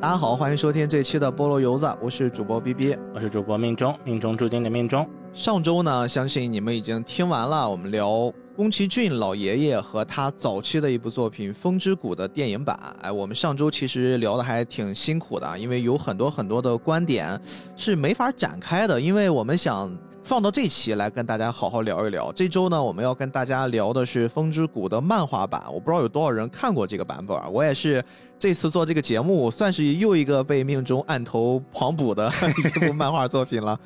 [0.00, 5.04] 大家好，欢迎收听这期的菠萝油子，我是主播 B B，我是主播命中，命中注定的命中。
[5.32, 12.78] 上周呢，相信你们已经听完了我们聊宫崎骏老爷爷和他早期的一部作品《风之谷》的电影版。
[13.02, 17.36] 哎，我们上周其实聊的还挺辛苦的，因为有很多很多的观点
[17.76, 19.90] 是没法展开的，因为我们想。
[20.28, 22.30] 放到这期来跟大家好好聊一聊。
[22.32, 25.64] 这周呢，我们要跟大家聊的是《风之谷》的漫画版。
[25.72, 28.04] 我不知道有多少人看过这个版本，我也是
[28.38, 33.80] 这次做这个节目，算是又一个被命中暗投 狂补的一部漫画作品了。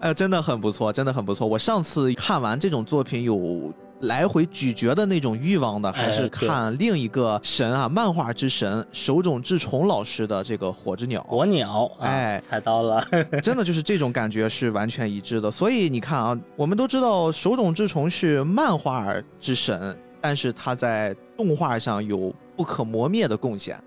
[0.00, 1.46] 哎，真的很不错，真的很不错。
[1.46, 3.72] 我上次看完这种作品有。
[4.00, 11.22] 来回咀嚼的那种欲望的，还是看另一个神啊，漫画之神手冢治虫老师的这个火之鸟。
[11.22, 13.02] 火鸟，哎，猜到了，
[13.42, 15.50] 真的就是这种感觉是完全一致的。
[15.50, 23.80] 所以你看啊，我们都知道手冢治虫是漫画之神，但是他在动画上有不可磨灭的贡献，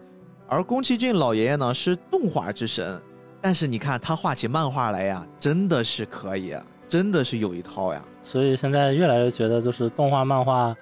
[0.47, 2.99] 而宫崎骏老爷爷呢是动画之神，
[3.39, 6.55] 但是你看他画起漫画来呀，真的是可以，
[6.87, 8.03] 真的是有一套呀。
[8.23, 10.75] 所以现在越来越觉得，就是动画漫画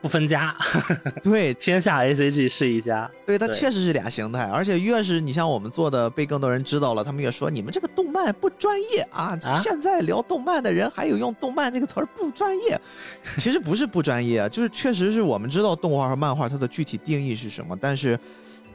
[0.00, 0.54] 不分家，
[1.22, 9.38] 对，天下 A C G 是一家，对，它确实是俩形态，而且越是你像我们做的被更多人知道了，他们越说你们这个动漫不专业啊！
[9.62, 12.78] 现在聊动漫的人还有用动漫这个词儿不专业，
[13.38, 18.18] 其实不是不专业，就是确实是我们知道动画和漫画它的具体定义是什么，但是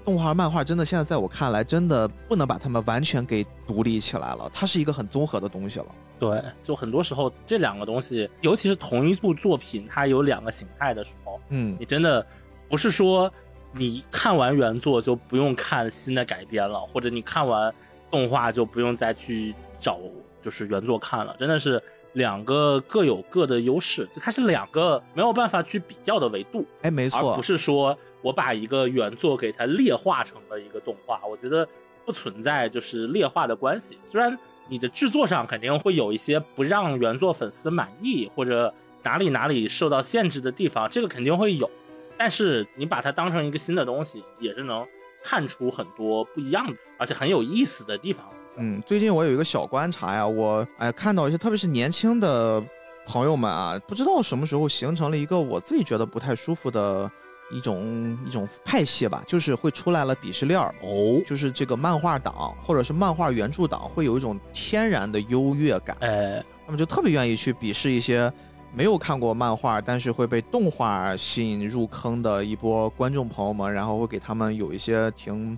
[0.05, 5.85] 动画漫画真的现在在我看来，真的不能把它们完全给独立起来了，它是一个很综合的东西了。
[6.19, 12.25] 对，就很多时候这两个东西，尤其是同一部作品，它有两个形态的时候，嗯，你真的
[12.67, 13.31] 不是说
[13.71, 17.71] 你看完原作就不用看新的改编了，或者你看完
[18.09, 19.99] 动画就不用再去找
[20.41, 21.79] 就是原作看了，真的是
[22.13, 26.65] 两个各有各的优势，就它是两个没有办法去比较的维度。
[26.81, 31.67] 哎，没错，而不是说我把一个原作给它劣化成了一个动画，我觉得
[32.05, 34.35] 不存在就是劣化的关系，虽然。
[34.69, 41.69] 你的制作上肯定会有一些不让原作粉丝满意，或者哪里哪里受到限制的地方，这个肯定会有。
[42.17, 44.85] 但是你把它当成一个新的东西，也是能
[45.23, 48.25] 看出很多不一样的，而且很有意思的地方。
[48.55, 52.61] 嗯，最近我有一个小观察呀，我哎看到一些特别是年轻的
[53.05, 57.09] 朋友们啊，不知道什么时候形成了一个我自己觉得不太舒服的。
[57.51, 68.31] 一种一种派系吧，就是会出来了鄙视链儿哦，就是这个漫画党或者是漫画原著党会有一种天然的优越感，哎，他们就特别愿意去鄙视一些
[68.73, 75.57] 没有看过漫画但是会被动画吸引入坑的一波观众朋友们，然后会给他们有一些挺。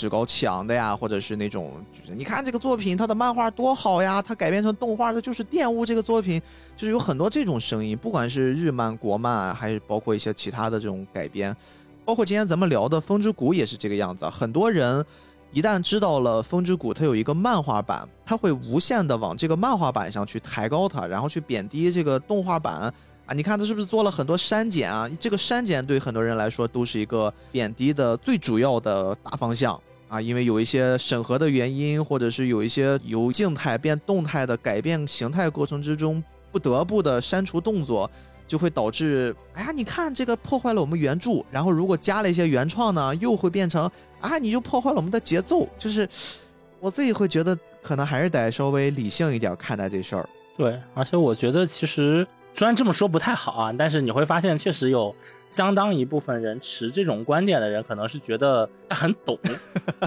[0.00, 6.40] 趾高气昂的呀，或者是那种，就是你看这个作品，它的漫画多好呀，它改编成动画，它就是玷污这个作品，
[6.74, 11.54] 就是有很多这种声音，不管是日漫、国漫，还是包括一些其他的这种改编，
[12.04, 14.28] 包括今天咱们聊的《风之谷》也是这个样子。
[14.30, 15.04] 很多人
[15.52, 22.92] 一旦知道了《风之谷》它有一个漫画版，他会无限的往这个漫画版上去抬高它，然后去贬低这个动画版
[23.26, 23.34] 啊。
[23.34, 25.08] 你看他是不是做了很多删减啊？
[25.20, 29.80] 这个删减对很多人来说都是一个贬低的最主要的大方向。
[30.10, 38.10] 啊，因为有一些审核的原因，或者是有一些由静态变动态的改变形态过程之中，不得不的删除动作，
[38.44, 43.88] 就会导致，哎呀，你看这个破坏了我们原著，然后如果加了一些原创呢，又会变成，
[44.20, 46.08] 啊，你就破坏了我们的节奏，就是
[46.80, 50.28] 我自己会觉得，可能还是得稍微理性一点看待这事儿。
[50.56, 52.26] 对，而且我觉得其实。
[52.52, 55.14] 虽然这么说不太好啊，但是你会发现，确实有
[55.48, 59.38] 相当一部分人持这种观点的人，可能是觉得他很懂，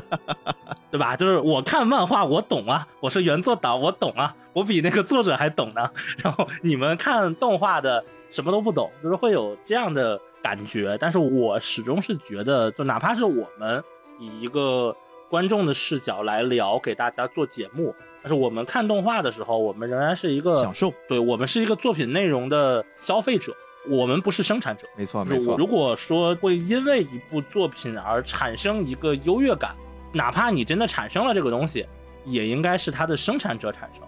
[0.92, 1.16] 对吧？
[1.16, 5.90] 就是我看漫画，我懂啊，我是原作党，我懂啊，我比那个作者还懂呢。
[6.18, 10.96] 然后你们看动画的什么都不懂，就是会有这样的感觉。
[11.00, 13.84] 但是我始终是觉得，就哪怕是我们
[14.20, 14.96] 以一个
[15.30, 17.96] 观众的视角来聊，给大家做节目。
[18.24, 23.54] 但是我们看动画的时候，我们仍然是一个享受，对我们是一个作品内容的消费者，
[23.90, 24.88] 我们不是生产者。
[24.96, 25.58] 没错，没错。
[25.58, 29.76] 如果说会因为一部作品而产生一个优越感，
[30.14, 31.86] 哪怕你真的产生了这个东西，
[32.24, 34.02] 也应该是它的生产者产生，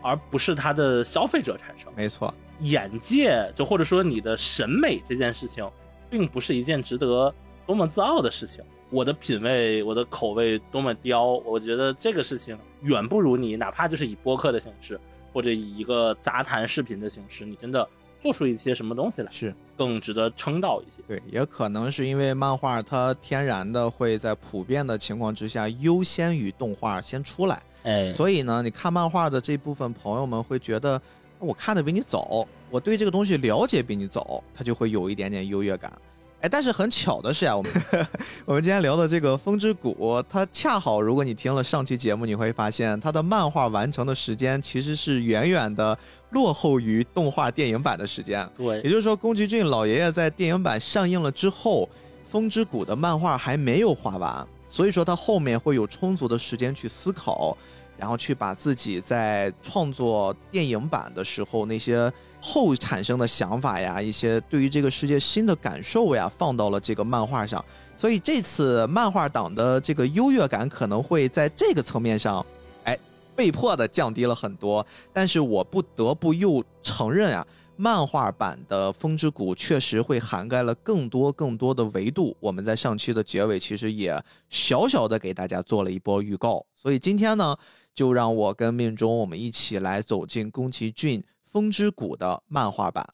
[0.00, 1.92] 而不是它的消费者产生。
[1.94, 5.70] 没错，眼界就或者说你的审美这件事情，
[6.08, 7.30] 并不是一件值得
[7.66, 8.64] 多么自傲的事情。
[8.90, 14.98] 我的品味，我的口味多么刁，我觉得这个事情远不如你，哪怕就是以播客的形式，
[15.32, 17.86] 或者以一个杂谈视频的形式，你真的
[18.20, 21.02] 做出一些什么东西来，是更值得称道一些。
[21.06, 31.00] 对，也可能是因为漫画它天然的会在普遍的情况之下优先于动画先出来，哎，所以呢，你看漫画的这部分朋友们会觉得
[31.38, 35.92] 我看的比你早，我对这个东西了解比你早，他就会有一点点优越感。
[36.40, 37.72] 哎，但是很巧的是呀，我们
[38.46, 39.92] 我们今天聊的这个《风之谷》，
[40.30, 45.98] 它恰好，如果你听了上期节目，你会发现它的漫画完成的时间其实是远远的
[46.30, 48.48] 落后于动画电影版的时间。
[48.56, 51.82] 对，也就是说，宫崎骏老爷爷在电影版上映了之后，
[52.30, 57.58] 《风之谷》的漫画还没有画完，所以说他后面会有充足的时间去思考。
[57.98, 62.10] 然后去把自己在创作电影版的时候那些
[62.40, 67.62] 后产生的想法呀，一些对于这个世界新的感受呀，放到了这个漫画上。
[67.96, 72.46] 所以这次漫画党的这个优越感可能会在这个层面上，
[72.84, 72.96] 哎，
[73.34, 74.86] 被迫的降低了很多。
[75.12, 77.46] 但是我不得不又承认啊。
[77.80, 82.36] 漫画版的《风之谷》确实会涵盖了更多更多的维度。
[82.40, 86.66] 我们在上期的结尾其实也小小的给大家做了一波预告。
[86.74, 87.56] 所以今天呢，
[87.98, 93.04] 就让我跟命中我们一起来走进宫崎骏《风之谷》的漫画版。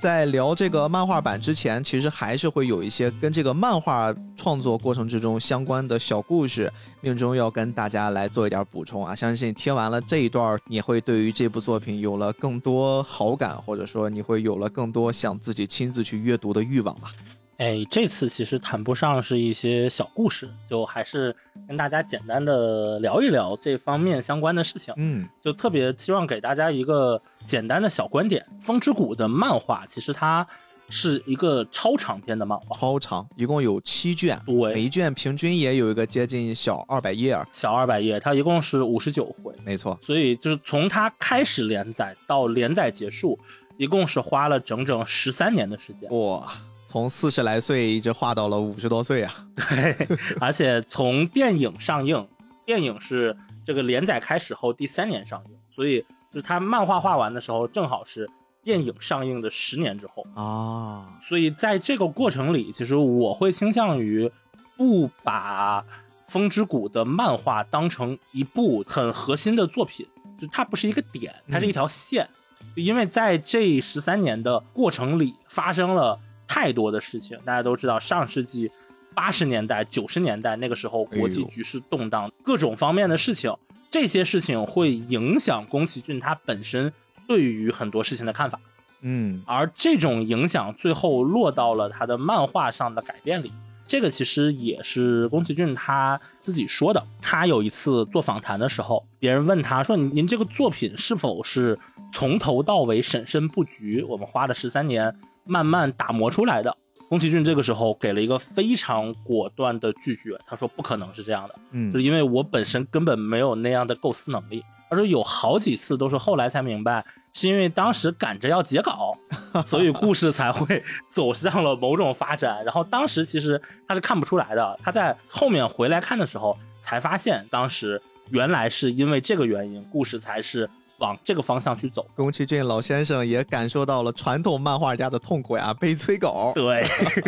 [0.00, 9.12] 在聊这个漫画版之前，其实还是会有一些跟这个漫画创作过程之中相关的小故事，命中要跟大家来做一点补充啊！
[9.12, 17.10] 相信听完了这一段，你会对于这部作品有了更多好感，或者说你会有了更多想自己亲自去阅读的欲望吧。
[17.58, 21.34] 哎，这次其实谈不上是一些小故事，就还是
[21.66, 24.94] 跟大家简单的聊一聊这方面相关的事情。
[24.96, 30.46] 嗯，就特别希望给大家一个简单的小观点：《风之谷》的漫画其实它
[30.88, 39.98] 是一个超长篇的漫画，超长，一共有七卷，对，每一卷平均也有一个接近小二百页，小二百页，它一共是五十九回，没错。
[40.00, 43.36] 所以就是从它开始连载到连载结束，
[43.76, 46.48] 一共是花了整整十三年的时间，哇。
[46.90, 49.34] 从四十来岁一直画到了五十多岁啊！
[49.68, 50.08] 对，
[50.40, 52.26] 而且从电影上映，
[52.64, 56.00] 电影是这个连载开始后第三年上映，所以
[56.32, 58.26] 就是他漫画画完的时候，正好是
[58.64, 61.18] 电影上映的十年之后啊。
[61.20, 64.30] 所以在这个过程里，其实我会倾向于
[64.74, 65.82] 不把
[66.28, 70.06] 《风之谷》的漫画当成一部很核心的作品，
[70.40, 72.26] 就它不是一个点，它是一条线，
[72.74, 76.18] 因为在这十三年的过程里发生了。
[76.48, 78.68] 太多的事情，大家都知道，上世纪
[79.14, 83.54] 八十年代、九十年代那个时候，国际局势动荡，各种方面的事情，
[83.90, 86.92] 这些事情会影响宫崎骏他本身
[87.26, 88.58] 对于很多事情的看法。
[89.02, 93.52] 嗯，而这种影响最后落到了他的漫画上的改变里。
[93.86, 97.02] 这个其实也是宫崎骏他自己说的。
[97.22, 101.78] 他有一次做访谈的时候，别人问他说：“您这个作品是否是
[102.12, 104.02] 从头到尾审慎布局？
[104.02, 105.14] 我们花了十三年。”
[105.48, 106.76] 慢慢打磨出来的，
[107.08, 110.38] 宫崎骏这个时候给了一个非常果断的拒绝。
[110.46, 114.62] 他说不可能是这样的，嗯，就是因为我本身根本没有那样的构思能力。
[114.90, 117.04] 他说有好几次都是后来才明白，
[117.34, 119.14] 是因为当时赶着要截稿，
[119.66, 122.64] 所以故事才会走向了某种发展。
[122.64, 128.00] 然后当时其实他是看不出来的，他在后面回来看的时候才发现，当时
[128.30, 130.68] 原来是因为这个原因，故事才是。
[130.98, 136.52] 往这个方向去走，宫崎骏老先生也感受到了传统漫画家的痛苦呀，被催稿。
[136.54, 136.84] 对，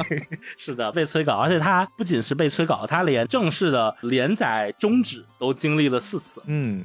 [0.58, 6.42] 是的，被催稿，而且他不仅是被催稿，他连正式的连载终止都经历了四次。
[6.46, 6.84] 嗯，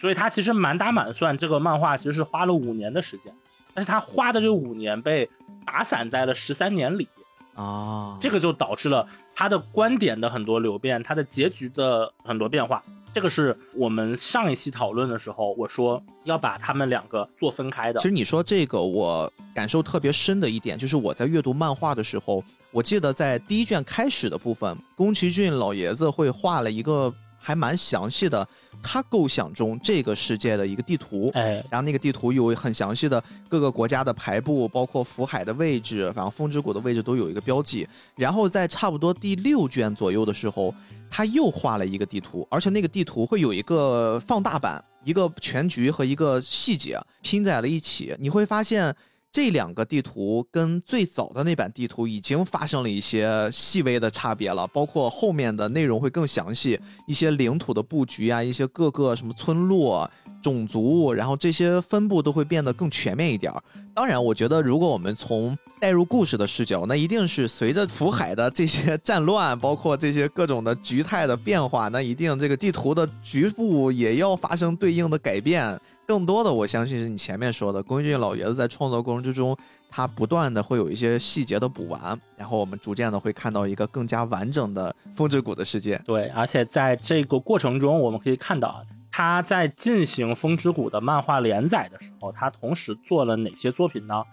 [0.00, 3.34] 所以他其实满打满算，这个漫画其实是花了五年的时间，
[3.74, 5.28] 但是他花的这五年被
[5.66, 7.08] 打散在了十三年里
[7.56, 12.80] 啊，这个就导致了他的观点的很多流变，他的结局的很多变化。
[13.14, 18.00] 这个是我们上一期讨论的时候，我说要把他们两个做分开的。
[18.00, 28.46] 其实你说这个，我感受特别深的一点，就是我在阅读漫画的时候，我记得在第一卷开始的部分，宫崎骏老爷子会画了一个还蛮详细的。
[28.84, 37.86] 他构想中这个世界的一个地图，哎，然后那个地图有很详细的各个国家的排布，包括福海的位置，反正风之谷的位置都有一个标记。
[38.16, 40.74] 然后在差不多第六卷左右的时候，
[41.08, 48.92] 他又画了一个地图，而且那个地图会有一个放大版，一个全局和一个细节拼在了一起，你会发现。
[49.32, 60.08] 这两个地图跟最早的那版地图已经发生了一些细微的差别了，包括后面的内容会更详细，一些领土的布局啊，一些各个什么村落、
[60.42, 63.62] 种族，然后这些分布都会变得更全面一点儿。
[63.94, 75.80] 当然，我觉得如果我们从带入故事的视角，那一定是随着福海的这些战乱，包括这些各种的局态的变化，那一定这个地图的局部也要发生对应的改变。
[76.12, 79.56] 更多的，我相信是你前面说的，宫崎骏老爷子在创作过程之中，
[79.88, 85.98] 他不断的会有一些细节的补完，然后我们逐渐的会看到一个更加完整的风之谷的世界。
[86.04, 94.16] 对，而且在这个过程中，我们可以看到，他在进行《风之谷》的漫画连载的时候，他同时做了哪些作品呢？《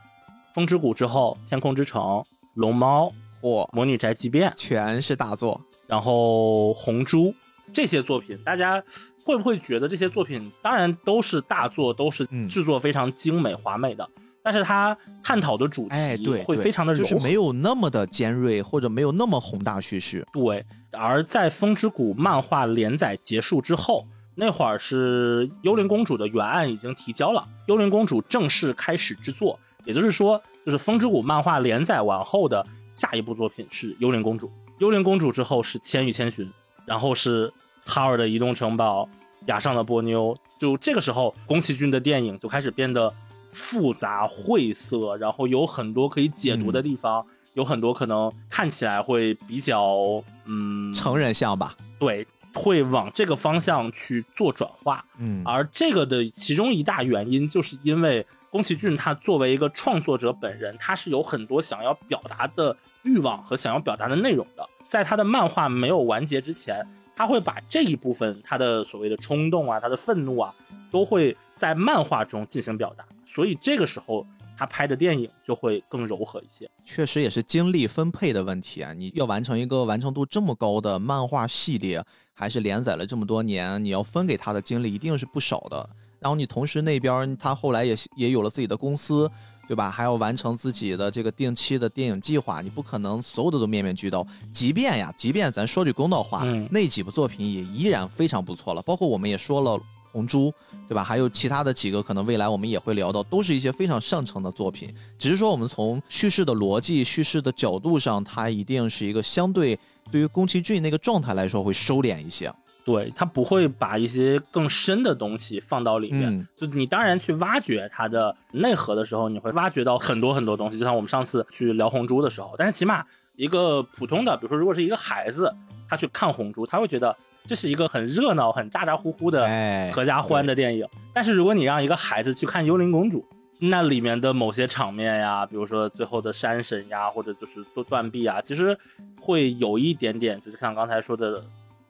[0.53, 2.01] 风之谷》之后，《天空之城》、
[2.55, 3.05] 《龙猫》、
[3.41, 5.61] 或，《魔女宅急便》，全是大作。
[5.87, 7.27] 然后《红猪》
[7.71, 8.83] 这些作品，大家
[9.29, 14.09] 会不会觉得这些作品当然都是大作，都是嗯制作非常精美华美的，
[14.41, 20.25] 但是它探讨的主题会非常的柔和，就是没有那么的尖锐，或者没有那么宏大叙事。
[20.33, 29.59] 对，而在《风之谷》漫画连载结束之后，那会儿是《幽灵公主》的原案已经提交了，《幽灵公主》正式开始制作。
[29.85, 34.47] 也就是说，就是《风之谷》漫画连载完后的下一部作品是《幽灵公主》，
[34.79, 36.45] 《幽灵公主》之后是《千与千寻》，
[36.85, 37.51] 然后是
[37.89, 39.09] 哈尔的移动城堡、
[39.47, 40.37] 雅尚的波妞。
[40.59, 43.11] 就这个时候，宫崎骏的电影就开始变得
[43.51, 47.25] 复杂晦涩，然后有很多可以解读的地方。
[47.55, 51.75] 有很多可能看起来会比较，嗯，成人像吧？
[51.97, 55.03] 对，会往这个方向去做转化。
[55.17, 64.65] 嗯，而这个的其中一大原因，就是因为宫崎骏他作为一个创作者本人，他是有很多想要表达的欲望和想要表达的内容的。
[64.87, 66.85] 在他的漫画没有完结之前，
[67.19, 70.55] 他会把这一部分他的所谓的冲动啊、他的愤怒啊，
[70.89, 73.05] 都会在漫画中进行表达。
[73.25, 74.25] 所以这个时候，
[74.57, 76.71] 他拍的电影就会更柔和一些。
[76.85, 78.93] 确实也是精力分配的问题啊！
[78.93, 82.01] 你要完成一个完成度这么高的漫画系列，
[82.33, 85.89] 还是连载了这么多年，你要分给他的精力一定是不少的。
[86.21, 89.29] 然后你同时那边他后来也也有了自己的公司，
[89.69, 89.89] 对吧？
[89.89, 94.25] 还要完成自己的这个定期的电影计划，你不可能所有的都面面俱到。
[94.51, 98.81] 即便呀，即便咱说句公道话，嗯那几部作品也依然非常不错了。
[98.81, 99.79] 包括我们也说了。
[100.11, 100.51] 红猪，
[100.87, 101.03] 对吧？
[101.03, 104.91] 还有其他的几个，可能未来我们也会聊到，都是一些非常上乘的作品。
[105.19, 109.77] 只是说我们从叙事的逻辑、叙事的角度上，它一定是一个相对
[110.11, 112.51] 对于宫崎骏那个状态来说会收敛一些。
[112.91, 120.79] 对他不会把一些更深的东西放到里面，嗯就你当然去挖掘它的内核的时候，你会挖掘到很多很多东西。
[120.79, 123.05] 就像我们上次去聊红猪的时候，但是起码
[123.35, 125.53] 一个普通的，比如说如果是一个孩子，
[125.87, 127.15] 他去看红猪，他会觉得
[127.45, 130.87] 这是一个很热闹、很咋咋呼呼的哎，合家欢的电影。
[131.13, 133.19] 但是如果你让一个孩子去看《幽灵公主》，
[133.61, 138.77] 那里面的某些场面呀，比如说最后的山神呀，或者就是做断臂啊，其实
[139.19, 141.43] 会有一点点，就是像刚才说的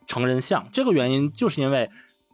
[0.10, 0.68] 成人像。
[0.74, 1.90] 这个原因就是因为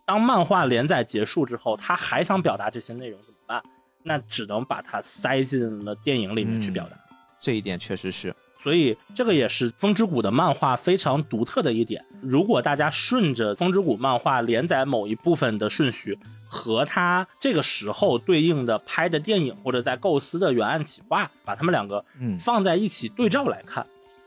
[0.06, 3.62] 当漫画连载结束之后，他还想表达这些内容怎么办？
[4.02, 6.98] 那只能把它塞进了电影里面去表达。
[7.42, 8.34] 这一点确实是。
[8.64, 12.04] 所以这个也是《风之谷》的漫画非常独特的一点。
[12.24, 16.18] 如果大家顺着《风之谷》漫画连载某一部分的顺序，
[16.48, 23.86] 和它这个时候对应的拍的电影或者在构思的原案企划，把它们两个嗯放在一起对照来看，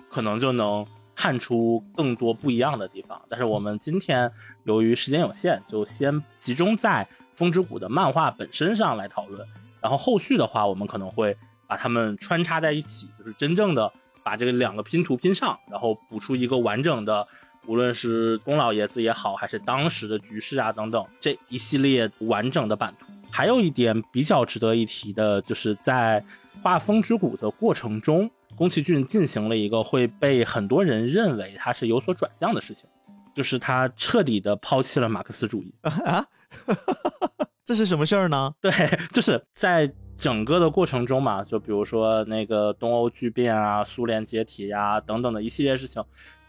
[0.09, 0.87] 可能就能
[1.19, 3.21] 看出更多不一样的地方。
[3.29, 4.31] 但是我们今天
[4.63, 9.45] 由于时间有限，就先集中在《风之谷》的漫画本身上来讨论。
[9.81, 17.27] 然后后续的话，我们可能会把它们穿插在一起，就是真正的把这个两个拼图拼上，然后补出一个完整的，
[17.67, 23.07] 无论是宫老爷子也好，还是当时的局势啊等等这一系列完整的版图。
[23.29, 26.25] 还有一点比较值得一提的，就是在
[26.63, 32.91] 画《风之谷》的过程中，宫崎骏进行了一个会被很多人认为他是有所转向的事情，
[33.33, 35.73] 就是他彻底的抛弃了马克思主义。
[35.83, 36.27] 啊，
[37.65, 38.53] 这是什么事儿呢？
[38.61, 38.73] 对，
[39.13, 46.05] 就是在整个的过程中嘛，就比如说那个东欧巨变啊、苏联解体呀、等等的一系列事情。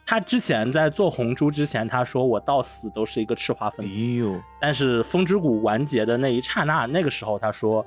[0.06, 4.16] 他之前在做红猪之前，他说我到死都是一个赤化分子哎子。
[4.16, 7.86] 呦，但是风之谷完结的那一刹那，那个时候他说，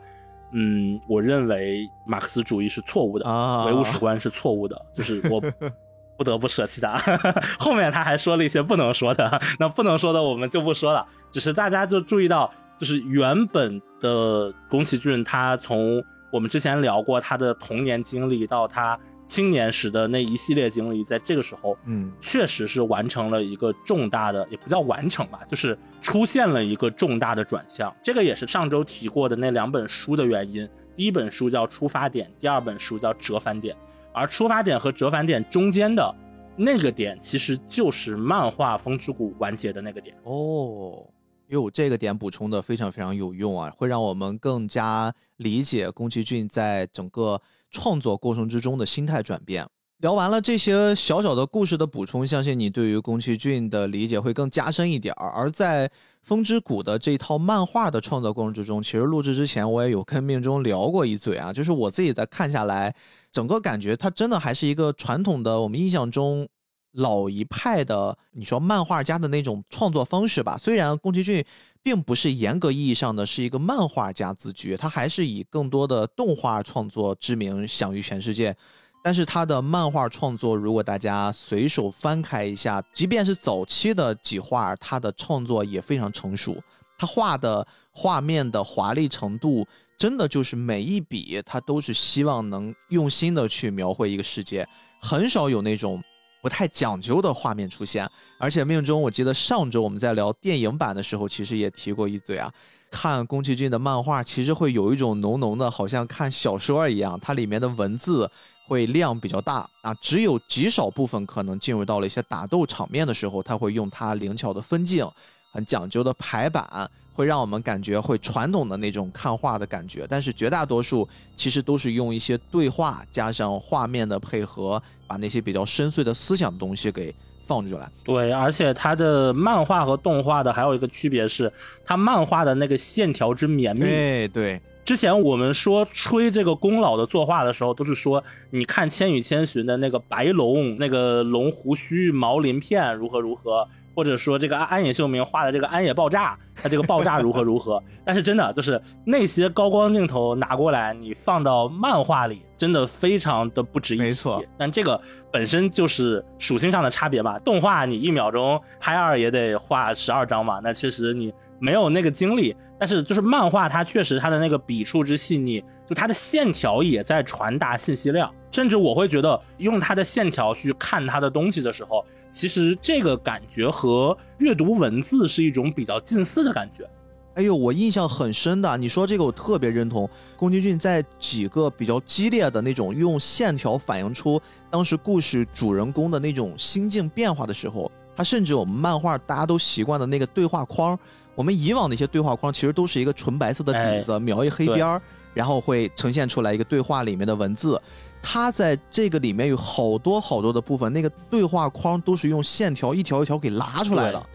[0.52, 5.40] 嗯，我认为马克思主义是错误的，啊唯物史观是错误的，就是我
[6.16, 6.98] 不得不舍弃它。
[7.58, 18.98] 后面他还说了一些不能说的，那不能说的我们就不说了，只是大家就注意到，就是原本的宫崎骏，他从我们之前聊过他的童年经历到他
[19.32, 27.90] 青年时的那一系列经历，在这个时候，嗯确实是完成了一个重大的，也不叫完成吧，就是出现了一个重大的转向。
[28.02, 30.68] 这个也是上周提过的那两本书的原因。
[30.94, 33.74] 第一本书叫《出发点》，第二本书叫《折返点》。
[34.12, 36.14] 而出发点和折返点中间的
[36.54, 40.14] 那个点，其实就是漫画《风之谷》完结的那个点。
[40.24, 41.06] 哦，
[41.48, 47.40] 哟，这个点补充的非常非常有用啊，会让我们更加理解宫崎骏在整个
[47.72, 49.66] 创作过程之中的心态转变。
[49.98, 55.28] 聊完了这些小小的故事的补充，相信你对于宫崎骏的理解会更加深一点儿。
[55.30, 55.88] 而在
[56.22, 62.92] 《风之谷》的这套漫画的创作过程之中，其实录制之前我也有跟命中聊过一嘴啊，就是我自己在看下来，
[63.30, 66.48] 整个感觉它真的还是一个传统的我们印象中
[66.94, 70.58] 老一派的，你说漫画家的那种创作方式吧。
[70.58, 71.44] 虽然宫崎骏
[71.82, 78.56] 并不是严格意义上的是一个漫画家自居，他还是以更多的动画创作知名，享誉全世界。
[79.04, 86.56] 但是他的漫画创作，如果大家随手翻开一下，即便是早期的几画，他的创作也非常成熟。
[86.96, 89.66] 他画的画面的华丽程度，
[89.98, 94.64] 真的就是每一笔他都是希望能用心的去描绘一个世界，
[95.00, 96.00] 很少有那种
[96.42, 98.06] 不太讲究的画面出现。
[98.36, 102.52] 而且命中，我记得上周我们在聊电影版的时候，其实也提过一嘴啊。
[102.90, 108.30] 看宫崎骏的漫画，其实会有一种浓浓的，好像看小说一样，它里面的文字。
[108.68, 115.06] 会量比较大啊，只有极少部分可能进入到了一些打斗场面的时候，他会用它灵巧的分镜，
[115.50, 120.06] 很讲究的排版，会让我们感觉会传统的那种看画的感觉。
[120.08, 127.14] 但是绝大多数其实都是用一些对话加上画面的配合，把那些比较深邃的思想的东西给
[127.46, 127.90] 放出来。
[128.04, 131.52] 对，而且它的漫画和动画的还有一个区别是，
[131.84, 133.82] 它漫画的那个线条之绵密。
[133.82, 134.60] 对对。
[134.84, 143.68] 之前我们说吹这个宫老的作画的时候，都是说你看《千与千寻》的那个白龙，那个龙胡须、毛鳞片如何如何。
[143.94, 147.82] 或者说这个安安野秀明画的这个安野爆炸，它这个爆炸如何如何？
[148.04, 154.04] 但是真的就是那些高光镜头拿过来，你放到漫画里，真的非常的不值一提。
[154.04, 157.38] 没错，但这个本身就是属性上的差别吧。
[157.40, 162.54] 动画你一秒钟拍二也得画十二张嘛，那确实你没有那个精力。
[162.78, 168.28] 但是就是漫画，它确实它的那个笔触之细腻，就它的线条也在传达信息量。
[168.50, 172.04] 甚至我会觉得用它的线条去看它的东西的时候。
[172.32, 176.88] 其实这个感觉和阅读文字是一种比较近似的感觉。
[177.34, 180.08] 哎呦，我印象很深的，你说这个我特别认同。
[180.36, 190.98] 宫崎骏在几个比较激烈的那种用线条反映出当时故事主人公的那种心境变化的时候，他甚至我们漫画大家都习惯的那个对话框，
[191.34, 195.00] 我们以往那些对话框其实都是一个纯白色的底子，描一黑边儿，
[195.32, 197.80] 然后会呈现出来一个对话里面的文字。
[198.22, 204.26] 它在这个里面有好多好多的部分，那个对话框都是用线条一条一条给拉出来的，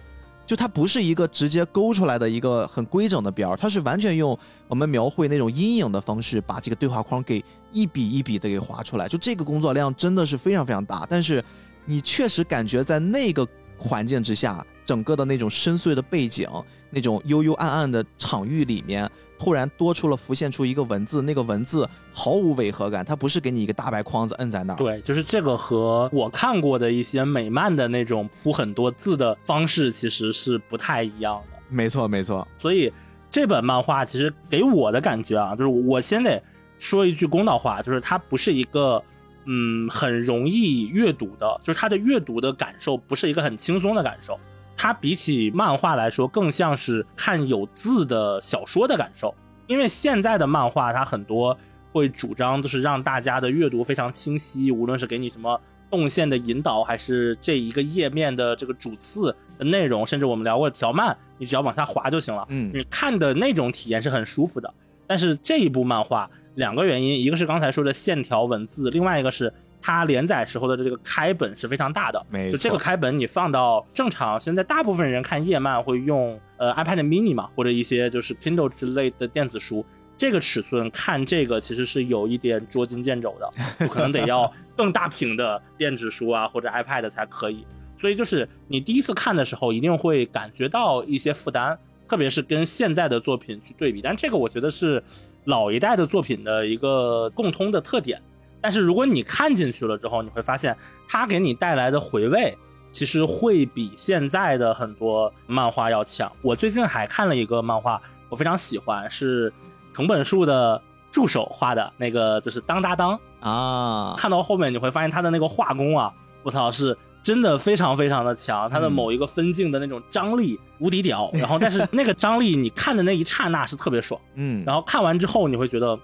[0.46, 9.08] 就它不是一个直接勾出来的一个很规整的边儿，它是完全用我们描绘那种阴影的方式，把这个对话框给一笔一笔的给划出来。
[9.08, 11.44] 就这个工作量真的是非常非常大，但是
[11.86, 13.48] 你确实感觉在那个
[13.78, 16.50] 环境之下，整个的那种深邃的背景，
[16.90, 19.10] 那种幽幽暗暗的场域里面。
[19.40, 24.78] 突然多出了浮现出一个文字，那个文字毫无违和感，它不是给你一个大白框子摁在那儿。
[24.78, 31.58] 对，就是这个和我看过的一些美漫的那种铺很多字的方式其实是不太一样的。
[31.70, 32.48] 没错，没错。
[32.58, 32.92] 所以
[33.30, 36.42] 这本漫画其实给我的感觉啊，就是我先得
[36.80, 39.04] 说一句公道话，就是它不是一个
[39.46, 44.40] 嗯很容易阅读的，就是它的阅读的感受不是一个很轻松的感受。
[44.78, 49.34] 它比起漫画来说，更像是看有字的小说的感受。
[49.66, 51.58] 因为现在的漫画，它很多
[51.92, 55.60] 会主张就是让大家的阅读非常清晰，无论是给你什么
[55.90, 62.46] 动线的引导，还是这一个页面的这个主次的内容，甚至我们聊过条漫，你只要往下滑就行了。
[62.50, 64.74] 嗯，你看的那种体验是很舒服的。
[65.08, 69.52] 但是这一部漫画，两个原因，一个是刚才说的线条文字，另外一个是。
[69.82, 79.86] 它连载时候的这个开本是非常大的，就这个开本你放到正常，现在大部分人看页漫会用呃 iPad mini 嘛，或者一些就是 Kindle 之类的电子书，
[80.18, 87.66] 这个尺寸看这个其实是有一点捉襟见肘的， 就可能得要更大屏的电子书啊或者 iPad 才可以。
[88.00, 94.02] 所以就是你第一次看的时候一定会感觉到一些负担，特别是跟现在的作品去对比。
[94.02, 95.02] 但这个我觉得是
[95.46, 98.22] 老一代的作品的一个共通的特点。
[98.60, 100.76] 但是如果你看进去了之后，你会发现
[101.08, 102.58] 它给你带来的回味，
[102.90, 106.32] 其实会比现在的很多漫画要强。
[106.42, 109.54] 我最近还看了一个漫画，我非常喜欢，是
[109.94, 114.16] 藤本树的助手画的那个，就是当当当啊。
[114.18, 116.12] 看到后面你会发现他的那个画工啊，
[116.44, 118.70] 我操，是真的非常非常的强。
[118.70, 125.98] 他的某一个分镜的那种张力无敌屌， 然后但是那个张力你看的那一刹那是特别爽，嗯，然后看完之后你会觉得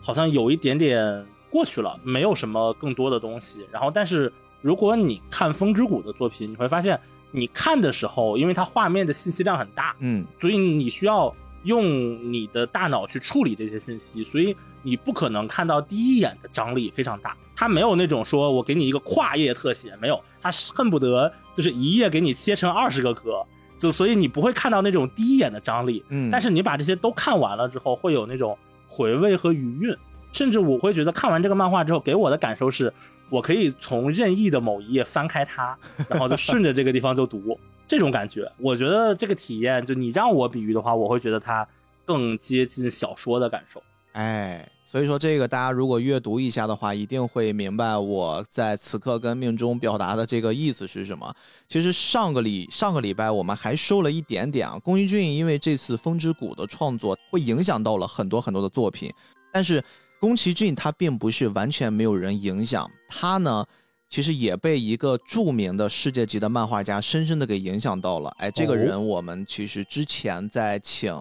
[0.00, 1.26] 好像有一点点。
[1.50, 3.66] 过去了，没有什么更多的东西。
[3.70, 6.98] 然后，但是如果你看风之谷的作品，你会发现，
[7.30, 11.34] 你看的时候，因为它画面的信息量很大，嗯，所以你需要
[11.64, 11.84] 用
[12.32, 17.36] 你的大脑去处理这些信息，所以你不可能看到第一眼的张力非常大。
[17.56, 23.44] 它没有那种说我给你一个跨页特写，没有，它恨不得就是一页给你切成二十个格，
[23.78, 26.04] 就所以你不会看到那种第一眼的张力。
[26.08, 28.56] 嗯，但是你把这些都看完了之后，会有那种
[28.86, 29.96] 回味和余韵。
[30.38, 32.94] 甚至我会觉得看完这个漫画之后，给我的感受是，
[33.28, 35.76] 我可以从任意的某一页翻开它，
[36.08, 38.48] 然后就顺着这个地方就读，这种感觉。
[38.56, 41.66] 我觉得这个体验，就你让我比喻的话，我会觉得它
[42.04, 43.82] 更接近小说的感受。
[44.12, 44.70] 哎。
[44.90, 51.30] 所以说，这个大家如果阅读一下的话，一定会明白我在此刻跟命中表达的这个意思是什么。
[51.68, 54.78] 其实上个礼上个礼拜我们还收了一点点啊。
[54.82, 59.12] 宫崎骏因为这次《风之谷》的创作，会影响到了很多很多的作品。
[59.52, 59.84] 但是
[60.20, 63.64] 宫崎骏他并不是完全没有人影响，他呢
[64.08, 68.34] 其实也被一个著名的世界级的漫画家深深的给影响到了。
[68.38, 71.14] 哎，这个人我们其实之前在请。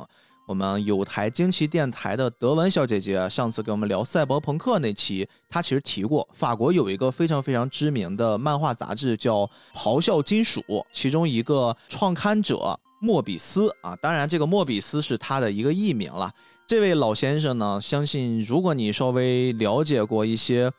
[0.47, 9.39] 我们有台惊奇电台的德文小姐姐上次跟我们聊赛博朋克那期，她其实提过，法国有一个非常非常知名的漫画杂志叫
[9.75, 10.61] 《咆哮金属》，
[10.93, 16.31] 其中一个创刊者莫比斯啊，当然这个莫比斯是他的一个艺名了。
[16.67, 20.69] 这位老先生呢，相信如果你稍微了解过一些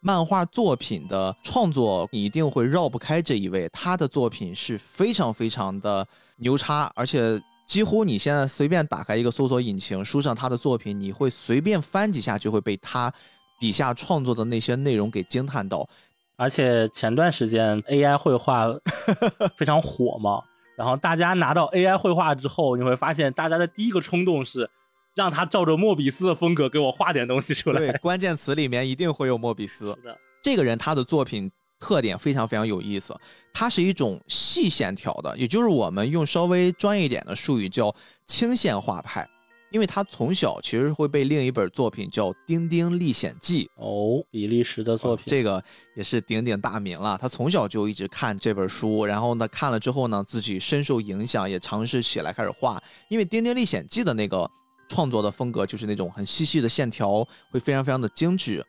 [0.00, 6.06] 漫画作品的创作，你一定会绕不开这一位，他的作品是非常非常的
[6.38, 7.40] 牛叉，而且。
[7.66, 13.12] 几乎你现在随便打开一个搜索引擎，输上他的作品，你会随便翻几下，就会被他
[13.58, 15.88] 笔下创作的那些内容给惊叹到。
[16.36, 18.66] 而且前段时间 AI 绘画
[19.58, 20.40] 非常火嘛，
[20.76, 24.70] 然后大家拿到 AI 绘画之后，你会发现大家的第一个冲动是
[25.16, 27.80] 让他照着莫比斯的风格给我画点东西出来。
[27.80, 29.86] 对，关键词里面一定会有莫比斯。
[29.86, 31.50] 是的，这个人他的作品。
[31.78, 33.14] 特点非常非常有意思，
[33.52, 37.94] 他是一种细线条的，也就是我们用稍微专业一点的术语叫
[38.26, 39.28] 轻线画派。
[39.70, 45.62] 因为他从小其实会被另一本作品叫《丁丁历险记》哦，比利时的作品，这个
[45.94, 47.18] 也是鼎鼎大名了。
[47.20, 52.82] 他从小就一直看这本书，然后呢看了之后呢，自己深受影响，也尝试起来开始画。
[53.10, 54.50] 因为《丁丁历险记》的那个
[54.88, 58.64] 创作的风格就是那种很细细的线条，会非常非常的精致。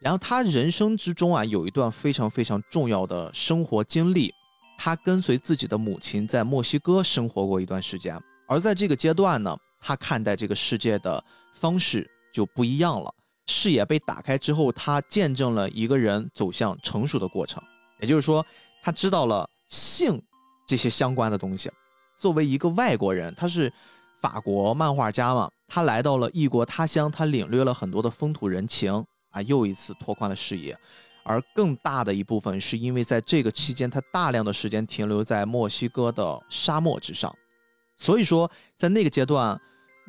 [0.00, 4.32] 然后他人生之中啊，有一段非常非常重要的生活经历，
[4.78, 8.18] 他跟随自己的母亲在墨西哥生活过一段时间。
[8.46, 11.22] 而在这个阶段呢，他看待这个世界的
[11.54, 13.14] 方式就不一样了。
[13.46, 17.62] 视野被打开之后，他见证了一个人走向成熟的过程。
[18.00, 18.44] 也就是说，
[18.82, 20.20] 他知道了性
[20.66, 21.70] 这些相关的东西。
[22.18, 23.72] 作为一个外国人，他是
[24.20, 29.02] 法国漫画家嘛，他来到了异国他乡，他领略了很多的风土人情。
[29.30, 30.76] 啊，又一次拓宽了视野，
[31.22, 37.32] 而更大的一部分是因为在这个期间，他大量的时间停留在墨西哥的沙漠之上，
[37.96, 39.56] 所以说在那个阶段，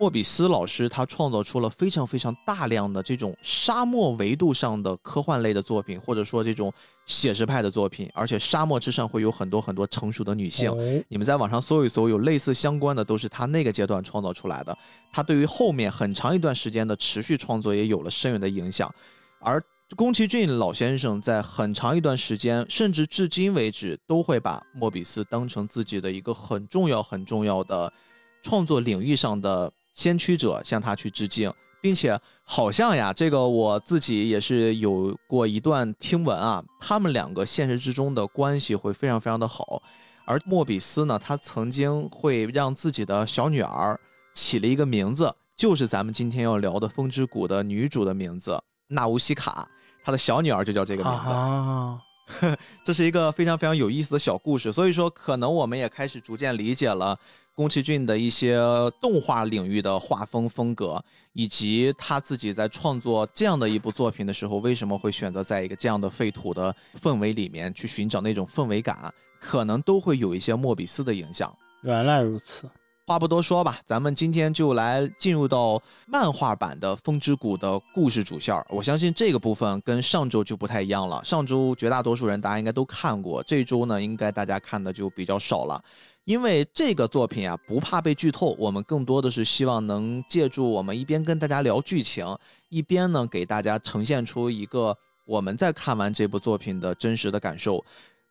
[0.02, 6.74] 莫比斯老师他创造出了非常非常大量的这种沙漠维度上的科幻类的作品，或者说这种
[7.06, 10.76] 写实派的作品，而且沙漠之上会有很多很多成熟的女性，
[11.08, 14.76] 你们在网上搜一搜，有类似相关的都是他那个阶段创造出来的，
[15.14, 18.92] 他对于后面很长一段时间的持续创作也有了深远的影响。
[19.40, 19.62] 而
[19.96, 27.94] 宫崎骏老先生在很长一段时间，甚至至今为止，都会把莫比斯当成自己的一个很重要、很重要的
[28.42, 31.52] 创作领域上的先驱者，向他去致敬，
[31.82, 39.82] 并且好像呀，这个我自己也是有过一段听闻啊，他们两个现实之中的关系会非常非常的好。
[40.26, 44.00] 而莫比斯呢，他曾经会让自己的小女儿
[44.34, 48.62] 起了一个名字，就是咱们今天要聊的《风之谷》的女主的名字。
[48.88, 49.68] 纳乌西卡，
[50.04, 52.00] 他的小女儿就叫这个名字，啊
[52.86, 54.72] 这是一个非常非常有意思的小故事。
[54.72, 57.18] 所以说，可能我们也开始逐渐理解了
[57.56, 58.58] 宫崎骏的一些
[59.02, 71.54] 动画领域的画风风格，以及他自己在创作这样的一部作品的时候，为什么会选择在一个这样的废土的氛围里面去寻找那种氛围感，可能都会有一些莫比斯的影响。
[71.84, 72.70] 原来如此。
[73.08, 78.56] 话不多说吧，咱们今天就来进入到漫画版的《风之谷》的故事主线。
[78.70, 81.22] 我相信这个部分跟上周就不太一样了。
[81.26, 85.84] 上周绝大多数人大家应该都看过，这周呢应该大家看的就比较少了。
[86.26, 92.26] 因为这个作品啊不怕被剧透，我们更多的是希望能借助我们一边跟大家聊剧情，
[92.70, 97.84] 一边呢给大家呈现出一个我们在看完这部作品的真实的感受。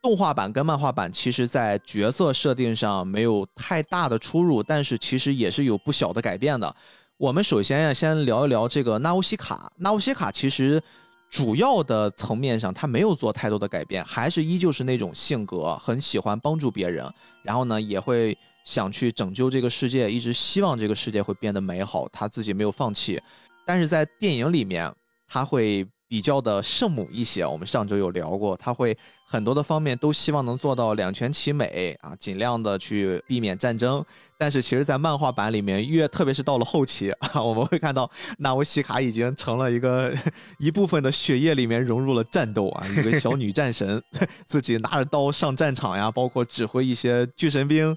[0.02, 6.74] 动画版跟漫画版其实，在角色设定上没有太大的出入，但是其实也是有不小的改变的。
[7.18, 9.70] 我们首先呀，先聊一聊这个纳乌西卡。
[9.76, 10.82] 纳乌西卡其实
[11.30, 17.08] 主要的层面上，他没有做太多的改变，还是依旧是那种性格，很喜欢帮助别人，
[17.42, 23.22] 然后呢，也会想去拯救这个世界，一直希望这个世界会变得美好，他自己没有放弃。
[23.64, 24.92] 但是在电影里面，
[25.28, 25.86] 他会。
[26.10, 27.46] 比较的圣母一些。
[27.46, 34.04] 我们上周有聊过，他会很多的方面都希望能做到两全其美啊，尽量的去避免战争。
[34.36, 40.12] 但是其实，在漫画版里面，越特别是到了后期啊，我们会看到纳乌西卡已经成了一个
[40.58, 44.02] 一部分的血液里面融入了战斗啊，一个小女战神，
[44.44, 47.96] 自己拿着刀上战场呀，包括指挥一些巨神兵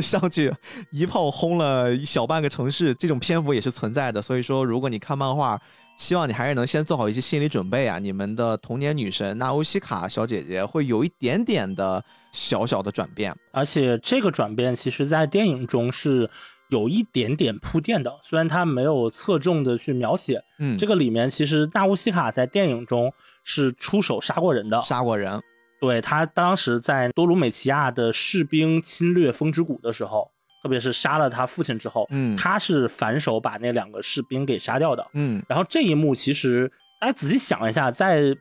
[0.00, 0.52] 上去
[0.92, 4.22] 一炮轰了小半个城市，这种篇幅也是存在的。
[4.22, 5.60] 所以说，如果你看漫画，
[6.02, 7.96] 希望你还是能先做好一些心理准备啊！
[8.00, 16.28] 你们的童年女神纳乌西卡小姐姐会有一点点的小小的转变，而且这个转变其实在电影中是
[16.70, 20.42] 有一点点铺垫的，虽然它没有侧重的去描写。
[20.58, 23.12] 嗯，这个里面其实纳乌西卡在电影中
[23.44, 25.40] 是出手杀过人的，杀过人。
[25.80, 30.28] 对他当时在多鲁美奇亚的士兵侵略风之谷的时候。
[30.62, 36.70] 特别是杀了他父亲之后，嗯，他是反手把那两个士兵给杀掉的，嗯，然后这一幕其实
[37.00, 38.36] 大家仔细想一下，在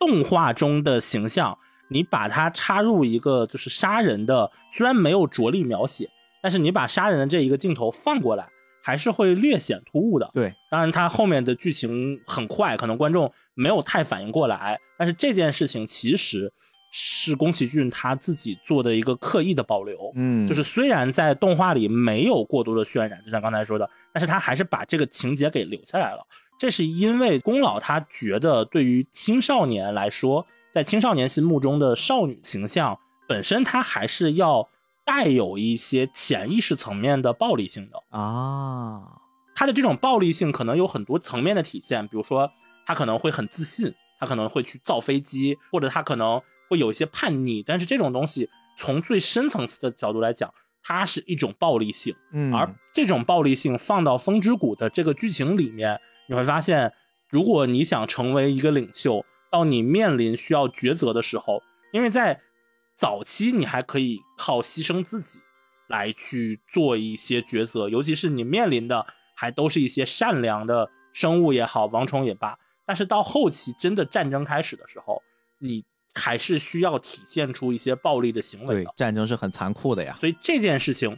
[0.00, 1.58] 动画中的形象，
[1.90, 6.08] 你把它插入一个就是杀人的，虽然没有着力描写，
[6.42, 8.48] 但是你把杀人的这一个镜头放过来，
[8.82, 10.30] 还是会略显突兀的。
[10.32, 16.50] 对，当然它后面的剧情很快，可能观众没有太反应过来，但是这件事情其实。
[16.90, 26.26] 是宫崎骏他自己做的一个刻意的保留，嗯，就是虽然在动画里没有过多的渲染，就像刚才说的，但是他还是把这个情节给留下来了。
[26.58, 34.66] 这是因为宫老他觉得，对于青少年来说，在青少年心目中的少女形象本身，它还是要
[35.04, 39.02] 带有一些潜意识层面的暴力性的啊。
[39.54, 42.50] 他的这种暴力性可能有很多层面的体现，比如说
[42.86, 46.40] 他可能会很自信，他可能会去造飞机，或者他可能。
[46.68, 48.48] 会有一些叛逆，但是这种东西
[48.78, 50.52] 从最深层次的角度来讲，
[50.82, 52.14] 它是一种暴力性。
[52.32, 56.92] 嗯，而这种暴力性放到风之谷的这个剧情里面，你会发现，
[57.30, 62.40] 如果你想成为一个领袖，到你面临需要抉择的时候，因为在
[62.96, 65.38] 早期你还可以靠牺牲自己
[65.88, 72.58] 来去做一些抉择，尤其是你面临的还都是一些善良的生物也好，王虫也罢。
[72.84, 75.22] 但是到后期真的战争开始的时候，
[75.58, 75.84] 你。
[76.16, 78.90] 还是需要体现出一些暴力的行为的。
[78.96, 80.16] 战争是很残酷的呀。
[80.18, 81.16] 所以这件事情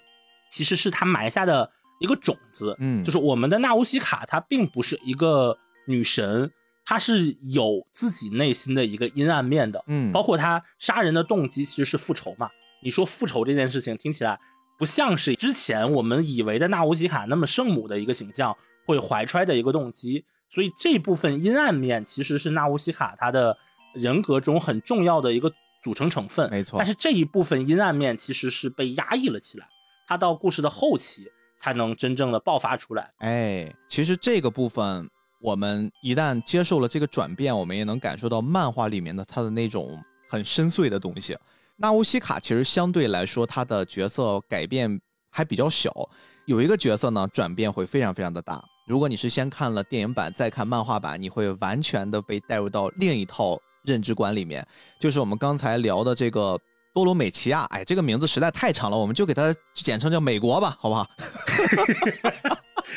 [0.51, 2.77] 其实是他埋下的一个种子。
[2.81, 5.57] 嗯，就是我们的纳乌西卡，她并不是一个
[5.87, 6.51] 女神，
[6.85, 9.83] 她是有自己内心的一个阴暗面的。
[9.87, 12.51] 嗯，包括她杀人的动机其实是复仇嘛。
[12.83, 14.39] 你说复仇这件事情听起来
[14.79, 20.25] 不像是之前我们以为的纳乌西卡那么圣母的一个形象会怀揣的一个动机。
[20.51, 23.57] 所以这部分阴暗面其实是纳乌西卡她的。
[23.95, 26.77] 人格中很重要的一个组成成分，没错。
[26.79, 29.67] 但是这一部分阴暗面其实是被压抑了起来，
[30.07, 31.27] 它到故事的后期
[31.59, 33.11] 才能真正的爆发出来。
[33.19, 35.09] 哎，其实这个部分，
[35.43, 41.37] 我们一旦接受了这个转变，我们也能感受到漫画里面的它的那种很深邃的东西。
[41.77, 45.93] 纳乌西卡其实相对来说，他的角色改变还比较小，
[46.47, 48.61] 有一个角色呢转变会非常非常的大。
[48.89, 53.57] 如果你是先看了电影版再看漫画版，你会完全的被带入到另一套。
[53.89, 54.65] 认知观里面，
[55.01, 56.61] 就是我们刚才聊的这个
[56.93, 61.09] 多罗美奇亚，哎，这个名字实在太长了，我们就给它简称叫美国吧，好不好？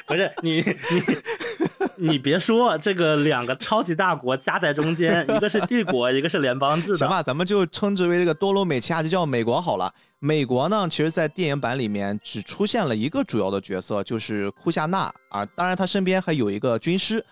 [0.07, 6.97] 不是你你你别说，这个两个超级大国夹在中间，一个是帝国，一个是联邦制的。
[6.97, 9.93] 行吧，咱们就称之为这个多罗美奇亚，就叫美国好了。
[10.19, 17.23] 美国呢，其实在电影版里面只出现了一个主要的角色，就是库夏娜啊，当然他身边还有一个军师。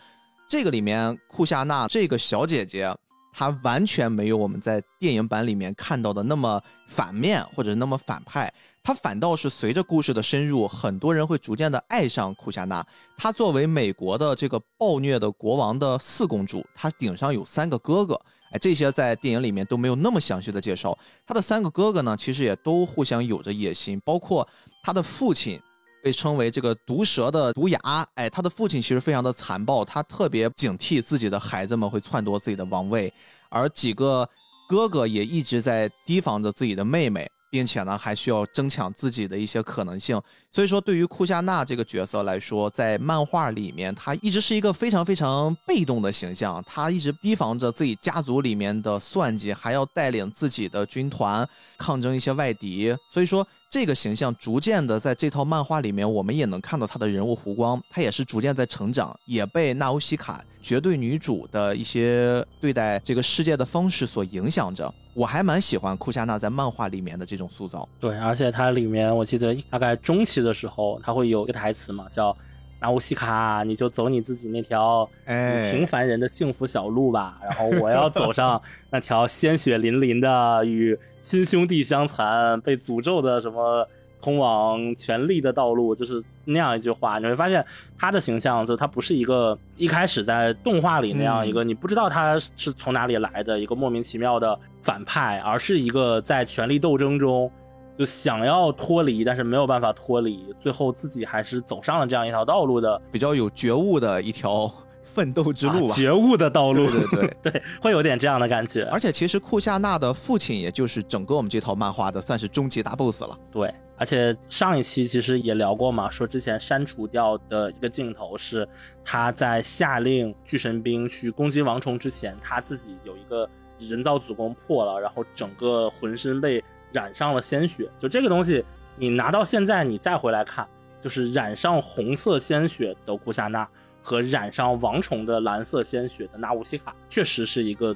[0.48, 2.92] 这个里面库夏娜这个小姐姐。
[3.32, 12.84] 他完全没有我们在电影版里面看到的那么反面或者那么反派，他反倒是随着故事的深入，很多人会逐渐的爱上库夏娜。
[13.16, 20.96] 她作为美国的这个暴虐的国王的四公主，她顶上有三个哥哥，哎，这些在电影里面都没有那么详细的介绍。
[21.26, 24.46] 她的三个哥哥呢，其实也都互相有着野心，包括
[24.82, 25.60] 她的父亲。
[26.02, 27.78] 被称为这个毒蛇的毒牙，
[28.14, 33.12] 哎，他的父亲其实非常的残暴，他特别警惕自己的孩子们会篡夺自己的王位，
[33.48, 34.28] 而几个
[34.68, 37.30] 哥哥也一直在提防着自己的妹妹。
[37.50, 40.18] 并且呢，还需要争抢自己的一些可能性。
[40.50, 46.62] 所以说，对于库夏娜这个角色来说，在漫画里面，她一直是一个非常非常被动的形象。
[46.66, 52.96] 她一直提防着自己家族里面的算计，还要带领自己的军团抗争一些外敌。
[53.12, 57.80] 所以说，这个形象逐渐的在这套漫画里面，我们也能看到她的人物弧光。
[57.90, 64.92] 她也是逐渐在成长，也被纳乌西卡绝对女主的一些对待这个世界的方式所影响着。
[65.14, 67.88] 我还蛮喜欢库夏娜在漫画里面的这种塑造。
[68.00, 72.36] 对，而且它里面我记得大概中期的时候，它会有一个台词嘛，叫
[72.80, 77.38] 纳乌西卡，你就走你自己那条哎，平凡人的幸福小路吧。
[77.42, 83.86] 然后我要走上那条鲜血淋淋的与亲兄弟相残、被诅咒的什么
[84.22, 87.18] 通往权力的道路，就是那样一句话。
[87.18, 87.64] 你会发现
[87.98, 97.50] 他的形象，就他不是一个一开始在动画里那样一个、你不知道他是从哪里来的一个莫名其妙的反派，而是一个在权力斗争中。
[97.98, 104.72] 就想要脱离，但是没有办法脱离，最后自己还是走上了这样一条道路的，比较有觉悟的一条
[105.04, 105.94] 奋斗之路吧。
[105.94, 108.84] 啊、觉悟的道路， 对对对 对，会有点这样的感觉。
[108.84, 113.38] 而且其实库夏娜的父亲，也就是整个我们这套漫画的算是终极大 BOSS 了。
[113.52, 118.66] 对，而且上一期其实也聊过嘛，说之前删除掉的一个镜头是
[119.04, 126.60] 他在下令巨神兵去攻击王虫之前，他自己有一个人造子宫破了，然后整个浑身被。
[126.92, 128.64] 染上了鲜血，就这个东西，
[128.96, 130.66] 你拿到现在你再回来看，
[131.00, 133.64] 就是染上红色鲜血的库夏娜
[134.02, 137.94] 和染上王虫的蓝色鲜血的纳乌西卡，确实是一个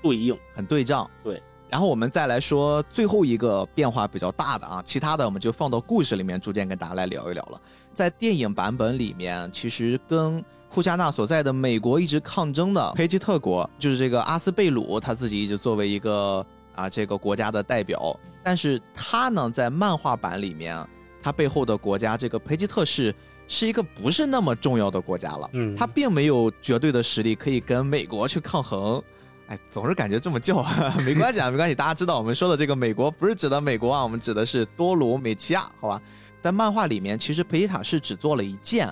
[0.00, 1.10] 对应，很对仗。
[1.22, 7.60] 对，然后我们再来说最后一个变化比较大的啊，其他的我们就放到故事里面逐渐跟大家来聊一聊了。
[7.94, 16.44] 在电影版本里面，其实跟库加纳所在的美国一直抗争的佩吉特国，就是这个阿斯贝鲁，他自己一直作为一个。
[16.72, 20.82] 啊，这个国家的代表，但是他呢，在漫画版里面，
[21.20, 23.14] 他背后的国家这个佩吉特市
[23.48, 25.50] 是一个不是那么重要的国家了。
[25.52, 29.02] 嗯，他并没有绝对的实力可以跟美国去抗衡。
[29.50, 30.64] 哎，总是感觉这么叫，
[31.04, 31.74] 没关系啊，没关系。
[31.74, 36.00] 大家知道我们说的这个美国不是指的美国啊，我们指的是多鲁美奇亚，好吧？
[36.38, 38.88] 在漫画里面，其实培吉塔是只做了一件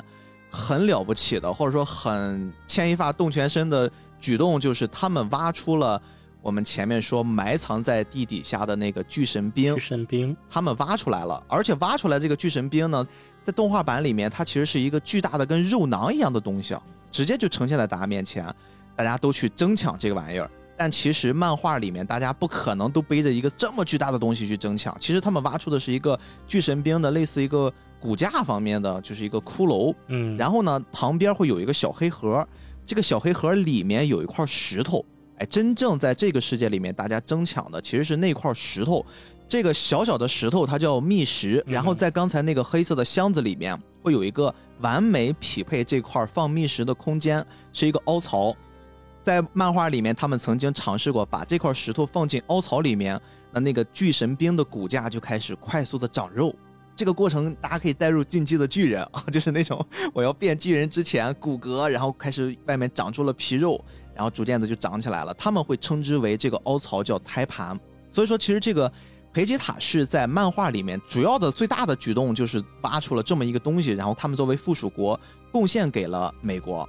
[0.50, 3.88] 很了不起的，或者说很牵一发动全身的
[4.20, 6.00] 举动，就是他们挖出了。
[6.40, 13.06] 我们前面说埋藏在地底下的那个巨神兵，巨神兵，他们挖出来了，而且挖出来这个巨神兵呢，
[13.42, 16.76] 在动画版里面，它其实是一个巨大的跟肉囊一样的东西，
[17.10, 18.46] 直接就呈现在大家面前，
[18.98, 20.50] 大家都去争抢这个玩意儿。
[20.76, 24.96] 但其实漫画里面，大家不可能都背着一个这么巨大的东西去争抢。
[24.98, 29.94] 其实他们挖出的是一个巨神兵的类似一个骨架方面的，就是一个骷髅。
[30.08, 32.44] 嗯，然后呢，旁边会有一个小黑盒，
[32.84, 35.04] 这个小黑盒里面有一块石头。
[35.38, 39.06] 哎，真正在这个世界里面，大家争抢的其实是那块石头，
[39.48, 48.56] 这个小小的石头它叫密石，然后在刚才那个黑色的箱子里面会有一个完美匹配这块放密石的空间，是一个凹槽。
[49.22, 53.20] 在漫画里面，他们曾经尝试过把这块石头放进凹槽里面，
[53.52, 56.54] 那那个巨神兵的骨架就开始快速的长肉。
[56.96, 63.84] 这个过程大家可以带入进击的巨人啊， 就是那种我要变巨人之前骨骼，然后开始外面长出了皮肉。
[64.14, 67.78] 然后逐渐的就长起来了，他们会称之为这个凹槽叫胎盘。
[68.10, 68.92] 所以说，其实这个
[69.32, 75.18] 培吉塔是在漫画里面主要的最大的举动就是挖出了这么一个东西，然后他们作为附属国
[75.52, 76.88] 贡献给了美国。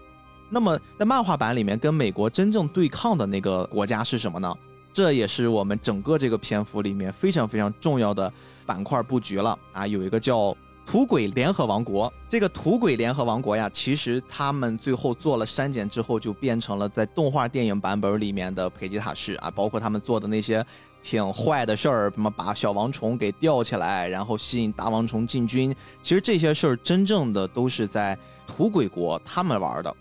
[0.50, 4.54] 那么在漫画版里面跟美国真正对抗的那个国家是什么呢？
[4.92, 8.32] 这也是我们整个这个篇幅里面非常非常重要的
[8.66, 10.56] 板块布局了啊，有一个叫。
[10.86, 20.66] 土鬼联合王国，这个土鬼联合王国呀，其实他们最后做了删减之后，就变成了在动画电影版本里面的佩吉塔市啊，包括他们做的那些
[21.04, 29.96] 挺坏的事儿，什么把小王虫给吊起来，然后吸引大王虫进军，其实这些事儿真正的都是在土鬼国他们玩的，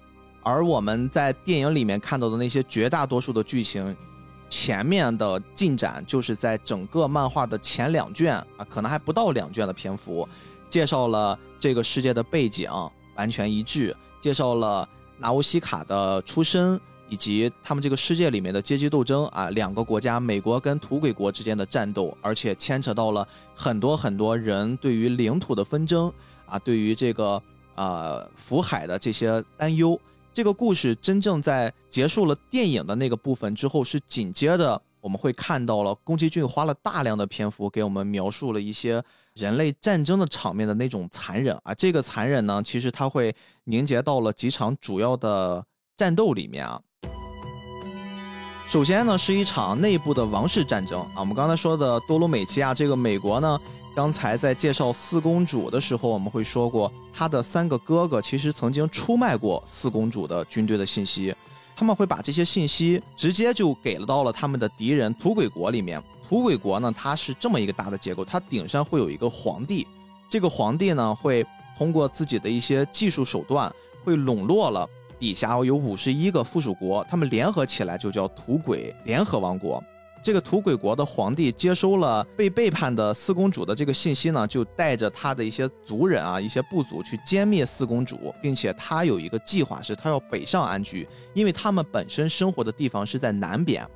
[0.49, 3.95] 而我们在电影里面看到的那些绝大多数的剧情，
[4.49, 10.27] 前面的进展就是在整个漫画的前两卷啊，可能还不到两卷的篇幅。
[10.71, 12.71] 介绍了这个世界的背景
[13.15, 16.81] 完全一致，介绍了纳乌西卡的出身
[17.11, 26.11] 以及他们这个世界里面的阶级斗争啊，两个国家美国跟土鬼国之间的战斗，而且牵扯到了很多很多人对于领土的纷争
[26.47, 27.43] 啊，对于这个
[27.75, 30.01] 呃福海的这些担忧。
[30.33, 39.03] 这个故事真正在结束了电影的那个部分之后，是紧接着我们会看到了宫崎骏花了大量的篇幅给我们描述了一些。
[39.35, 43.33] 人类战争的场面的那种残忍啊，这个残忍呢，其实它会
[43.67, 45.65] 凝结到了几场主要的
[45.97, 46.81] 战斗里面啊。
[48.67, 51.21] 首先呢，是一场内部的王室战争啊。
[51.21, 53.57] 我们刚才说的多鲁美奇亚这个美国呢，
[53.99, 61.35] 刚才在介绍四公主的时候，我们会说过，她的三个哥哥其实曾经出卖过四公主的军队的信息，
[61.75, 66.01] 他们会把这些信息直接就给了到了他们的敌人土鬼国里面。
[66.29, 69.85] 土鬼国呢，它是这么一个大的结构，它顶上会有一个皇帝，
[70.29, 71.45] 这个皇帝呢会
[71.77, 73.69] 通过自己的一些技术手段，
[74.05, 79.83] 会笼络了底下有五十一个附属国，他们联合起来就叫土鬼联合王国。
[80.21, 93.89] 这个土鬼国的皇帝接收了被背叛的四公主的这个信息呢，就带着他的一些族人啊、一些部族去歼灭四公主，并且他有一个计划，是他要北上安居，因为他们本身生活的地方是在南边。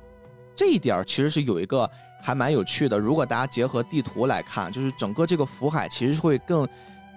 [0.55, 1.89] 这一点其实是有一个
[2.21, 2.97] 还蛮有趣的。
[2.97, 6.67] 如果大家结合地图来看，就是整个这个福海其实会更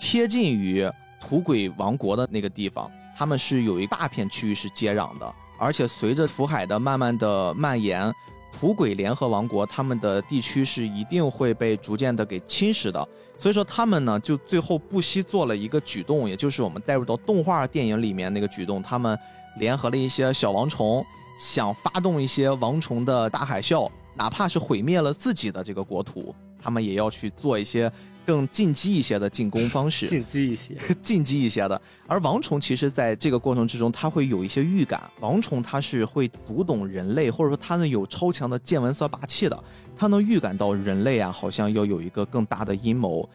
[0.01, 0.91] 贴近于
[1.21, 8.13] 土鬼王国的那个地方，他们是有一大片区域是接壤的，而且随着福海的慢慢的蔓延。
[8.53, 19.19] 土鬼联合王国，他们的地区是一定会被逐渐的给侵蚀的，所以说他们呢，就最后不惜做了一个举动，也就是我们带入到动画电影里面那个举动，他们
[19.59, 21.05] 联合了一些小王虫，
[21.39, 27.91] 想发动一些王虫的大海啸，哪怕是毁灭了自己的这个国土，他们也要去做一些。
[28.27, 31.81] 更进击一些的进攻方式，进击一些， 进击一些的。
[32.09, 35.01] 而王虫其实在这个过程之中，它会有一些预感。
[35.21, 39.65] 王虫它是会读懂人类，或者说它呢有超强的见闻色霸气的，
[39.97, 43.27] 它能预感到人类啊，好像要有一个更大的阴谋。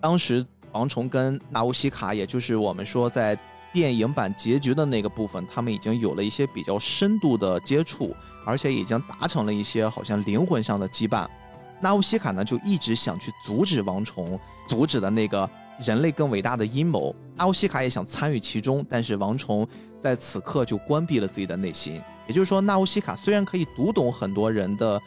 [0.00, 3.36] 当时王虫跟纳乌西卡，也就是我们说在
[3.72, 8.14] 电影版结局的那个部分，他们已经有了一些比较深度的接触，
[8.44, 11.26] 而且已经达成了一些好像灵魂上的羁绊。
[11.80, 15.48] 纳乌西卡呢，就一直想去阻止王虫，阻止的那个
[15.84, 17.14] 人类更伟大的阴谋。
[17.34, 19.66] 纳乌西卡也想参与其中，但是王虫
[20.00, 22.00] 在此刻就关闭了自己的内心。
[22.26, 25.00] 也就是说，纳乌西卡虽然可以读懂很多人的。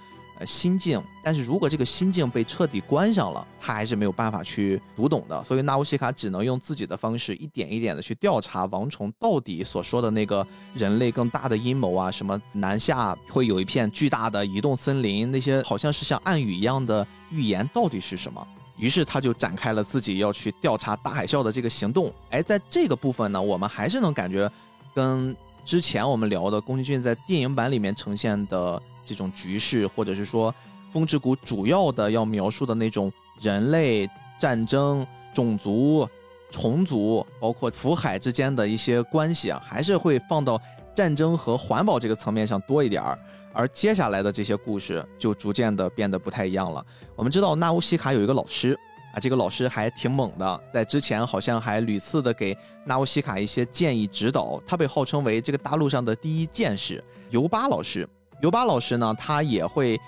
[0.46, 5.44] 心境，但是如果这个心境被彻底关上了，他还是没有办法去读懂的。
[5.44, 18.46] 所以纳乌西卡只能用自己的方式，一点一点的去调查王虫到底所说的那个人类更大的阴谋啊，什么南下会有一片巨大的移动森林，那些好像是像暗语一样的预言到底是什么？
[18.78, 22.14] 于是他就展开了自己要去调查大海啸的这个行动。
[22.30, 24.50] 哎，在这个部分呢，我们还是能感觉
[24.96, 25.36] 跟
[25.66, 28.82] 之前我们聊的宫崎骏在电影版里面呈现的。
[29.04, 30.54] 这种局势，或者是说，
[30.92, 36.08] 风之谷主要的要描述的那种人类战争、种族、
[36.52, 40.60] 虫族，包括福海之间的一些关系啊，还是会放到
[40.96, 43.18] 战争和环保这个层面上多一点儿。
[43.52, 46.86] 而接下来的这些故事就逐渐的变得不太一样了。
[47.16, 48.78] 我们知道纳乌西卡有一个老师
[49.12, 54.62] 啊，这个老师还挺猛的，在之前好像还屡次的给纳乌西卡一些建议指导。
[54.68, 58.08] 他被号称为这个大陆上的第一剑士尤巴老师。
[58.42, 60.00] 尤巴老师呢，他也会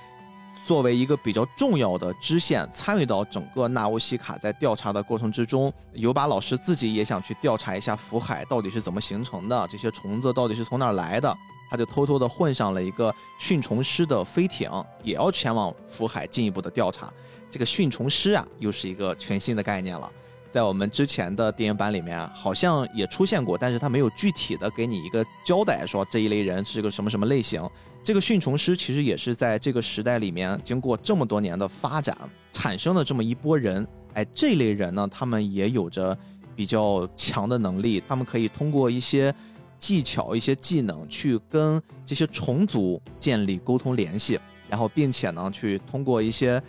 [0.66, 5.72] 作为一个比较重要的支线，参与到整个纳乌西卡在调查的过程之中。
[5.94, 11.36] 尤巴老师自己也想去调查一下福海到底是怎么形成的，这些虫子到底是从哪儿来的。
[11.70, 14.70] 他就偷偷的混上了一个驯虫师的飞艇，
[15.04, 17.12] 也要前往福海进一步的调查。
[17.50, 20.12] 这个驯虫师啊，又是一个全新的概念了。
[20.50, 27.64] 在我们之前的电影版里面，好像也出现过，但是他没有具体的给你一个交代，说这一类人是个什么什么类型。
[28.04, 32.18] 这个驯虫师其实也是在这个时代里面，经过这么多年的发展，
[32.54, 33.88] 产生了这么一波人。
[34.14, 36.18] 哎，这类人呢，他们也有着
[36.56, 39.34] 比较强的能力，他们可以通过一些
[39.78, 44.40] 技巧、一些技能，去跟这些虫族建立沟通联系，
[44.70, 46.62] 然后并且呢，去通过一些。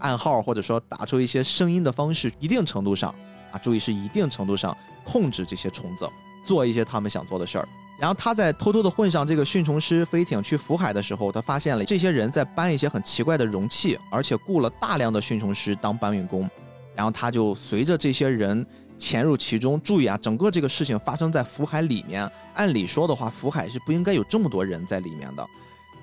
[0.00, 3.14] 暗号或者说打出一些声音的方式，一定程度上
[3.50, 6.06] 啊，注意是一定程度上控制这些虫子，
[6.44, 7.68] 做一些他们想做的事儿。
[7.98, 16.48] 然后他在偷偷的混上这个驯虫师飞艇去福海的时候，他发现了这些人在搬一些很奇怪的容器，而且雇了大量的驯虫师当搬运工。
[16.94, 18.64] 然后他就随着这些人
[18.98, 19.80] 潜入其中。
[19.80, 25.46] 注意啊，整个这个事情发生在福海里面，按理说的话，福海是不应该有这么多人在里面的。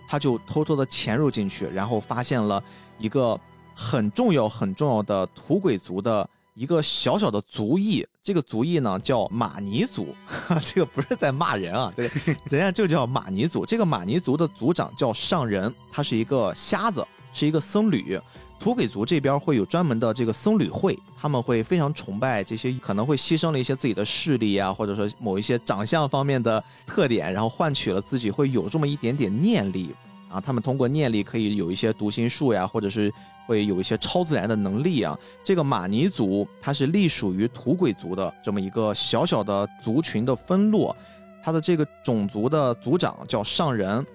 [0.08, 2.64] 他就偷偷的潜入进去，然后发现了
[2.98, 3.40] 一个。
[3.76, 10.16] 很重要很重要的土鬼族的一个小小的族裔，这个族裔呢叫马尼族，
[10.64, 12.10] 这个不是在骂人啊，这个
[12.50, 13.66] 人家就叫马尼族。
[13.66, 18.20] 这个马尼族的族长叫上人，他是一个瞎子，是一个僧侣。
[18.60, 29.94] 土鬼族这边会有专门的这个僧侣会，他们会非常崇拜这些，可能会牺牲了一些自己的势力啊，或者说某一些长相方面的特点，然后换取了自己会有这么一点点念力
[30.34, 30.42] 啊。
[30.42, 33.14] 他们通过念力可以有一些读心术呀，或者是。
[33.46, 35.20] 会有一些超自然的能力啊！
[35.44, 40.96] 这个马尼族，它是隶属于土鬼族的这么一个小小的族群的分落，
[41.44, 44.08] 它的这个种族的族长叫上人，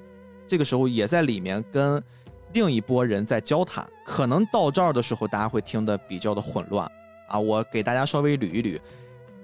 [0.47, 2.03] 这个时候也在里面跟
[2.55, 3.87] 另一波人在交谈。
[4.03, 6.91] 可能到这儿的时候，大家会听得比较的混乱
[7.29, 7.39] 啊！
[7.39, 8.81] 我给大家稍微捋一捋，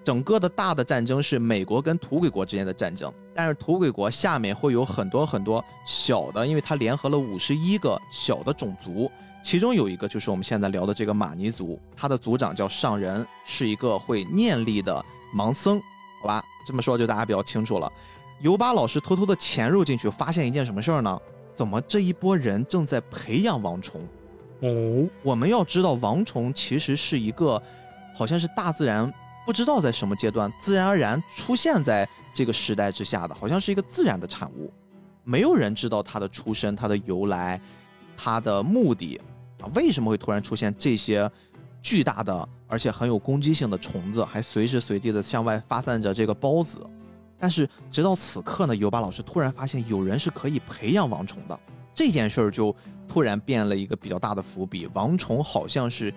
[0.04, 9.10] 整个的大的战争是美国跟土鬼国之间的战争，但是土鬼国下面会有很多很多小的，因为它联合了五十一个小的种族。
[9.42, 15.78] 其中有一个就是我们现在聊的这个马尼族，他的族长叫上人，是一个会念力的盲僧，
[16.22, 17.90] 好吧，这么说就大家比较清楚了。
[18.40, 21.20] 尤巴老师偷偷的潜入进去，发现一件什么事儿呢？
[21.54, 24.00] 怎么这一波人正在培养王虫？
[24.60, 27.62] 哦，我们要知道，王虫其实是一个，
[28.14, 29.12] 好像是大自然
[29.44, 34.72] 不知道在什么阶段自然而然出现在这个时代之下的，好像是一个自然的产物，
[35.22, 37.60] 没有人知道它的出身、它的由来、
[38.16, 39.20] 它的目的
[39.60, 41.30] 啊，为什么会突然出现这些
[41.82, 46.84] 巨大的而且很有攻击性的虫子，还随时随地的向外发散着这个孢子？
[47.38, 51.60] 但是直到此刻呢，尤巴老师突然发现有人是可以培养王虫的，
[51.94, 52.74] 这件事儿就
[53.06, 54.88] 突然变了一个比较大的伏笔。
[54.94, 56.12] 王虫好像是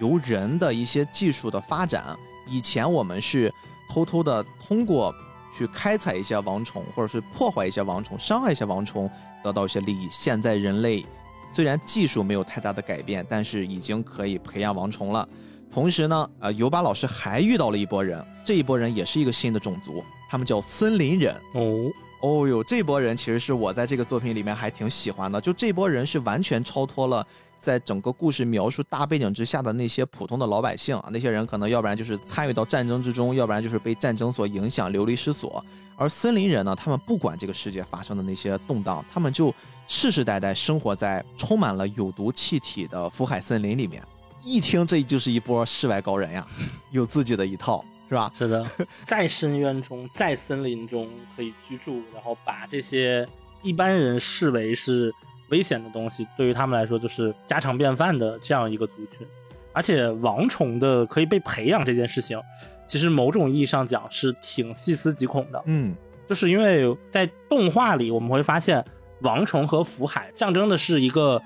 [0.00, 2.16] 由人的一些技术的发展，
[2.46, 3.52] 以前我们是
[3.88, 5.14] 偷偷的通过
[5.56, 9.10] 去开采一些王虫，或者是破坏一些王虫、伤害一些王虫，
[9.42, 10.08] 得到一些利益。
[10.10, 11.04] 现在人类
[11.52, 15.28] 虽然技术没有太大的改变，但是已经可以培养王虫了。
[15.70, 21.34] 同时呢，呃，尤巴老师还遇到了一波人，这一波人也是一个新的种族，他们叫森林人。
[21.54, 21.90] 哦，
[22.20, 27.26] 哦哟，这波人其实是我在这个作品里面还挺喜欢的，就这波人是完全超脱了
[27.62, 35.64] 在整个故事描述大背景之下的那些普通的老百姓啊，那些人可能要不然就是参与到战争之中，要不然就是被战争所影响流离失所，
[35.96, 39.54] 而森林人呢，他们不管这个世界发生的那些动荡，他们就
[39.86, 44.02] 世世代代生活在充满了有毒气体的福海森林里面。
[44.42, 46.44] 一听这就是一波世外高人呀，
[46.90, 48.32] 有自己的一套，是吧？
[48.36, 48.66] 是的，
[49.06, 53.24] 在深渊中，在森林中可以居住，然后把这些
[53.62, 55.14] 一般人视为是
[55.52, 59.24] 危险的东西，对于他们来说就是家常便饭的这样一个族群。
[59.72, 62.42] 而且王虫的可以被培养这件事情，
[62.86, 65.62] 其实某种意义上讲是挺细思极恐的。
[65.66, 65.94] 嗯，
[66.26, 68.84] 就是因为在动画里我们会发现，
[69.20, 71.40] 王虫和福海象征的是一个。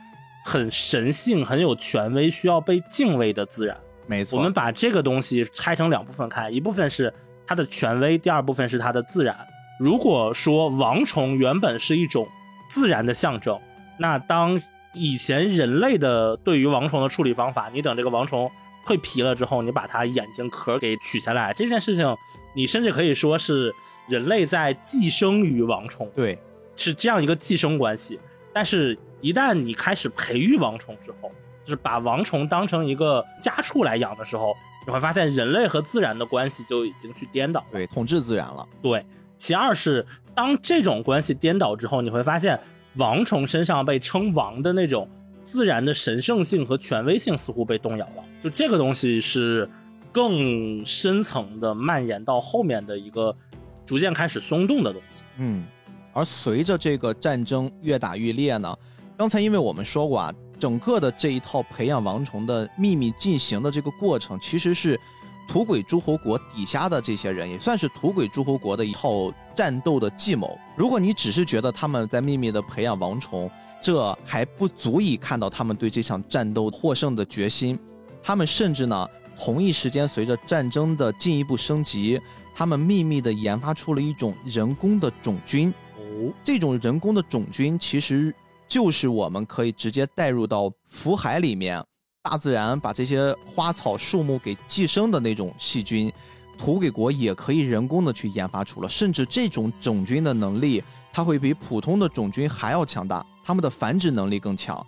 [0.49, 3.77] 很神性、很有权威、需要被敬畏的自然。
[4.07, 7.13] 没错，我们把这个东西拆成两部分看，一部分是
[7.45, 9.37] 它的权威，第二部分是它的自然。
[9.81, 12.29] 如果说王虫原本是一种
[12.71, 13.61] 自然的象征，
[13.99, 14.61] 那当
[14.93, 18.51] 以前人类的对于王虫的处理方法，你等这个王虫
[18.85, 22.17] 蜕皮了之后，你把它眼睛壳给取下来，这件事情，
[22.55, 23.75] 你甚至可以说是
[24.09, 26.39] 人类在寄生于王虫，对，
[26.77, 28.21] 是这样一个寄生关系。
[28.53, 28.99] 但是。
[29.23, 31.33] 一旦你开始培育王虫之后，
[31.65, 34.55] 就是把王虫当成一个家畜来养的时候，
[34.87, 38.69] 你会发现人类和自然的关系就已经去颠倒，对，统治自然了。
[38.83, 39.05] 对，
[39.39, 42.61] 其二是当这种关系颠倒之后，你会发现
[42.97, 45.09] 王虫身上被称王的那种
[45.43, 48.25] 自然的神圣性和权威性似乎被动摇了。
[48.43, 49.69] 就这个东西是
[50.11, 53.37] 更深层的蔓延到后面的一个
[53.85, 55.23] 逐渐开始松动的东西。
[55.39, 55.65] 嗯，
[56.13, 58.75] 而随着这个战争越打越烈呢？
[59.17, 64.99] 刚才因为我们说过啊，整个的这一套培养王虫的秘密进行的这个过程，其实是
[65.47, 70.59] 土鬼诸侯国底下的这些人，也算是土鬼诸侯国的一套战斗的计谋。
[70.77, 77.79] 如果你只是觉得他们在秘密的培养王虫，这还不足以看到他们对这场战斗获胜的决心。
[78.23, 82.21] 他们甚至呢，同一时间随着战争的进一步升级，
[82.55, 85.73] 他们秘密的研发出了一种人工的种菌。
[85.97, 88.35] 哦，这种人工的种菌其实。
[88.69, 91.81] 就是我们可以直接带入到福海里面，
[92.29, 96.13] 大自然把这些花草树木给寄生的那种细菌，
[96.59, 104.85] 土给国也可以人工的去研发出了，甚至这种种菌的能力，它会比普通的种菌还要强大，它们的繁殖能力更强。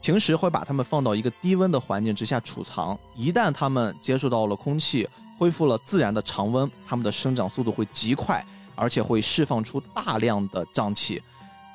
[0.00, 11.20] 平时会把它们放到一个低温的环境之下储藏，一旦它们接触到了空气，恢复了自然的常温，它们的生长速度会极快，而且会释放出大量的瘴气。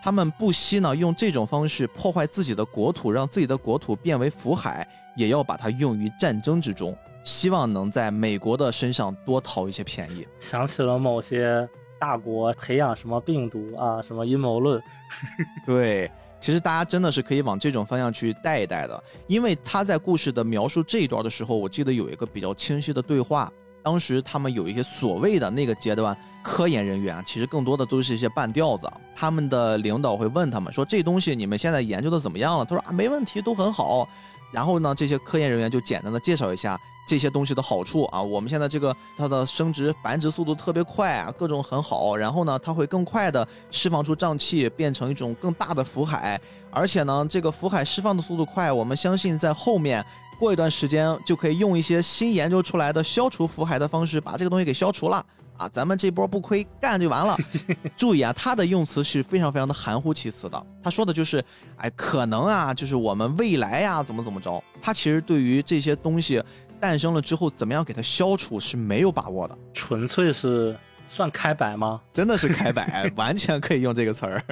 [0.03, 10.27] 他们不惜呢用这种方式破坏自己的国土，让自己的国土变为浮海，也要把它用于战争之中，希望能在美国的身上多讨一些便宜。
[10.39, 11.67] 想起了某些
[11.99, 14.81] 大国培养什么病毒啊， 什么阴谋论。
[15.65, 23.51] 对，其实大家真的是可以往这种方向去带一带的，因为他在故事的描述这一段的时候，我记得有一个比较清晰的对话。
[23.83, 28.87] 当时他们有一些所谓的那个阶段科研人员，其实更多的都是一些半吊子。
[29.15, 34.07] 他们的领导会问他们说：“这东西你们现在研究的怎么样了？”他说：“啊，没问题，都很好。”
[34.51, 38.21] 然后呢，这些科研人员就简单的介绍一下这些东西的好处啊。
[38.21, 42.15] 我们现在这个它的生殖繁殖速度特别快啊，各种很好。
[42.15, 46.39] 然后呢，它会更快的释放出瘴气，变成一种更大的福海。
[46.69, 50.05] 而且呢，这个福海释放的速度快，我们相信在后面。
[50.39, 55.23] 过一段时间就可以用一些新研究出来的消除福海的方式把这个东西给消除了！
[55.69, 57.37] 咱们这波不亏干就完了。
[57.97, 60.65] 注意啊，他的用词是非常非常的含糊其辞的。
[60.83, 61.43] 他说的就是，
[61.77, 64.63] 哎，可能啊，就是我们未来呀，怎么怎么着。
[64.81, 66.43] 他其实对于这些东西
[66.79, 70.75] 诞生了之后，怎么样给它消除是没有把握的，纯粹是
[71.07, 72.01] 算开摆吗？
[72.13, 74.43] 真的是开摆， 完全可以用这个词儿，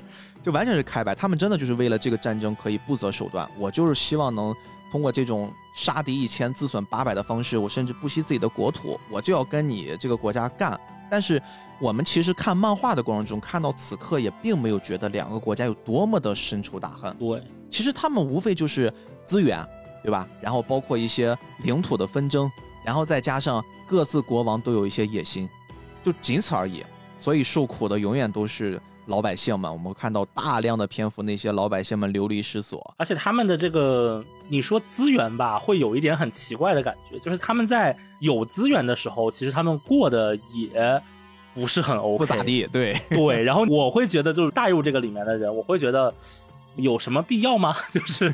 [0.43, 1.15] 就完全是开摆。
[1.15, 3.49] 他们真的就是为了这个战争可以不择手段。
[3.57, 4.53] 我就是希望能
[4.91, 10.79] 通过这种杀敌一千自损八百的方式，我甚至不惜自己的国土，我就要跟你这个国家干。
[11.09, 11.41] 但是
[11.79, 17.15] 我们其实看漫画的过程中，看到此刻也并没有觉得两个国家有多么的深仇大恨。
[17.17, 18.93] 对，其实他们无非就是
[19.25, 19.65] 资源，
[20.03, 20.27] 对吧？
[20.41, 22.51] 然后包括一些领土的纷争，
[22.85, 25.49] 然后再加上各自国王都有一些野心。
[26.03, 26.83] 就仅此而已，
[27.19, 29.69] 所以受苦的永远都是老百姓们。
[29.71, 41.01] 我们看到大量的篇幅，那些老百姓们流离失所，而且他们的这个，你说资源吧，会有一点很奇怪的感觉，就是他们在有资源的时候，其实他们过得也
[41.53, 42.65] 不是很 OK，不咋地。
[42.71, 46.13] 对 对，然后我会觉得，就是带入这个里面的人，我会觉得
[46.75, 47.75] 有什么必要吗？
[47.91, 48.33] 就是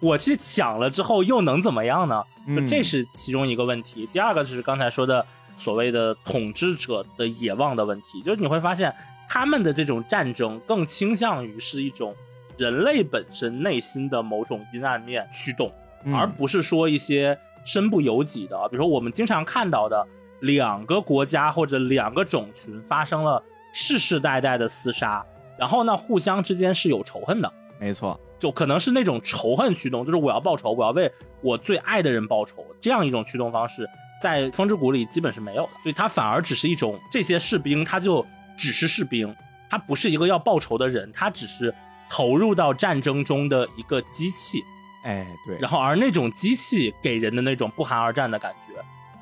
[0.00, 2.24] 我去抢了之后又能怎么样呢？
[2.48, 4.08] 就这是其中一个问题。
[4.12, 5.26] 第二个就是刚才说的。
[5.56, 8.90] 所谓的统治者的野望的问题，就是你会发现
[9.32, 12.12] 他们的这种战争更倾向于是一种
[12.58, 15.72] 人类本身内心的某种阴暗面驱动，
[16.12, 20.04] 而不是说一些身不由己的，比如说我们经常看到的
[20.40, 23.40] 两个国家或者两个种群发生了
[23.72, 25.24] 世世代代的厮杀，
[25.56, 31.08] 然后呢互相之间是有仇恨的，没错，就可能是那种仇恨驱动，就是我要报仇，我要为
[31.40, 33.88] 我最爱的人报仇，这样一种驱动方式。
[34.20, 38.26] 在风之谷里基本是没有的，所以它反而只是一种这些士兵，他就
[38.60, 39.34] 只是士兵，
[39.70, 41.74] 他不是一个要报仇的人，他只是
[42.10, 44.62] 投入到战争中的一个机器。
[45.02, 45.56] 哎，对。
[45.58, 48.74] 然后而那种机器给人的那种不寒而战的感觉，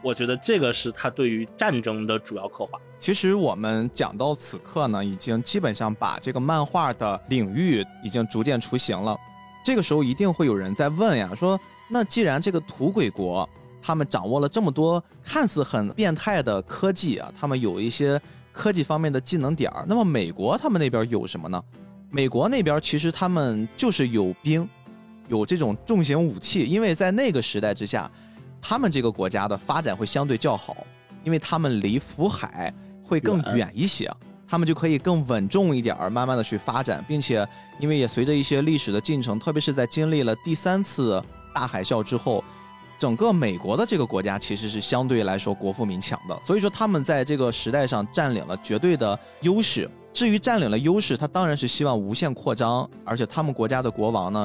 [0.02, 2.80] 我觉得这个是他对于战争的主要刻画。
[2.98, 9.16] 其实我们讲到此刻呢，已经基本上把这个漫画的领域已经逐渐雏形了。
[9.64, 11.58] 这个时候一定会有人在问呀，说
[11.88, 13.48] 那既然这个土鬼国。
[13.80, 18.20] 他们掌握了这么多看似很变态的科技啊，他们有一些
[18.58, 19.84] 科技方面的技能点儿。
[19.86, 21.62] 那么美国他们那边有什么呢？
[22.10, 24.68] 美国那边其实他们就是有兵，
[25.28, 26.64] 有这种重型武器。
[26.64, 28.10] 因为在那个时代之下，
[28.60, 30.76] 他们这个国家的发展会相对较好，
[31.22, 34.10] 因为他们离福海会更远一些，
[34.44, 37.46] 他们就可以更稳重一点儿，慢慢的去发展，并且
[37.78, 41.22] 因为也随着一些历史的进程，特别是在经历了第三次
[41.54, 42.42] 大海啸之后。
[42.98, 49.88] 整个美国的这个国家其实是相对来说国富民强的，所以说他们在这个时代上占领了绝对的优势。
[50.12, 54.44] 至于占领了优势，他当然是希望无限扩张，而且他们国家的国王呢，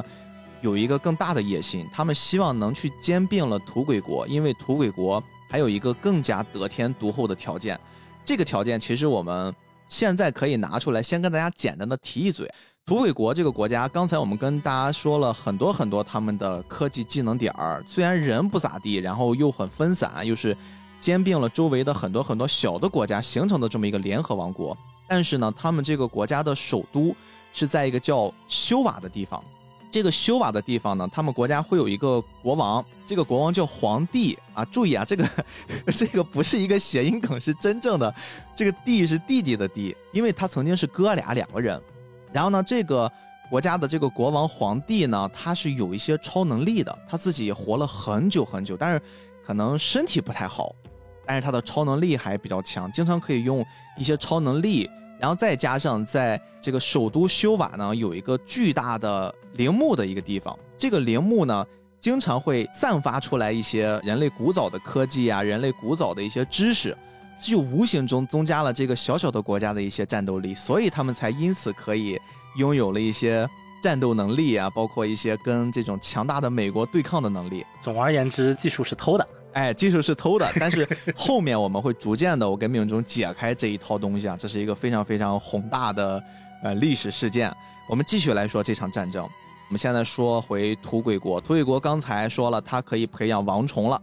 [0.60, 7.78] 有一个更大的野心，他们希望能去兼并了土鬼国，因为土鬼国还有一个更加得天独厚的条件。
[8.24, 9.52] 这个条件其实我们
[9.88, 12.48] 现在可以拿出来，先跟大家简单的提一嘴。
[12.86, 20.54] 土鬼国这个国家，刚才我们跟大家说了很多很多他们的科技技能点儿，虽然人不咋地，然后又很分散，又是
[21.00, 24.76] 兼并了周围的很多很多小的国家形成的这么一个联合王国。
[25.08, 27.16] 但是呢，他们这个国家的首都
[27.54, 29.42] 是在一个叫修瓦的地方。
[29.90, 34.62] 这个修瓦的地方呢，他们国家会有一个国王，这个国王叫皇帝啊。
[34.66, 35.26] 注意啊，这个
[35.90, 38.14] 这个不是一个谐音梗，是真正的，
[38.54, 41.80] 这个帝是弟弟的弟，因为他曾经是哥俩两个人。
[42.34, 43.10] 然后呢，这个
[43.48, 49.00] 国家的这个国王皇帝呢，他是有一些超能力的，他自己活了很久很久，但是
[49.46, 50.74] 可能身体不太好，
[51.24, 53.64] 但是他的超能力还比较强，经常可以用
[53.96, 61.64] 一些超能力，然后再加上在这个首都修瓦呢，有一个巨大的陵墓的一个地方，这个陵墓呢，
[62.00, 66.96] 经常会散发出来一些人类古早的科技啊，人类古早的一些知识。
[67.40, 72.18] 就无形中增加了这个小小的国家的一些战斗力，所以他们才因此可以
[72.56, 73.48] 拥有了一些
[73.82, 77.64] 战斗能力啊，包括一些跟这种强大的美国对抗的能力。
[77.82, 80.50] 总而言之，技术是偷的，哎，技术是偷的。
[80.58, 86.22] 但是后面我们会逐渐的，我跟命中解开这一套东西啊，这是一个非常非常宏大的
[86.62, 87.52] 呃历史事件。
[87.88, 89.22] 我们继续来说这场战争。
[89.22, 94.00] 我们现在说回土鬼国，土鬼国刚才说了，它可以培养王虫了。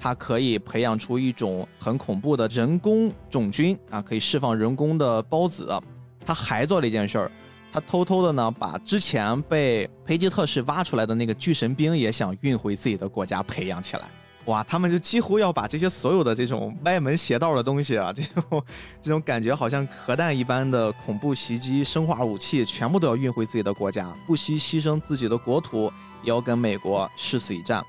[0.00, 5.80] 它可以培养出一种很恐怖的人工种菌啊，可以释放人工的孢子。
[6.24, 7.30] 他还做了一件事儿，
[7.72, 14.04] 他偷偷的呢把之前被培吉特氏挖出来的那个巨神兵也想运回自己的国家培养起来。
[14.46, 18.64] 哇，他们就几乎要把这些所有的这种歪门邪道的东西啊，这种
[19.00, 25.84] 这种感觉好像核弹一般的恐怖袭击、生化武器，全部都要运回自己的国家，不惜牺牲自己的国土，
[26.24, 27.84] 也要跟美国誓死一战。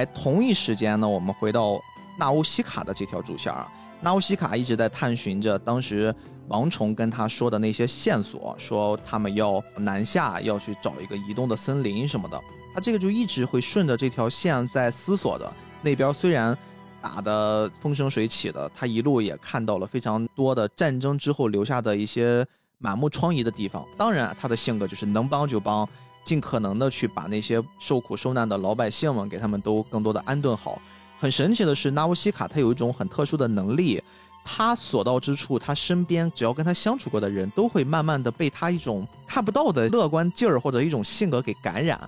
[0.00, 1.78] 哎，同一时间呢，我们回到
[2.16, 3.70] 纳乌西卡的这条主线啊。
[4.00, 6.14] 纳乌西卡一直在探寻着当时
[6.48, 12.40] 王虫跟他说的那些线索，说他们要南下，要去找一个移动的森林什么的。
[12.72, 15.52] 他这个就一直会顺着这条线在思索的。
[15.82, 16.56] 那边虽然
[17.02, 22.46] 打得风生水起的，他一路也看到了非常多的战争之后留下的一些
[22.78, 23.86] 满目疮痍的地方。
[23.98, 25.86] 当然，他的性格就是能帮就帮，
[26.22, 30.80] 尽可能的去把那些受苦受难的老百姓们给他们都更多的安顿好。
[31.18, 34.02] 很神奇的是，纳乌西卡他有一种很特殊的能力，
[34.44, 42.00] 他所到之处，他身边只要跟他相处过的人都会慢慢的被他一种看不到的乐观劲儿或者一种性格给感染。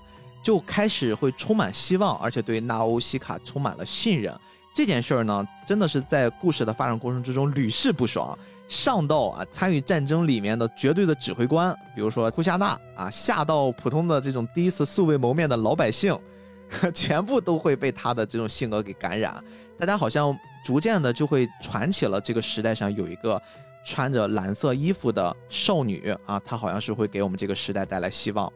[0.43, 4.37] 就开始会充满希望，而且对纳欧西卡充满了信任。
[4.75, 8.37] 这件事儿呢，真的是在故事的发展过程之中屡试不爽。
[8.73, 16.19] 上到啊参与战争里面的绝对的指挥官，比如说库夏纳啊，下到普通的这种第一次素未谋面的老百姓，
[16.95, 19.37] 全部都会被他的这种性格给感染。
[19.79, 23.41] 大家好像逐渐的就会传起了这个时代上有一个
[23.85, 28.51] 穿着蓝色衣服的少女啊，她好像是会给我们这个时代带来希望。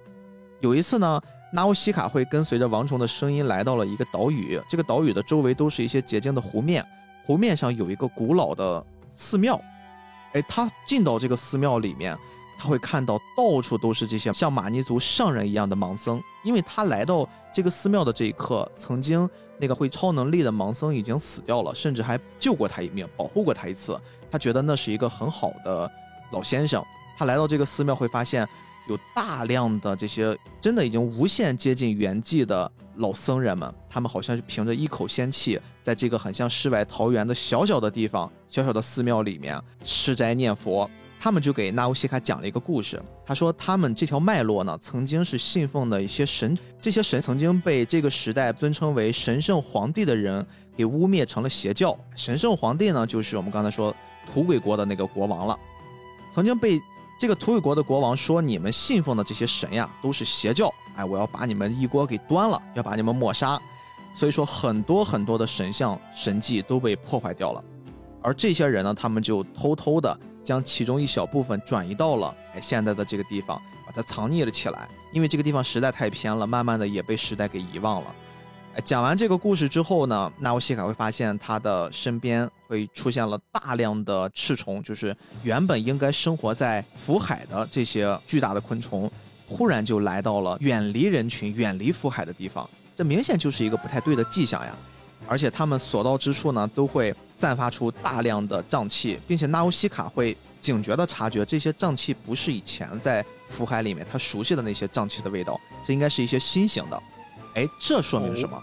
[0.61, 1.21] 有一次呢。
[1.53, 6.85] 纳乌西卡会跟随着王虫的声音来到了一个岛屿，这个岛屿的周围都是一些洁净的湖面，
[7.25, 9.59] 湖面上有一个古老的寺庙。
[10.37, 12.17] 哎，他进到这个寺庙里面，
[12.59, 19.29] 他会看到到处都是这些像玛尼族上人一样的盲僧，因为他来到这个寺庙的这一刻，曾经
[19.59, 23.99] 那个会超能力的盲僧已经死掉了，甚至还救过他一命，保护过他一次。
[24.31, 25.91] 他觉得那是一个很好的
[26.33, 26.85] 老先生。
[27.17, 28.47] 他来到这个寺庙会发现。
[28.89, 40.89] 有大量的这些真的已经无限接近圆寂的老僧人们，他们好像是凭着一口仙气，在这个很像世外桃源的小小的地方、小小的寺庙里面吃斋念佛。
[41.19, 43.03] 他们就给纳乌西卡讲了一个故事。
[43.25, 51.99] 他说，他们这条脉络呢，曾经是信奉的一些神，这些神曾经被这个时代尊称为神圣皇帝的人给污蔑成了邪教。
[52.15, 53.95] 神圣皇帝呢，就是我们刚才说
[54.33, 55.59] 土鬼国的那个国王了，
[56.35, 56.81] 曾经被。
[57.19, 60.71] 这个土鬼国的国王说：“你们信奉的这些神呀，都是邪教。
[60.97, 63.59] 哎，我要把你们一锅给端了，要把你们抹杀。
[64.13, 67.65] 所以说，很多很多的神像神迹都被破坏掉了。
[68.27, 73.57] 而这些人呢，他们就偷偷的将其中一小部分转移到了哎现在的这个地方，
[73.87, 74.89] 把它藏匿了起来。
[75.13, 78.13] 因为这个地方实在太偏了，慢慢的也被时代给遗忘了。”
[78.85, 89.09] 讲完这个故事之后呢，纳乌西卡会发现他的身边会出现了大量的赤虫，就是原本应该生活在福海的这些巨大的昆虫，
[89.47, 94.77] 忽然就来到了远离人群、远离福海的地方，这明显就是一个不太对的迹象呀。
[95.27, 107.03] 而且他们所到之处呢，都会散发出大量的瘴气，并且纳乌西卡会警觉地察觉这些瘴气不是以前在福海里面他熟悉的那些瘴气的味道，这应该是一些新型的。
[107.55, 108.61] 哎，这说明什么？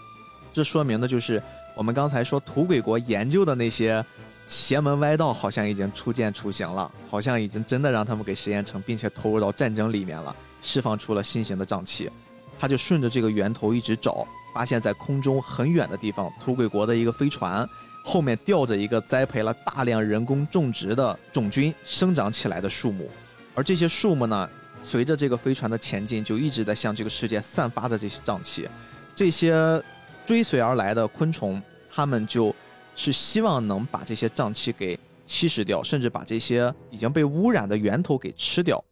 [0.52, 1.42] 这说明的就是
[1.76, 4.04] 我们刚才说土鬼国研究的那些
[4.46, 12.10] 邪门歪道，好像已经初见雏形了，好像已经真的让他们给实验成，并且投入到战争里面了，释放出了新型的瘴气。
[12.56, 17.68] 他就顺着这个源头一直找，发现在空中很远的地方，土鬼国的一个飞船
[18.04, 23.10] 后面吊着一个栽培了大量人工种植的种菌生长起来的树木，
[23.54, 24.48] 而这些树木呢？
[24.86, 28.68] 随着这个飞船的前进，就一直在向这个世界散发的这些瘴气，
[29.14, 29.82] 这些
[30.26, 32.54] 追随而来的昆虫，它们就
[32.94, 38.84] 是希望能把这些瘴气给吸食掉，甚至把这些已经被污染的源头给吃掉。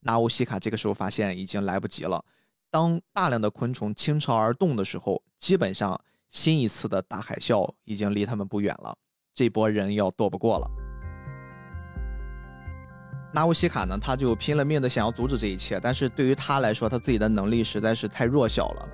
[0.00, 2.22] 纳乌西卡这个时候发现已经来不及了，
[2.70, 5.98] 当大量的昆虫倾巢而动的时候，基本上
[6.28, 8.96] 新一次的大海啸已经离他们不远了，
[9.34, 10.70] 这波人要躲不过了。
[13.32, 18.88] 纳乌西卡呢，他就拼了命的想要阻止这一切，但是对于他来说，他自己的能力实在是太弱小了，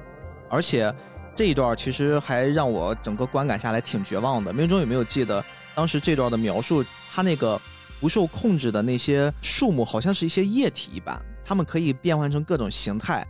[0.51, 0.93] 而且
[1.35, 4.53] 这一段其实还让我整个观感下来挺绝望的。
[4.53, 5.45] 命中有没有记得
[5.75, 6.85] 当时这段的描述？
[7.11, 7.61] 他那个
[8.01, 13.25] 不受控制的那些树木，好像是一些液体一般，它们可以变换成各种形态，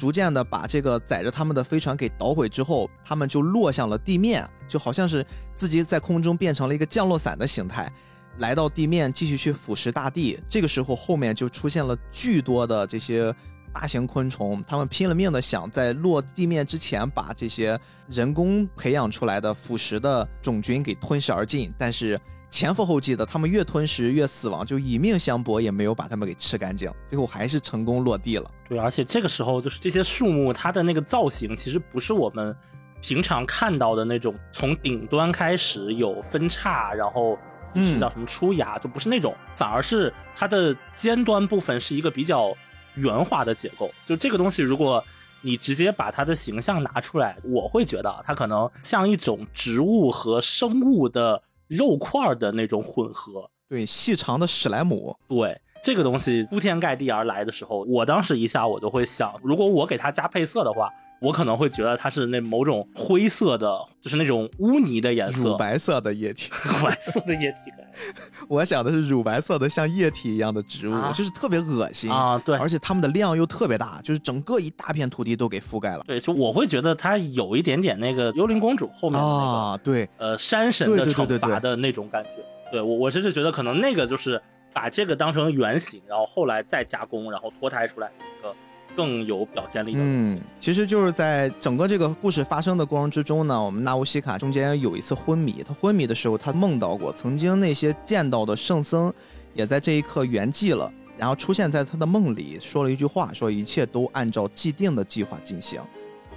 [0.00, 5.22] 逐渐的把这个载着他们的飞船给捣毁之后，他们就落向了地面，就好像是
[5.54, 7.92] 自己在空中变成了一个降落伞的形态。
[8.38, 10.40] 来到地面，继续去腐蚀大地。
[10.48, 13.34] 这个时候，后面就出现了巨多的这些
[13.74, 17.78] 大型昆虫，他们拼了命的想在落地面之前把这些
[18.08, 21.70] 人工培养出来的腐蚀的种菌给吞噬而尽。
[21.76, 22.18] 但是
[22.50, 26.92] 前赴后继的，他们越吞食越死亡，就以命相搏，也没有把他们给吃干净。
[27.06, 28.50] 最后还是成功落地了。
[28.68, 32.54] 对，而且这个时候就是这些树木，它的那个造型其实不是我们
[33.00, 37.38] 平常看到的那种，从顶端开始有分叉，然后。
[37.76, 42.52] 是叫什么出芽，就不是那种，反而是它的尖端部分是一个比较
[42.96, 43.88] 圆滑的结构。
[44.04, 45.00] 就这个东西，如果
[45.40, 51.40] 你直接把它的形象拿出来，我会觉得它可能像一种植物和生物的
[51.70, 53.48] 肉块的那种混合。
[53.68, 55.16] 对，细长的史莱姆。
[55.28, 60.90] 对，这个东西铺天盖地而来的时候，我当时一下我就会想，如果我给它加配色的话，
[61.20, 67.70] 我可能会觉得它是那某种灰色的，就是那种污泥的颜色，乳白色的液体，乳白色的液体。
[68.48, 72.40] 我想的是乳白色的像液体一样的植物，就是特别恶心啊！
[72.42, 76.04] 对，而且它们的量又特别大，就是整个一大片土地都给覆盖了。
[76.06, 82.30] 对，就我会觉得它有一点点那个幽灵公主后面的那个，对，呃，山神的惩罚的那种感觉。
[82.72, 84.40] 对我，我就是觉得可能那个就是
[84.72, 88.54] 把这个当成原型，然后后来再加工，然后脱胎出来一个。
[88.96, 90.00] 更有表现力的。
[90.02, 99.12] 嗯，其实就是在整个这个故事发生的过程之中呢，我们纳乌西卡中间有一次昏迷，他昏迷的时候，他梦到过曾经那些见到的圣僧，
[99.54, 105.80] 也在这一刻圆寂了，然后出现在他的梦里，说了一句话，说一切都按照既定的计划进行，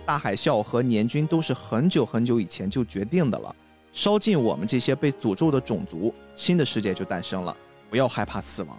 [0.05, 3.55] 大海啸和年君都是很久很久以前就决定的了，
[3.91, 7.55] 烧尽我们这些被诅咒的种族，新的世界就诞生了，
[7.89, 8.77] 不要害怕死亡。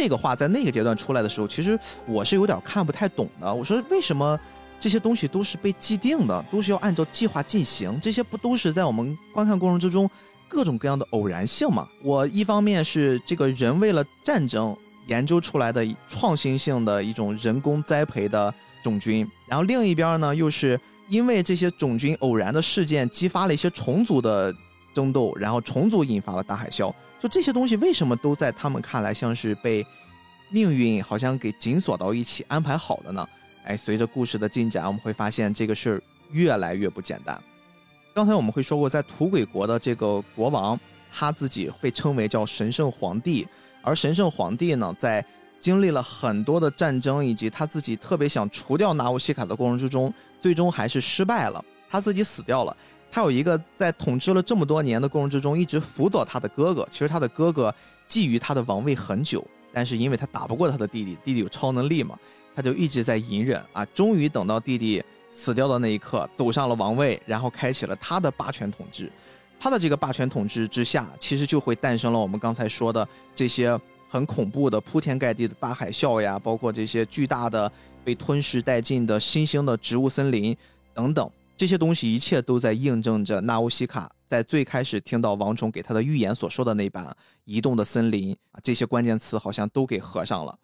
[0.00, 1.76] 这个话在那个阶段出来的时候，其实
[2.06, 3.52] 我是有点看不太懂的。
[3.52, 4.38] 我说为什么
[4.78, 7.98] 这些东西都是被既定的，都是要按照计划进行？
[8.00, 10.08] 这些不都是在我们观看过程之中
[10.46, 11.88] 各种各样的偶然性吗？
[12.00, 14.76] 我一方面是这个人为了战争
[15.08, 24.54] 研究出来的创新性的一种人工栽培的种菌，然后另一边呢又是因为这些种菌偶然的事件激发了一些虫族的
[24.94, 26.94] 争斗，然后虫族引发了大海啸。
[27.20, 29.84] 就这些东西为什么都在他们看来像是被
[30.50, 33.28] 命运好像给紧锁到一起安排好的呢？
[33.64, 37.38] 哎，随着故事的进展，我们会发现这个事儿越来越不简单。
[38.14, 40.78] 刚才我们会说过，在土鬼国的这个国王，
[41.12, 43.46] 他自己被称为叫神圣皇帝，
[43.82, 45.24] 而神圣皇帝呢，在
[45.60, 52.76] 经历了很多的战争以及他自己特别想除掉纳乌西卡的过程之中，最终还是失败了，他自己死掉了。
[53.10, 56.86] 他有一个在统治了这么多年的过程之中，一直辅佐他的哥哥。
[56.90, 57.74] 其实他的哥哥
[58.08, 62.18] 觊觎他的王位很久，但是因为他打不过他的弟弟，弟弟有超能力嘛，
[62.54, 63.84] 他就一直在隐忍啊。
[63.86, 69.10] 终于等到弟弟死掉的那一刻，走上了王位，然后开启了他的霸权统治。
[69.58, 73.76] 他的这个霸权统治之下，其实就会诞生了我们刚才说的这些
[74.08, 77.70] 很恐怖的铺天盖地的大海啸呀，包括这些巨大的
[78.04, 80.56] 被吞噬殆尽的新兴的植物森林
[80.94, 81.28] 等等。
[81.58, 87.04] 这些东西一切都在印证着纳乌西卡在最开始听到王虫给他的预言所说的那般
[87.46, 90.56] 移动的森林啊，这些关键词好像都给合上了。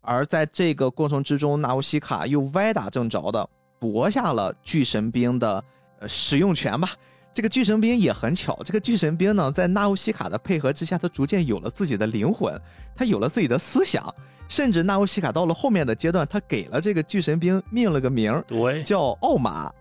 [0.00, 3.48] 而在这个过程之中，纳乌西卡又歪打正着的
[3.78, 5.62] 夺下了巨神兵的
[6.00, 6.90] 呃使用权吧。
[7.32, 12.60] 这个巨神兵也很巧，这个巨神兵呢，在纳乌西卡的配合之下，他逐渐有了自己的灵魂，
[12.96, 14.12] 他有了自己的思想，
[14.48, 19.72] 甚至纳乌西卡到了后面的阶段，他给了这个巨神兵命了个名，对，叫奥马。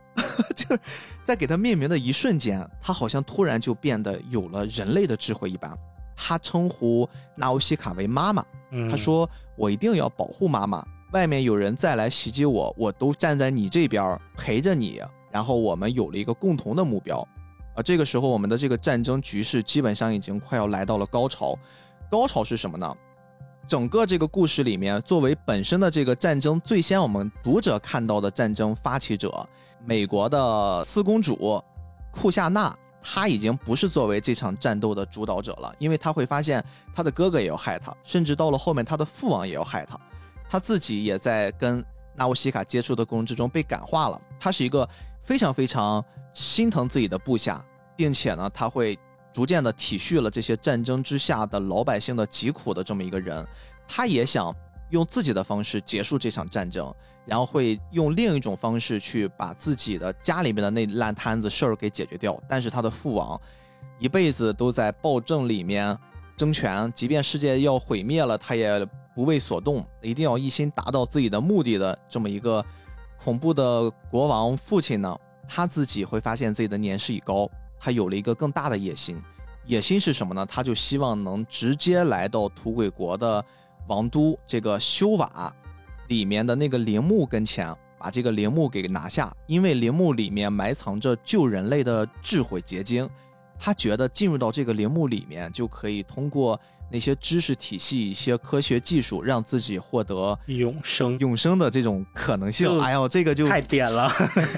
[0.55, 0.79] 就是
[1.23, 5.77] 在给他命名的一瞬间，他好像突然就变得有了人类的智慧一般。
[6.21, 8.43] 他称呼纳乌西卡为妈妈，
[8.89, 10.85] 他说：“我一定要保护妈妈。
[11.13, 15.01] 外面有人再来袭击我，我都站在你这边陪着你。
[15.31, 17.25] 然后我们有了一个共同的目标。
[17.73, 21.57] 啊，这个时候我们的这个战争局势基本上已经快要来到了高潮。
[22.11, 22.93] 高潮是什么呢？
[23.65, 29.47] 整个这个故事里面，作为本身的这个战争最先我们读者看到的战争发起者。”
[29.86, 31.63] 美国的四公主
[32.11, 36.63] 库夏娜，她已经不是作为这场战斗的主导者了，因为她会发现
[36.93, 39.99] 她的哥哥也要害她，甚至到了后面她的父王也要害她，
[40.49, 41.84] 她自己也在跟
[42.15, 44.21] 纳乌西卡接触的过程之中被感化了。
[44.39, 44.88] 她是一个
[45.23, 46.03] 非常非常
[46.34, 47.63] 心疼自己的部下，
[47.95, 48.97] 并且呢，他会
[49.32, 53.47] 逐渐的体恤了这些战争之下的老百姓的疾苦的这么一个人，
[53.88, 54.53] 他也想
[54.89, 56.93] 用自己的方式结束这场战争。
[57.30, 63.39] 然后会用另一种方式去把自己的家里面的那烂摊子事儿给解决掉，但是他的父王
[63.99, 65.95] 一辈子都在暴政里面
[66.36, 72.65] 争权，即便世界要毁灭了，他也不为所动，一定要一心达到自己的目的的这么一个
[73.15, 75.15] 恐怖的国王父亲呢，
[75.47, 79.21] 他自己会发现自己的年事已高，他有了一个更大的野心，
[79.65, 80.43] 野心是什么呢？
[80.47, 83.45] 他就希望能直接来到土鬼国的
[83.88, 85.53] 王都这个修瓦。
[86.10, 93.10] 里面的那个陵墓跟前，把这个陵墓给拿下，因为陵墓里面埋藏着救人类的智慧结晶。
[93.57, 96.57] 他觉得进入到这个陵墓里面，就可以通过
[96.89, 102.80] 那些知识体系、一些科学技术，让自己获得永生、永生的这种可能性。
[102.80, 104.10] 哎呦，这个就太点了！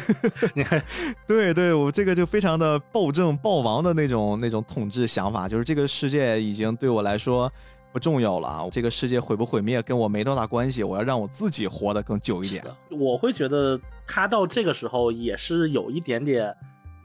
[0.53, 0.79] 你看，
[1.25, 7.51] 对对，我这个就非常的暴政暴王的那种那种统治想法，就是这个世界已经对我来说。
[7.91, 8.67] 不重要了啊！
[8.71, 12.63] 这个世界毁不毁灭跟我没多大关系，我要让我自己活得更久一点。
[12.89, 16.55] 我会觉得他到这个时候也是有一点点，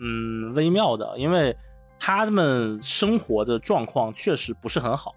[0.00, 1.56] 嗯，微妙的，因为
[1.98, 5.14] 他们生活的状况确实不是很好，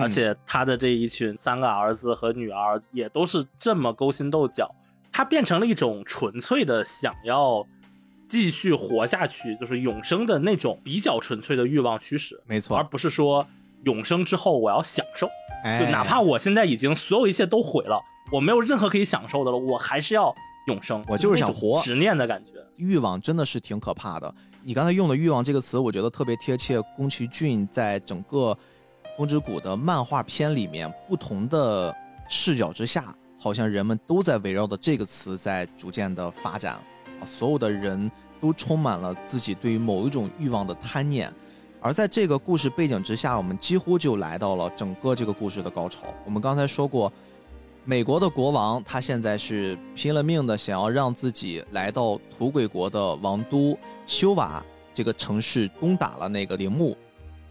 [0.00, 4.70] 而且他的这一群三个儿子和女儿也都是这么勾心斗角。
[5.10, 7.66] 他变成了一种纯粹的想要
[8.28, 13.44] 继续活下去，就是永生的那种比较纯粹的欲望驱使，没错，而不是说
[13.84, 15.28] 永生之后我要享受，
[15.64, 18.00] 哎就哪怕我现在已经所有一切都毁了，
[18.32, 20.34] 我没有任何可以享受的了，我还是要
[20.66, 22.52] 永生，我就是想活执念的感觉。
[22.76, 24.32] 欲望真的是挺可怕的。
[24.64, 26.80] 你刚才用的“欲望”这个词，我觉得特别贴切。
[26.96, 28.52] 宫崎骏在整个
[29.16, 31.94] 《风之谷》的漫画片里面，不同的
[32.28, 36.74] 视角之下，好像人们都在围绕着这个词在逐渐的发展
[37.20, 38.10] 啊，所有的人
[38.40, 41.32] 都充满了自己对于某一种欲望的贪念。
[41.80, 46.06] 而在这个故事背景之下，我们几乎就来到了整个这个故事的高潮。
[46.24, 47.12] 我们刚才说过，
[47.84, 54.62] 美国的国王他现在是拼了命的想要让自己来到土鬼国的王都修瓦
[54.92, 56.96] 这个城市攻打了那个陵墓，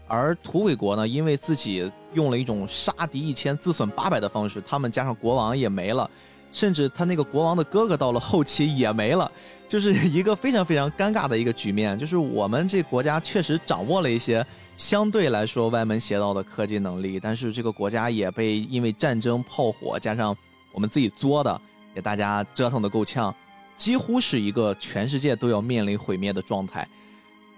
[0.06, 6.08] 而土鬼国呢，因为自己用了一种杀敌一千自损八百的方式，他们加上国王也没了，
[6.50, 9.30] 甚至他那个国王的哥哥到了后期也没了，
[9.68, 11.98] 就是一个非常非常尴尬的一个局面。
[11.98, 14.44] 就是我们这国家确实掌握了一些
[14.76, 20.36] 相对来说歪门邪道的科技能力，但是这个国家也被因为战争、炮火加上
[20.72, 21.60] 我们自己作的，
[21.94, 23.34] 给大家折腾的够呛，
[23.76, 26.86] 几乎是一个全世界都要面临毁灭的状态。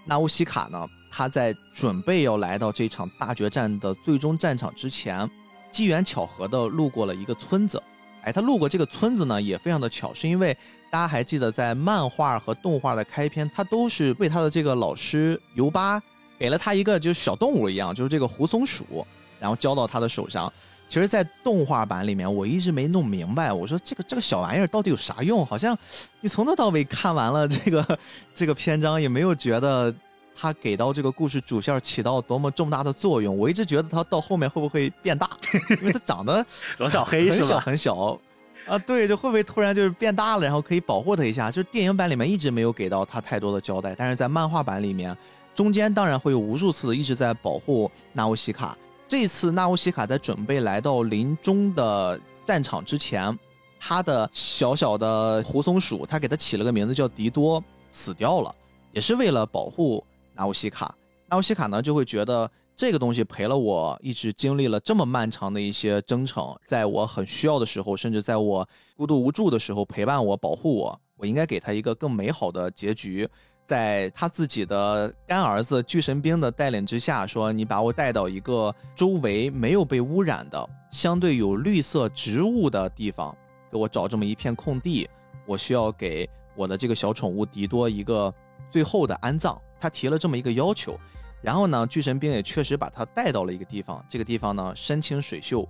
[0.03, 5.29] 纳乌西卡呢，他在准备要来到这场大决战的最终战场之前，
[5.69, 7.81] 机缘巧合的路过了一个村子。
[8.23, 10.55] 哎，他路过这个村子呢，也非常的巧，是因为
[10.89, 16.01] 大家还记得在漫画和动画的开篇，他都是被他的这个老师尤巴
[16.37, 19.05] 给了他一个就是小动物一样，就是这个胡松鼠，
[19.39, 20.51] 然后交到他的手上。
[20.87, 25.45] 其实，在动画版里面，我一直没弄明白，我说这个这个小玩意儿到底有啥用？
[25.45, 25.77] 好像
[26.19, 27.99] 你从头到尾看完了这个
[28.35, 29.93] 这个篇章，也没有觉得
[30.41, 33.37] 它给到这个故事主线起到多么重大的作用。
[33.37, 35.29] 我一直觉得他到后面会不会变大，
[35.79, 36.43] 因为他长得
[36.79, 37.59] 罗小黑很小？
[37.59, 38.19] 很小
[38.65, 41.51] 啊，对，就会不会突然就是变大了，然后可以保护他一下？
[41.51, 45.15] 就是电影版里面一直没有给到他太多的交代，但是在漫画版里面，
[45.53, 48.75] 中间当然会有无数次的一直在保护纳乌西卡。
[49.07, 53.37] 这次纳乌西卡在准备来到临终的战场之前，
[53.79, 58.55] 他的小小的胡松鼠，他给他起了个名字叫迪多，死掉了，
[58.91, 60.03] 也是为了保护
[60.33, 60.95] 纳乌西卡。
[61.29, 73.27] 纳乌西卡呢就会觉得这个东西陪了我，一直经历了这么漫长的一些征程，在我很需要的时候，甚至在我孤独无助的时候陪伴我、保护我，我应该给他一个更美好的结局。
[73.63, 83.33] 在他自己的干儿子巨神兵的带领之下，说你把我带到一个周围没有被污染的、相对有绿色植物的地方，
[83.71, 85.09] 给我找这么一片空地，
[85.45, 88.33] 我需要给我的这个小宠物迪多一个
[88.69, 89.57] 最后的安葬。
[89.81, 90.97] 他提了这么一个要求，
[91.41, 95.67] 然后呢，巨神兵也确实把他带到了一个地方，这个地方呢山清水秀，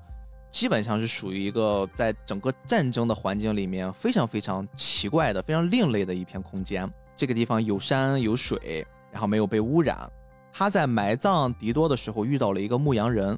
[0.51, 6.91] 基本上是属于一个在整个战争的环境里面非常非常奇怪的、非常另类的一片空间。
[7.16, 9.97] 这个地方有山有水，然后没有被污染。
[10.51, 13.38] 他在埋葬迪多的时候遇到了一个牧羊人，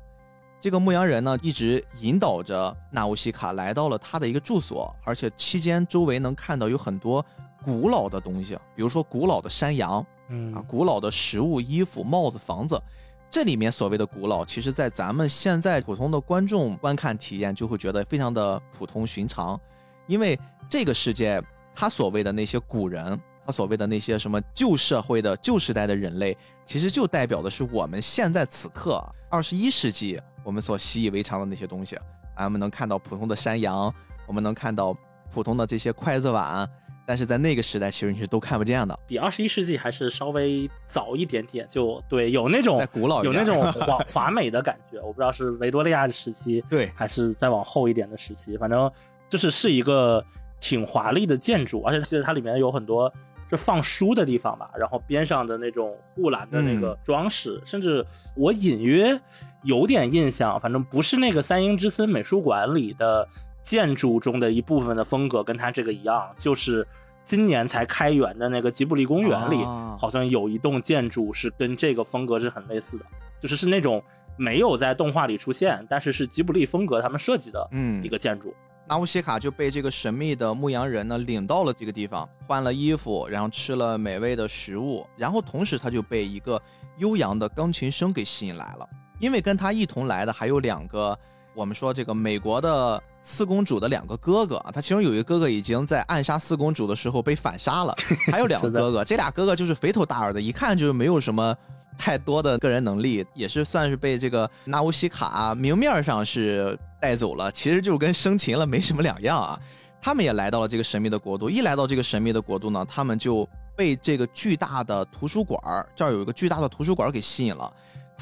[0.59, 7.23] 这个牧羊人呢一直引导着纳乌西卡来到了他的一个住所，而且期间周围能看到有很多
[7.63, 10.03] 古老的东西，比如说古老的山羊
[10.33, 12.81] 嗯啊，古老的食物、衣服、帽子、房子。
[13.29, 19.59] 这里面所谓的古老，其实在咱们现在普通的观众观看体验就会觉得非常的普通寻常，
[20.07, 21.41] 因为这个世界
[21.73, 23.19] 他所谓的那些古人。
[23.45, 31.97] 他所谓的那些什么旧社会的旧时代的人类，其实就代表的是我们现在此刻二十一世纪我们所习以为常的那些东西。
[32.35, 33.93] 啊，我们能看到普通的山羊，
[34.25, 34.95] 我们能看到
[35.29, 36.65] 普通的这些筷子碗，
[37.05, 38.99] 但是在那个时代，其实你是都看不见的。
[39.07, 44.99] 比二十一世纪还是稍微早一点点，就对，有那种再古老有那种 华华美的感觉。
[45.01, 48.91] 我不知道是维多利亚时期，对还是再往后一点的时期，反正
[49.29, 50.23] 就是是一个
[50.59, 53.11] 挺华丽的建筑，而且记得它里面有很多。
[53.49, 58.03] 是放书的地方吧，然后边上的那种护栏的那个装饰，甚至
[58.35, 59.19] 我隐约
[59.61, 63.27] 有点印象，反正不是那个三英之森美术馆里的
[63.63, 66.85] 建筑中的一部分的风格，跟它这个一样，就是
[67.25, 73.05] 今年才开园的那个吉卜力公园里，啊好像有一栋建筑是跟这个风格是很类似的，
[73.39, 74.03] 就是是那种
[74.37, 78.53] 没有在动画里出现，但是是吉卜力风格他们设计的嗯一个建筑。
[78.85, 86.61] 纳乌西卡就被这个神秘的牧羊人呢领到了这个地方，换了衣服，然后吃了美味的食物，然后同时他就被一个
[86.97, 88.85] 悠扬的钢琴声给吸引来了。
[89.19, 91.17] 因为跟他一同来的还有两个，
[91.55, 97.95] 我们说这个美国的四公主的两个哥哥啊，他其中有一个哥哥已经在暗杀四公主的时候被反杀了，
[98.31, 101.55] 还有两个哥哥，这俩哥哥就是肥头大耳的，一看就是没有什么。
[101.95, 109.59] 太多的个人能力，也是算是被这个纳乌西卡明面上是带走了，其实就跟生擒了没什么两样啊。
[110.01, 111.51] 他们也来到了这个神秘的国度。
[111.51, 117.71] 一来到这个神秘的国度呢，他们就被这个巨大的图书馆儿，这儿有一个巨大的图书馆给吸引了。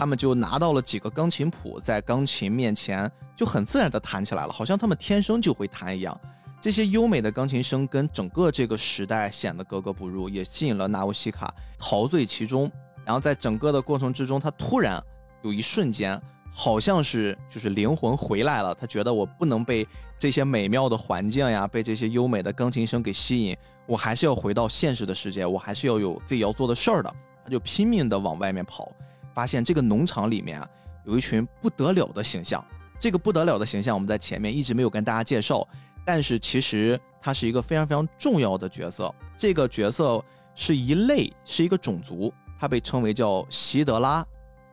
[0.02, 6.20] 他们就拿到了几个钢琴谱，在钢琴面前就很自然地弹起来了，好像他们天生就会弹一样。
[6.60, 12.72] 这些优美的钢琴声跟整个这个时代显得格格不入，也吸引了纳乌西卡陶醉其中。
[13.06, 15.00] 然后在整个的过程之中，他突然
[15.44, 16.20] 有一瞬间，
[16.52, 18.74] 好像是就是灵魂回来了。
[18.74, 19.88] 他觉得我不能被
[20.18, 27.16] 这些美妙的环境呀，被这些优美的钢琴声给吸引，我还是要回到现实的世界，我还是要有自己要做的事儿的。
[27.44, 28.92] 他就拼命地往外面跑。
[29.34, 30.68] 发现这个农场里面啊，
[31.06, 32.64] 有一群不得了的形象。
[33.00, 35.68] 这个不得了的形象，我们在前面一直没有跟大家介绍，
[36.06, 39.14] 但是其实它是一个非常非常重要的角色。
[39.36, 40.24] 这个角色
[40.54, 44.24] 是一类，是一个种族，它被称为叫席德拉。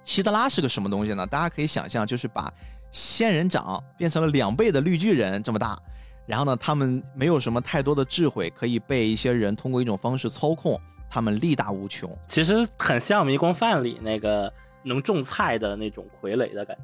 [0.05, 1.27] 席德拉是个什么东西呢？
[1.27, 2.53] 大家可以想象，就是把
[2.91, 5.79] 仙人掌变成了两倍的绿巨人这么大。
[6.27, 10.79] 然后呢，他们没有什么太多的智慧，可以被一些人通过一种方式操控。
[11.09, 14.53] 他们力大无穷，其实很像《迷宫饭》里那个
[14.83, 16.83] 能种菜的那种傀儡的感觉。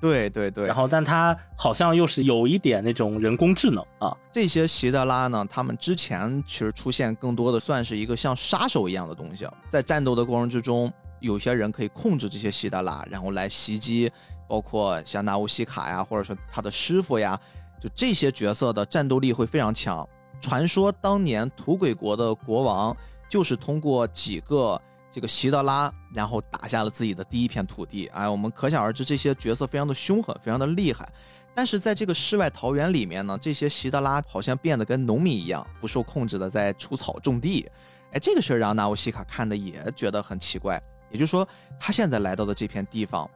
[0.00, 0.66] 对对对。
[0.66, 4.16] 然后，但他好像又是有一点那种人工智能啊。
[4.32, 14.10] 这些席德拉呢，他们之前其实出现更多的算是一个像杀手一样的东西，在战斗的过程之中，有些人可以控制这些席德拉，然后来袭击，
[14.48, 17.38] 包括像纳乌西卡呀，或者说他的师傅呀，
[17.80, 20.06] 就这些角色的战斗力会非常强。
[20.40, 22.96] 传说当年土鬼国的国王。
[23.32, 24.78] 就是通过几个
[25.10, 28.06] 这个席德拉，然后打下了自己的第一片土地。
[28.08, 31.10] 哎，我们可想而知，这些角色非常的凶狠，非常的厉害。
[31.54, 37.66] 但是在这个世外桃源里面呢，这些席德拉好像变得跟农民一样，不受控制的在除草种地。
[38.12, 40.78] 哎，这个事儿让纳乌西卡看的也觉得很奇怪。
[41.10, 41.48] 也就是说，
[41.80, 43.26] 他现在来到的这片地方，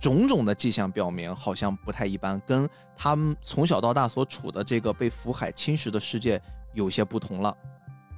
[0.00, 6.40] 种种的迹象表明好像不太一般，跟他们从小到大所处的这个被福海侵蚀的世界
[6.72, 7.56] 有些不同了。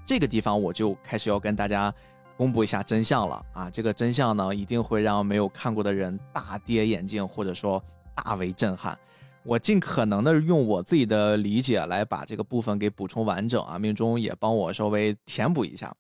[0.05, 1.95] 这个地方我就开始要跟大家
[2.37, 3.71] 公布一下真相了啊！
[3.71, 7.83] 这个真相呢，一定会让没有看过的人大跌眼镜，或者说
[8.15, 8.99] 大为震撼。
[9.45, 13.79] 我尽可能的用我自己的理解来把这个部分给补充完整啊！
[13.79, 15.95] 命中也帮我稍微填补一下。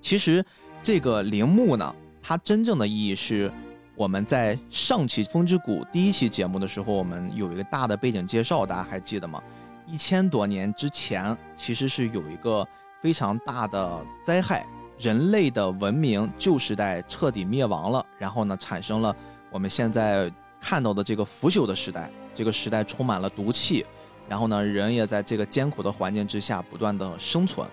[0.00, 0.44] 其实
[0.82, 3.52] 这个陵墓呢，它真正的意义是。
[3.96, 9.40] 我们在上期《风之谷》第一期节目的时候，我们有一个大的背景介绍，大家还记得吗？
[9.86, 12.66] 一千多年之前，其实是有一个
[13.00, 14.66] 非常大的灾害，
[14.98, 19.14] 人类的文明旧时代彻底灭亡了，然后呢，产生了
[19.48, 20.28] 我们现在
[20.60, 22.10] 看到的这个腐朽的时代。
[22.34, 23.86] 这个时代充满了毒气，
[24.28, 27.64] 然后呢，人也在这个艰苦的环境之下不断的生存。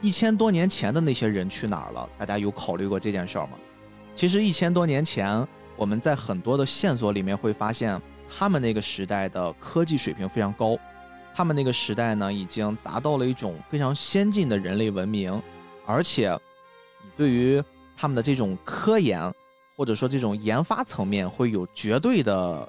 [0.00, 2.08] 一千多年前的那些人去哪儿了？
[2.16, 3.58] 大家有考虑过这件事儿吗？
[4.14, 5.46] 其实一千多年前。
[5.76, 10.76] 我们在很多的线索里面会发现，他们那个时代的科技水平非常高，
[11.34, 15.40] 他们那个时代呢已经达到了一种非常先进的人类文明，
[15.84, 16.34] 而且，
[17.14, 17.62] 对于
[17.94, 19.30] 他们的这种科研
[19.76, 22.66] 或者说这种研发层面会有绝对的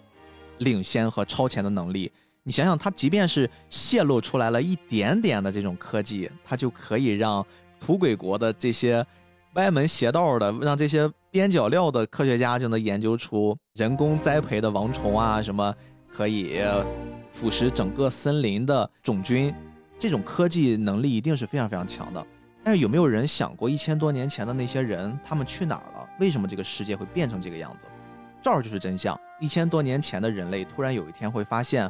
[0.58, 2.12] 领先和超前的能力。
[2.44, 7.46] 你想想，他即便是泄露出来了一点点的这种科技，他就可以让
[7.80, 9.06] 土鬼国的这些
[9.54, 11.10] 歪门邪道的，让这些。
[11.38, 15.72] 边角料的科学家就能研究出人工栽培的王虫啊，什么
[16.12, 16.60] 可以
[17.32, 19.54] 腐蚀整个森林的种菌，
[20.00, 22.26] 这种科技能力一定是非常非常强的。
[22.64, 26.10] 但是有没有人想过，一千多年前的那些人，他们去哪儿了？
[26.20, 27.86] 为什么这个世界会变成这个样子？
[28.42, 29.16] 这儿就是真相。
[29.40, 31.88] 一千多年前的人类突然有一天会发现，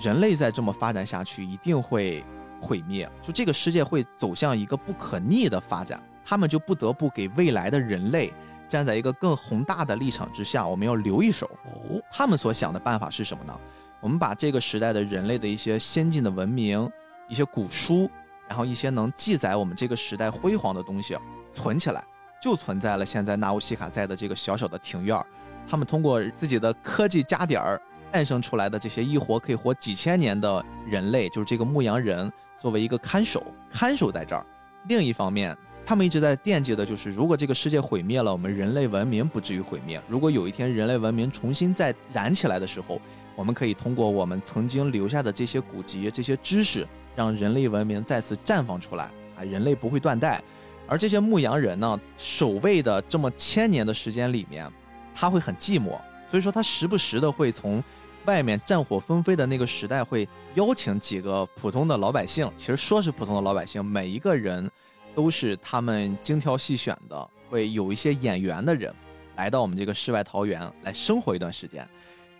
[0.00, 2.24] 人类再这么发展下去，一定会
[2.60, 8.32] 毁灭，就这个世界会走向一个不可逆的发展，他们就不得不给未来的人类。
[8.72, 11.44] 站在一个更宏大的立场之下，我们要留一手。
[11.66, 13.54] 哦，他们所想的办法是什么呢？
[14.00, 16.90] 我们把这个时代的人类的一些先进的文明、
[17.28, 18.10] 一些古书，
[18.48, 21.18] 然后一些能记载我们这个时代辉煌的东西
[21.52, 22.02] 存起来，
[22.40, 25.22] 就存在了现在纳乌西卡在的这个小小的庭院。
[25.68, 27.78] 他们通过自己的科技加点儿
[28.10, 34.46] 诞生出来的这些一活可以活几千年的人类，就是这个牧羊人作为一个看守，看守在这儿。
[34.88, 35.54] 另一方面。
[35.84, 40.00] 他们一直在惦记的就是，如果这个世界毁灭了，我们人类文明不至于毁灭。
[40.08, 43.00] 如果有一天人类文明重新再燃起来的时候，
[43.34, 46.86] 我们可以通过我们曾经留下的这些古籍、这些知识，
[47.16, 49.42] 让人类文明再次绽放出来啊！
[49.42, 50.40] 人类不会断代。
[50.86, 54.70] 而这些牧羊人呢，守卫的这么千年的时间里面，
[55.14, 55.98] 他会很寂寞，
[56.28, 57.82] 所以说他时不时的会从
[58.26, 62.48] 外面战火纷飞的那个时代，会邀请几个普通的老百姓。
[62.56, 64.70] 其实说是普通的老百姓，每一个人。
[65.14, 68.92] 都是他们精挑细选的，会有一些眼缘的人
[69.36, 71.86] 来到我们这个世外桃源来生活一段时间。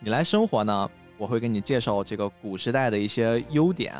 [0.00, 3.94] 你来生活呢，我会给你介绍这个古时代的一些优点。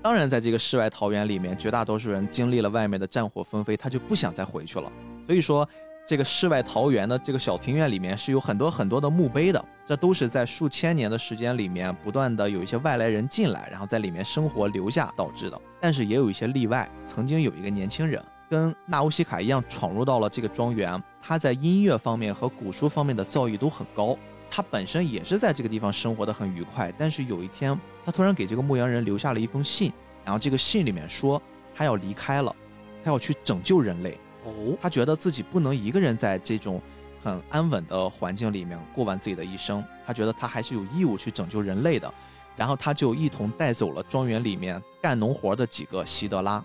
[0.00, 4.90] 当然，在这个世外桃源里面，绝大多数人经历了外面的战火纷飞，他就不想再回去了。
[5.26, 5.68] 所以说，
[6.08, 15.60] 这个世外桃源的这个小庭院里面是有很多很多的墓碑的，这都是在数千年的时间里面不断的有一些外来人进来，然后在里面生活留下导致的。
[15.78, 24.16] 但是也有一些例外，曾经有一个年轻人跟纳乌西卡一样闯入到了这个庄园，他在音乐方面和古书方面的造诣都很高，
[24.50, 26.90] 他本身也是在这个地方生活的很愉快。
[26.96, 29.92] 但是有一天，他突然给这个牧羊人留下了一封信，
[30.24, 31.42] 然后这个信里面说
[31.74, 32.56] 他要离开了，
[33.04, 34.18] 他要去拯救人类。
[34.48, 36.80] 哦，他觉得自己不能一个人在这种
[37.22, 42.12] 很安稳的环境里面过完自己的一生，他觉得他还是有义务去拯救人类的。
[42.56, 46.64] 然后他就一同带走了庄园里面干农活的几个希德拉。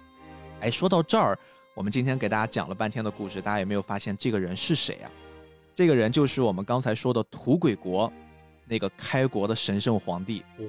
[0.60, 1.38] 哎，说到这儿，
[1.76, 5.12] 我们今天给大家讲了半天的故事，大家有没有发现这个人是谁啊？
[5.76, 8.12] 这个人就是我们刚才说的土鬼国
[8.66, 10.44] 那个开国的神圣皇帝。
[10.58, 10.66] 哦，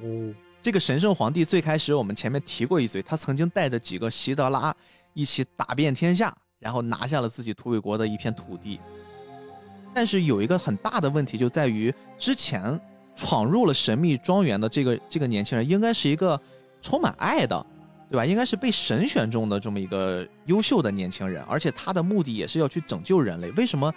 [0.60, 4.76] 这个神圣皇帝最开始我们前面提过一嘴，他曾经带着几个希德拉
[5.14, 6.34] 一起打遍天下。
[6.64, 8.80] 然后拿下了自己土匪国的一片土地，
[9.92, 12.80] 但是有一个很大的问题就在于，之前
[13.14, 16.40] 闯入了神秘庄园的这个这个年轻人，应该是一个
[16.80, 17.66] 充满爱的，
[18.10, 18.24] 对吧？
[18.24, 23.50] 应该是被神选中的这么一个优秀的年轻人，而且他的目的也是要去拯救人类。
[23.50, 23.92] 为什么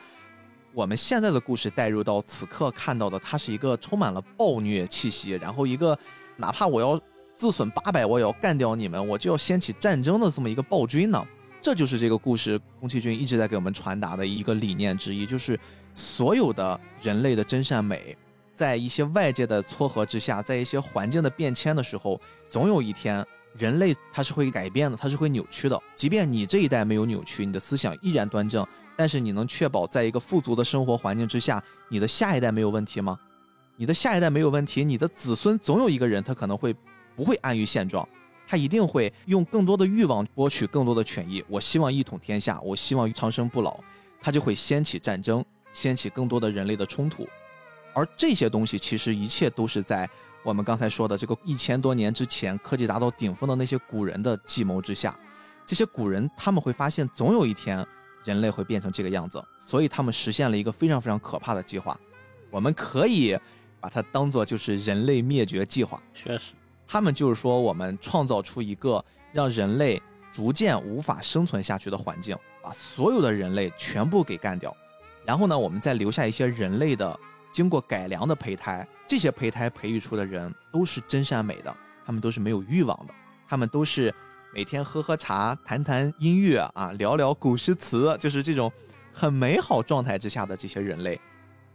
[0.73, 5.98] 我们现在的故事带入到此刻看到的，他是一个充满了暴虐气息，然后一个
[6.35, 6.99] 哪怕我要
[7.38, 11.26] 自损八百，我也要干掉你们，我就要掀起战争的这么一个暴君呢？
[11.68, 15.60] 这就是这个故事，宫崎骏一直在给我们传达的一个理念之一，就是
[15.94, 18.15] 所有的人类的真善美，
[18.56, 22.18] 在一些外界的撮合之下，在一些环境的变迁的时候，
[22.48, 23.22] 总有一天，
[23.57, 25.77] 人类它是会改变的，它是会扭曲的。
[25.94, 28.65] 即便你这一代没有扭曲，你的思想依然端正，
[28.95, 33.19] 但是你能确保在一个富足的生活环境之下，你的下一代没有问题吗？
[33.76, 36.73] 你的下一代没有问题，你的子孙总有一个人他可能会
[37.14, 38.07] 不会安于现状。
[38.48, 41.44] 他一定会用更多的欲望博取更多的权益。
[41.49, 43.78] 我希望一统天下，我希望长生不老，
[44.22, 45.44] 他就会掀起战争，
[45.74, 47.28] 掀起更多的人类的冲突。
[47.94, 50.10] 而这些东西其实一切都是在
[50.44, 55.14] 我们刚才说的这个一千多年之前，科技达到顶峰的那些古人的计谋之下。
[55.65, 57.86] 这些古人他们会发现，总有一天
[58.24, 61.99] 人类会变成这个样子，所以他们实现了一个非常非常可怕的计划。
[62.49, 63.38] 我们可以
[63.82, 66.02] 把它当做就是人类灭绝计划。
[66.14, 66.53] 确实。
[66.88, 69.03] 他们就是说，我们创造出一个
[69.34, 70.01] 让人类
[70.31, 74.76] 逐渐无法生存下去的环境，把所有的人类全部给干掉，
[75.26, 77.19] 然后呢，我们再留下一些人类的
[77.51, 83.14] 经过改良的胚胎，这些胚胎培育出的人都是真善美的，他们都是没有欲望的，
[83.49, 84.14] 他们都是
[84.53, 88.72] 每天喝喝茶、谈谈音乐啊，聊聊古诗词，就是这种
[89.11, 91.19] 很美好状态之下的这些人类。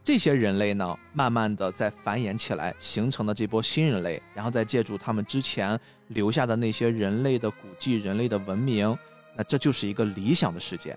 [0.04, 8.98] 这些人类呢，慢慢的在繁衍起来，形成了这波新人类，然后再借助他们之前留下的那些人类的古迹、人类的文明，
[9.36, 10.96] 那这就是一个理想的世界。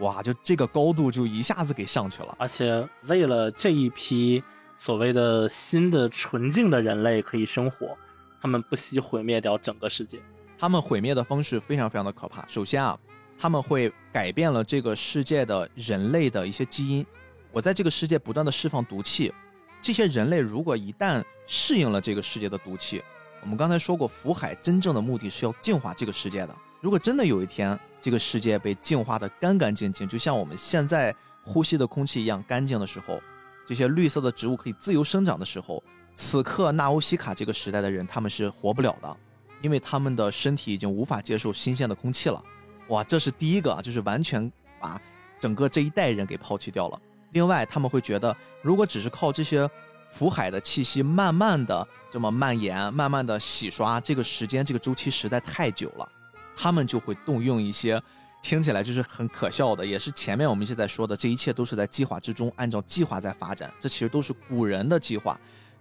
[0.00, 2.36] 哇，就这个高度就一下子给上去了。
[2.38, 4.42] 而且为了这一批
[4.76, 7.96] 所谓的新的纯净的人类可以生活，
[8.38, 10.20] 他们不惜毁灭掉整个世界。
[10.58, 12.46] 他们毁灭的方式非常非常的可怕。
[12.48, 12.98] 首先啊，
[13.38, 17.06] 他们会改变了这个世界的人类的一些基因。
[17.54, 19.32] 我在这个世界不断的释放毒气，
[19.80, 23.00] 这些人类如果一旦适应了这个世界的毒气，
[23.42, 26.56] 我们刚才说过，福海真正的目的是要净化这个世界的。
[26.80, 31.14] 如果真的有一天这个世界被净化的干干净净，就像我们现在
[31.44, 33.22] 呼吸的空气一样干净的时候，
[33.68, 35.80] 这些绿色的植物可以自由生长的时候，
[36.12, 39.16] 此刻纳乌西卡这个时代的人他们是活不了的，
[39.62, 42.42] 因为他们的身体已经无法接受新鲜的空气了。
[42.88, 44.50] 哇，这是第一个啊，就是完全
[44.80, 45.00] 把
[45.38, 47.00] 整个这一代人给抛弃掉了。
[47.34, 49.68] 另外，他们会觉得，如果只是靠这些
[50.08, 56.08] 福海的气息，慢慢的这么蔓延，慢慢的洗刷，这个时间这个周期实在太久了，
[56.56, 58.00] 他们就会动用一些
[58.40, 65.36] 听起来就是很可笑的，也是前面我们一直在说的，这一切都是在计划之中，按照计划在发展，这其实都是古人的计划，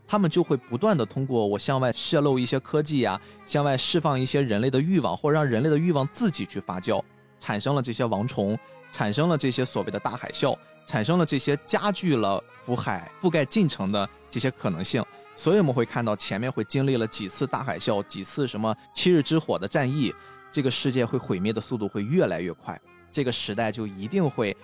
[0.07, 6.99] 他们就会不断的通过我向外泄露一些科技呀，向外释放一些人类的欲望，或者让人类的欲望自己去发酵，
[7.39, 8.57] 产生了这些王虫，
[8.91, 10.57] 产生了这些所谓的大海啸。
[10.85, 15.03] 产生了这些加剧了福海覆盖进程的这些可能性，
[15.35, 20.13] 所以我们会看到前面会经历了几次大海啸，几次什么七日之火的战役，
[20.51, 22.79] 这个世界会毁灭的速度会越来越快，
[23.11, 24.55] 这个时代就一定会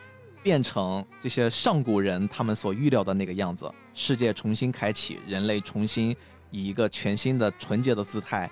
[0.44, 6.16] 变成这些上古人他们所预料的那个样子，世界重新开启，人类重新
[6.52, 8.50] 以一个全新的纯洁的姿态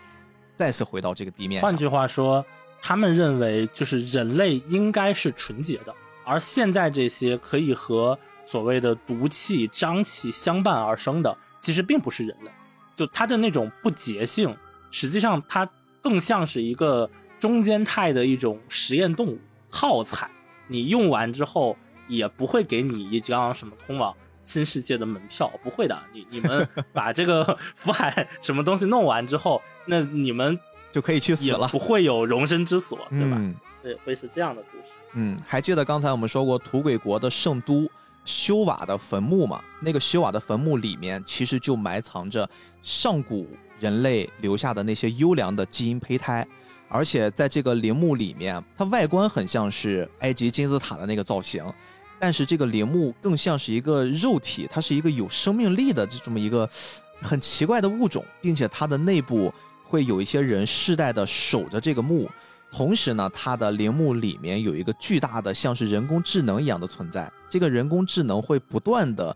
[0.56, 1.62] 再次回到这个地面。
[1.62, 2.46] 换句话说，
[2.82, 5.94] 他们认为就是人类应该是纯洁的。
[6.28, 12.52] 而现在这些可以和所谓的毒气、瘴气相伴而生的，其实并不是人类，
[12.98, 14.54] 就它的那种不洁性，
[14.92, 15.68] 实际上它
[16.02, 17.10] 更像是一个
[17.40, 19.40] 中间态的一种实验动物
[19.70, 20.30] 耗材。
[20.68, 21.78] 你用完之后，
[22.10, 24.14] 也不会给你一张什么通往
[24.44, 25.98] 新世界的门票，不会的。
[26.12, 30.60] 你你们把这个 福海什么东西弄完之后，那你们
[30.92, 33.38] 就可以去死了，不会有容身之所，对吧？
[33.40, 34.84] 嗯对，会是这样的故事。
[35.14, 37.90] 嗯，还记得刚才我们说过土鬼国的圣都
[38.26, 39.62] 修瓦的坟墓吗？
[39.80, 42.48] 那个修瓦的坟墓里面其实就埋藏着
[42.82, 43.48] 上古
[43.80, 46.46] 人类留下的那些优良的基因胚胎，
[46.90, 51.64] 而且在这个陵墓里面，它外观很像是埃及金字塔的那个造型，
[52.20, 56.70] 但是这个陵墓更像是一个肉体，它是一个有生命力的这么一个
[57.22, 59.54] 很奇怪的物种，并且它的内部
[59.88, 62.30] 会有一些人世代的守着这个墓。
[62.70, 69.36] 同时呢，他的陵墓里面有一个巨大的像是人工智能一样的存在，这个人工智能会不断的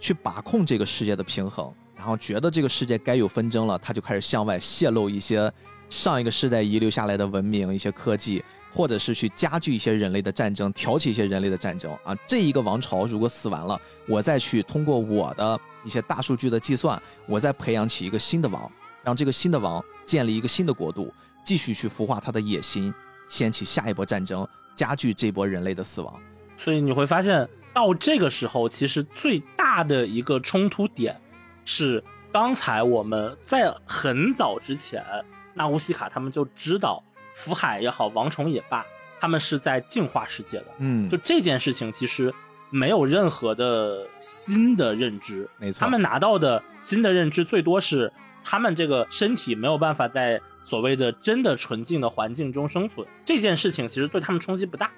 [0.00, 5.50] 去把控这个世界的平衡，然后觉得这个世界该有纷争了，他就开始向外泄露一些
[5.88, 8.42] 上一个世代遗留下来的文明、一些科技，
[8.74, 12.12] 或者是去加剧一些人类的战争，挑起一些人类的战争啊。
[12.26, 18.70] 这一个王朝如果死完了，我再去通过我的一些大数据的计算，我再培养起一个新的王，
[19.04, 21.12] 让这个新的王建立一个新的国度。
[21.44, 22.94] 继续去孵化他的野心，
[23.28, 24.46] 掀起下一波战争，
[24.76, 26.14] 加剧这波人类的死亡。
[26.56, 31.20] 所以你会发现，到这个时候，其实最大的一个冲突点
[31.64, 32.00] 是，
[32.30, 35.04] 刚才我们在很早之前，
[35.52, 37.02] 纳乌西卡他们就知道，
[37.34, 38.86] 福海也好，王虫也罢，
[39.18, 40.66] 他们是在净化世界的。
[40.78, 42.32] 嗯，就这件事情，其实
[42.70, 45.50] 没有任何的新的认知。
[45.58, 48.12] 没错，他们拿到的新的认知，最多是
[48.44, 50.40] 他们这个身体没有办法在。
[50.64, 54.88] 所谓的真的纯净的环境中生存这件事情，其实对他们冲击不大。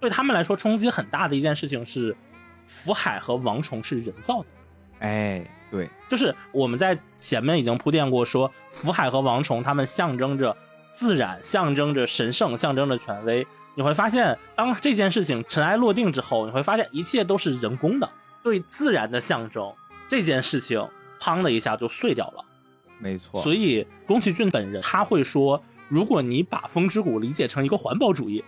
[0.00, 2.14] 对他们来说，冲击很大的一件事情是，
[2.66, 4.46] 福海和王虫是人造的。
[4.98, 10.54] 哎，对，就是我们在前面已经铺垫过，说福海和王虫他们象征着
[10.92, 13.46] 自然，象征着神圣，象征着权威。
[13.76, 18.10] 你会发现，当这件事情尘埃落定之后，你会发现一切都是人工的，
[18.42, 19.72] 对自然的象征。
[20.08, 20.84] 这件事情，
[21.20, 22.44] 砰的一下就碎掉了。
[23.02, 28.44] 没错，所以宫崎骏本人他会说，如果你把《风之谷》理解成一个环保主义，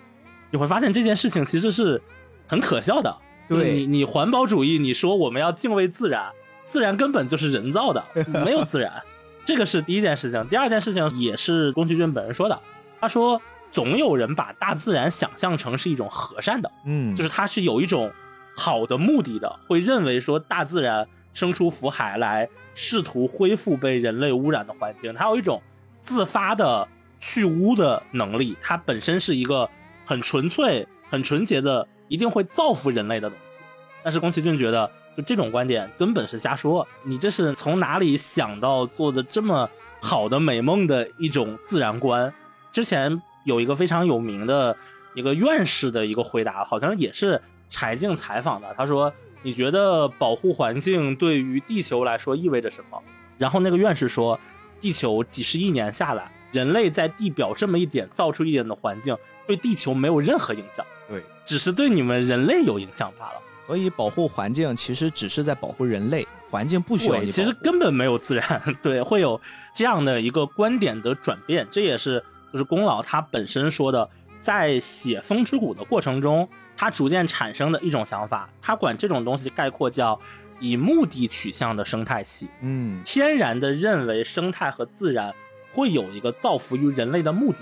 [0.53, 2.01] 你会发现这件事情其实是
[2.47, 3.17] 很可笑的。
[3.49, 6.31] 对你，你环保主义，你说我们要敬畏自然，
[6.65, 8.05] 自然根本就是人造的，
[8.45, 9.03] 没有自然。
[9.45, 10.47] 这个是第一件事情。
[10.47, 12.57] 第二件事情也是宫崎骏本人说的，
[13.01, 18.09] 他说总有人把大自然想象成是一种和善的，嗯，就是他是有一种
[18.57, 21.09] 好的目的的，会认为说大自然。
[21.35, 25.13] 生出福海来，试图恢复被人类污染的环境。
[25.13, 25.61] 它有一种
[26.01, 26.89] 自发的
[27.21, 29.69] 去污的能力，它本身是一个
[30.07, 33.61] 很纯粹、很纯洁的，一定会造福人类的东西。
[34.03, 36.87] 但是宫崎骏觉得，就这种观点根本是瞎说。
[37.03, 39.69] 你这是从哪里想到做的这么
[40.01, 42.33] 好的美梦的一种自然观？
[42.71, 44.77] 之前有一个非常有名的
[45.15, 49.13] 一个院士的一个回答，好像也是柴静采访的，他说。
[49.45, 53.01] 你觉得保护环境对于地球来说意味着什么？
[53.39, 54.41] 然后那个院士说，
[54.81, 59.15] 地球几十亿年下来，人类在地表这么一点造出一点的环境，
[59.47, 63.35] 对地球没有任何影响，对，只是对你们人类有影响罢了。
[63.67, 67.31] 所以保护环境其实只是在保护人类，环境不需要你。
[67.31, 69.39] 其实根本没有自然， 对，会有
[69.75, 74.09] 这样的一个观点的转变，这也是就是宫老他本身说的。
[74.45, 76.47] 在写《风之谷》的过程中，
[76.77, 80.21] 他逐渐产生的一种想法，他管这种东西概括叫
[80.61, 82.47] 以目的取向的生态系。
[82.61, 85.35] 嗯，天然的认为生态和自然
[85.73, 87.61] 会有一个造福于人类的目的，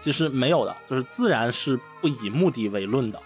[0.00, 3.20] 其实没有的，就是自然是不以目的为论的。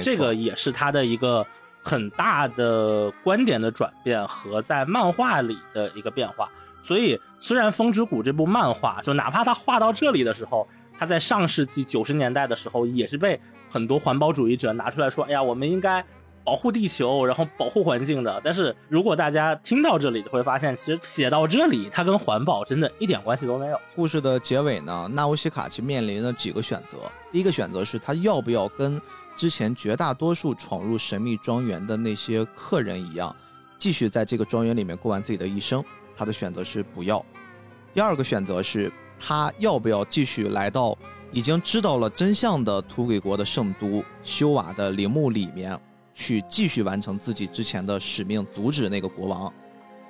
[0.00, 1.44] 这个也是他的一个
[1.82, 6.48] 很大的观点的转变和在漫画里的一个变化。
[6.80, 10.68] 所以，虽然《风之谷》这部漫画，就哪怕他画到这里的时候。
[10.98, 13.38] 他在上世纪九十年代的时候，也是被
[13.70, 16.04] 很多环保主义者拿出来说：“哎呀，我们应该
[16.42, 23.80] 保护地球，然后保护环境的。”但是如果大家听到这里，就会发现，其实写到这里，它跟环保真的一点关系都没有。
[23.94, 26.98] 故事的结尾呢，纳乌西卡其面临了几个选择。
[27.30, 29.00] 第一个选择是他要不要跟
[29.36, 33.34] 之前绝大多数闯入神秘庄园的那些客人一样，
[33.76, 35.84] 继续在这个庄园里面过完自己的一生。
[36.16, 37.22] 他的选择是不要。
[37.92, 38.90] 第二个选择是。
[39.18, 40.96] 他要不要继续来到
[41.32, 45.78] 已经知道了真相的土鬼国的圣都修瓦的陵墓里面
[46.14, 49.52] 去继续完成自己之前的使命，阻止那个国王？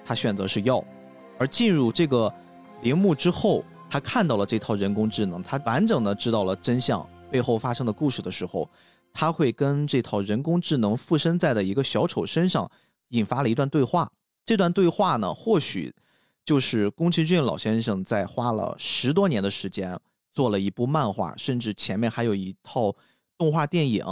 [0.04, 0.82] 他选择是要。
[1.38, 2.32] 而进入这个
[2.82, 8.68] 陵墓之后，他看到了这套人工智能，他完整的知道了真相背后发生的故事的时候，
[9.12, 12.70] 他会跟这套人工智能附身在的一个小丑身上，
[13.08, 14.08] 引发了一段对话。
[14.44, 15.92] 这段对话呢，或许
[16.46, 19.98] 就是宫崎骏老先生在花了十多年的时间
[20.32, 22.94] 做了一部漫画，甚至前面还有一套
[23.36, 24.04] 动画电影，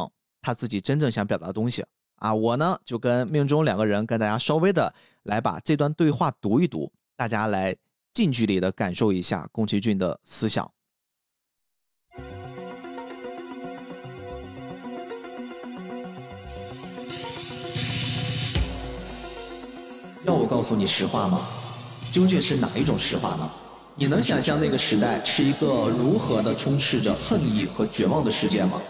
[0.42, 1.86] 他自己真正想表达的东西
[2.16, 2.34] 啊。
[2.34, 4.92] 我呢，就跟命中两个人跟大家稍微的
[5.22, 7.76] 来把这段对话读一读，大家来
[8.12, 10.68] 近距离的感受一下宫崎骏的思想。
[20.24, 21.46] 要我告诉你实话吗？
[22.14, 23.50] 究竟是哪一种实话呢？
[23.96, 28.80] 你能想象那个时代是一个如何的充斥着恨意和绝望的世界吗？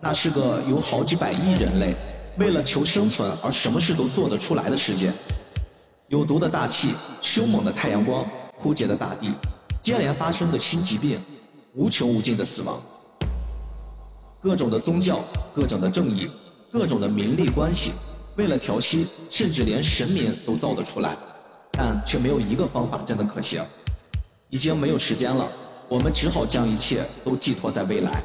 [0.00, 1.96] 那是个有好几百亿人类
[2.38, 5.12] 为了求生存而什么事都做得出来的世界。
[6.06, 8.24] 有毒的大气，凶猛的太阳光，
[8.56, 9.32] 枯竭的大地，
[9.80, 11.18] 接连发生的新疾病，
[11.74, 12.80] 无穷无尽的死亡。
[14.40, 15.18] 各种的宗教，
[15.52, 16.30] 各种的正义，
[16.70, 17.90] 各种的名利关系。
[18.36, 21.16] 为了调息，甚至连神明都造得出来，
[21.82, 23.64] 但却没有一个方法真的可行。
[24.50, 25.48] 已经没有时间了，
[25.88, 28.22] 我们只好将一切都寄托在未来。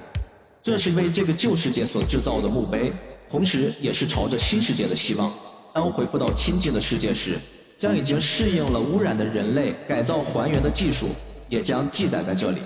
[0.62, 2.92] 这是为这个旧世界所制造的墓碑，
[3.30, 5.32] 同时也是朝着新世界的希望。
[5.72, 7.40] 当恢复到清净的世界时，
[7.78, 11.08] 将已经适应了污染的人类改造还原的技术，
[11.48, 12.60] 也将记载在这里。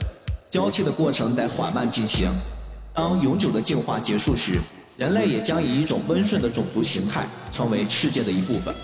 [0.50, 2.32] 交替的过程在缓慢进行。
[2.96, 4.60] 当永久的进化结束时。
[4.98, 8.76] 人类也将以一种温顺的种族形态成为世界的一部分，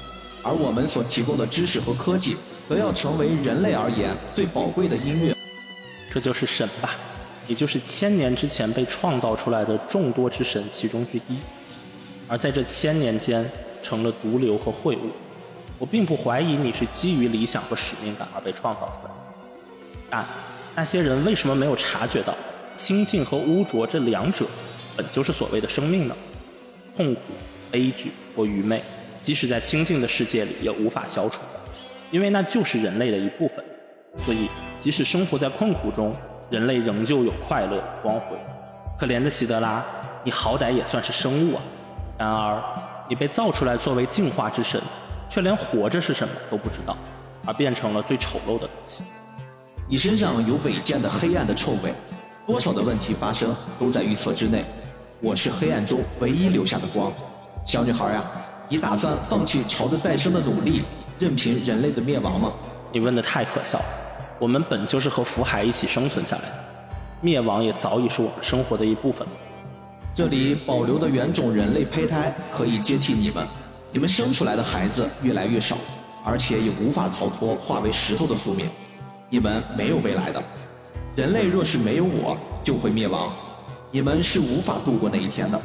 [0.45, 2.37] 而我们所提供的知识和科技，
[2.69, 5.35] 则要成为人类而言最宝贵的音乐。
[6.11, 6.91] 这就是神吧，
[7.47, 11.39] 也就是千年之前被创造出来的众多之神其中之一，
[12.27, 13.43] 而在这千年间
[13.81, 15.09] 成了毒瘤和秽物。
[15.79, 19.15] 我并不怀疑你是基于理想和使命感而被创造出来的，
[20.09, 20.25] 但
[20.75, 22.33] 那些人为什么没有察觉到
[22.77, 24.45] 清净和污浊这两者？
[24.95, 26.15] 本就是所谓的生命呢，
[26.95, 27.21] 痛苦、
[27.71, 28.81] 悲剧或愚昧，
[29.25, 31.59] 即使在清净的世界里也无法消除的，
[32.11, 33.65] 因为那就是人类的一部分。
[34.23, 34.47] 所以，
[34.79, 36.15] 即使生活在困苦中，
[36.51, 38.37] 人类仍旧有快乐光辉。
[38.99, 39.83] 可怜的希德拉，
[40.23, 41.61] 你好歹也算是生物啊！
[42.19, 42.63] 然而，
[43.09, 44.79] 你被造出来作为净化之神，
[45.27, 46.95] 却连活着是什么都不知道，
[47.47, 49.03] 而变成了最丑陋的东西。
[49.89, 51.91] 你身上有违建的黑暗的臭味，
[52.45, 54.63] 多少的问题发生都在预测之内。
[55.19, 57.11] 我是黑暗中唯一留下的光，
[57.65, 58.23] 小女孩呀，
[58.67, 60.83] 你打算放弃朝着再生的努力，
[61.19, 62.51] 任凭人类的灭亡吗？
[62.91, 63.85] 你问的太可笑了。
[64.39, 66.59] 我们本就是和福海一起生存下来的，
[67.21, 69.25] 灭亡也早已是我们生活的一部分。
[70.15, 73.45] 这里保留的原种人类胚胎可以接替你们，
[73.91, 75.77] 你们生出来的孩子越来越少，
[76.23, 78.67] 而且也无法逃脱化为石头的宿命。
[79.29, 80.41] 你们没有未来的，
[81.15, 83.31] 人类若是没有我，就会灭亡。
[83.91, 85.61] 你们是无法度过那一天的。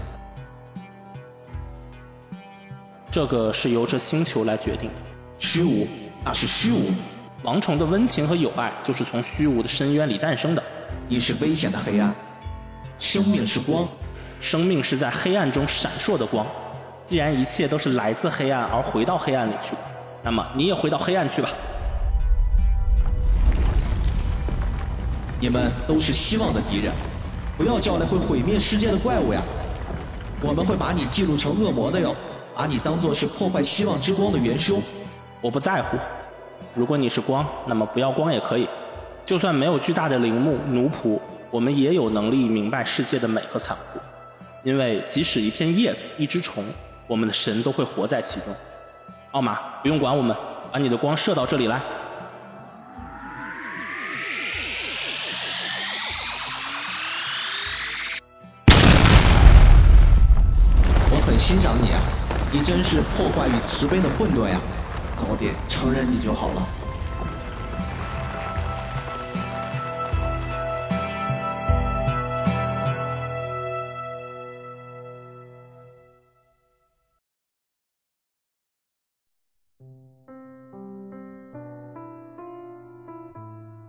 [3.11, 4.95] 这个是由这星球来决定的。
[5.37, 5.85] 虚无，
[6.25, 6.93] 那是虚无。
[7.43, 10.63] 王虫的温情和友爱就是从虚无的深渊里诞生的。
[11.09, 12.15] 你是危险的黑暗。
[13.01, 13.89] 生命是光，
[14.39, 16.47] 生命是在黑暗中闪烁的光。
[17.05, 19.75] 既然一切都是来自黑暗而回到黑暗里去，
[20.23, 21.49] 那么你也回到黑暗去吧。
[25.41, 26.93] 你们都是希望的敌人。
[27.59, 29.43] 不要叫来会毁灭世界的怪物呀！
[30.41, 32.15] 我们会把你记录成恶魔的哟，
[32.61, 34.83] 把你当做是破坏希望之光的元凶。
[35.41, 35.97] 我不在乎，
[36.75, 38.69] 如果你是光，那么不要光也可以。
[39.25, 41.19] 就算没有巨大的陵墓奴仆，
[41.51, 43.99] 我们也有能力明白世界的美和残酷。
[44.63, 46.63] 因为即使一片叶子、一只虫，
[47.07, 48.55] 我们的神都会活在其中。
[49.31, 50.37] 奥马，不用管我们，
[50.71, 51.81] 把你的光射到这里来。
[61.11, 62.01] 我很欣赏你啊，
[62.53, 64.61] 你真是破坏与慈悲的混沌呀！
[65.29, 66.67] 老爹承认你就好了。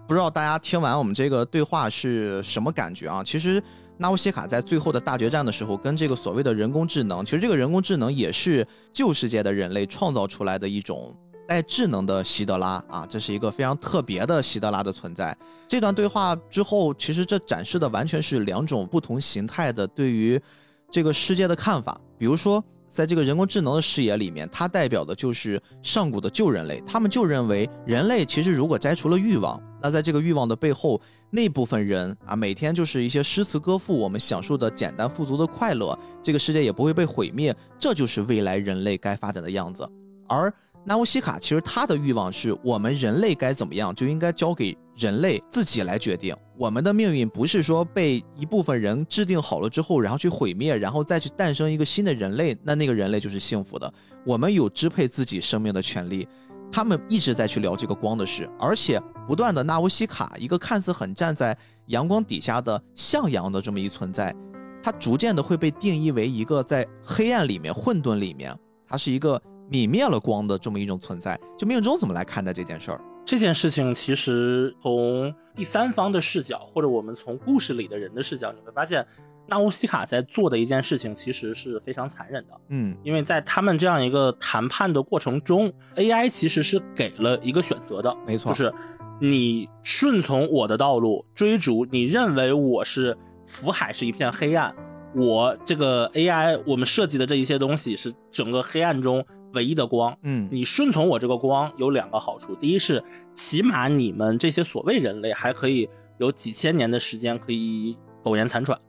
[0.08, 3.24] 不知道大家听完我们这个对话是什么感觉啊？
[3.24, 3.62] 其实。
[4.02, 11.16] 纳乌西卡在最后的大决战的时候，跟这个所谓的人工智能，其实这个人工智能也是旧世界的人类创造出来的一种
[11.48, 15.38] 带智能的希德拉啊，这是一个非常特别的希德拉的存在。
[15.68, 20.42] 这段对话之后，其实这展示的完全是两种不同形态的对于
[20.90, 21.96] 这个世界的看法。
[22.18, 26.82] 比如说，在这个人工智能的视野里面，它代表的就是上古的旧人类。
[26.88, 31.00] 他们就认为，人类其实如果摘除了欲望，那在这个欲望的背后，
[31.32, 39.90] 那部分人啊，每天就是一些诗词歌赋，我们享受的简单富足的快乐，这个世界也不会被毁灭，这就是未来人类该发展的样子。
[40.28, 40.54] 而
[40.84, 46.36] 纳乌西卡其实他的欲望是我们人类该怎么样，就应该交给人类自己来决定。
[46.58, 53.94] 我们的命运不是说被一部分人制定好了之后，然后去毁灭，然后再去诞生一个新的人类，那那个人类就是幸福的。
[54.26, 56.28] 我们有支配自己生命的权利。
[56.72, 61.58] 他们一直在去聊这个光的事，而且不断的纳乌西卡，一个看似很站在
[61.88, 64.36] 阳光底下的向阳的这么一存在，
[64.82, 68.58] 它逐渐的会被定义为一个在黑暗里面、混沌里面，
[68.88, 69.42] 它是一个。
[69.72, 73.00] 泯灭了光的这么一种存在，就命中怎么来看待这件事儿？
[73.24, 79.08] 这件事情其实从第三方的视角，或者我们从故事里的人的视角，你会发现，
[79.52, 82.54] 纳乌西卡在做的一件事情其实是非常残忍的。
[82.70, 88.74] 嗯，因为在他们这样一个谈判的过程中，AI 其实是给了一个选择的，没错，就是
[89.20, 94.74] 你顺从我的道路，追逐你认为我是福海是一片黑暗，
[95.14, 99.24] 我这个 AI 我们设计的这一些东西是整个黑暗中。
[99.54, 103.04] 唯一的光，嗯，你顺从我这个光有两个好处，第一是
[103.34, 108.80] 起码你们这些所谓人类还可以有几千年的时间可以苟延残喘，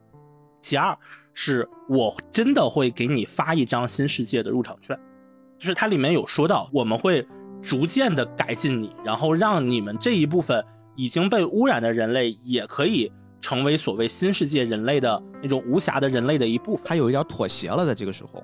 [0.63, 0.97] 其二
[1.35, 4.99] 是我真的会给你发一张新世界的入场券，
[5.59, 7.27] 就是它里面有说到我们会
[7.61, 10.65] 逐渐的改进你，然后让你们这一部分
[10.97, 13.11] 已经被污染的人类也可以
[13.41, 18.43] 成为所谓新世界人类的那种无瑕的人类的一部分，他有一点妥协了，在这个时候。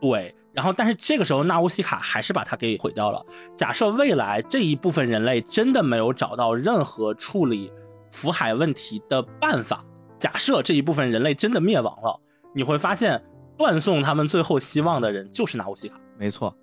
[0.00, 3.20] 对，然后但是这个时候纳乌西卡还是把它给毁掉了。
[3.56, 7.72] 假设未来这一部分人类真的没有找到任何处理
[8.12, 9.84] 福海问题的办法，
[10.18, 12.20] 假设这一部分人类真的灭亡了，
[12.54, 13.22] 你会发现
[13.56, 15.98] 断送他们最后希望的人就是纳乌西卡。
[16.18, 16.54] 没错，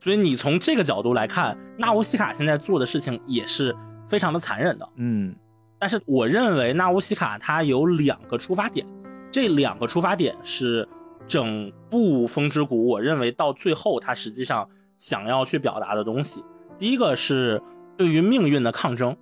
[0.00, 3.74] 所以你从这个角度来看，纳乌西卡现在做的事情也是
[4.06, 4.88] 非常的残忍的。
[4.96, 5.34] 嗯，
[5.78, 8.86] 但是我认为纳乌西卡他有两个出发点，
[9.30, 10.88] 这两个出发点是。
[11.26, 14.66] 整部《风之谷》，我认为到最后，他实际上
[14.96, 16.42] 想要去表达的东西，
[16.78, 17.60] 第一个是
[17.98, 19.14] 对于命运的抗争，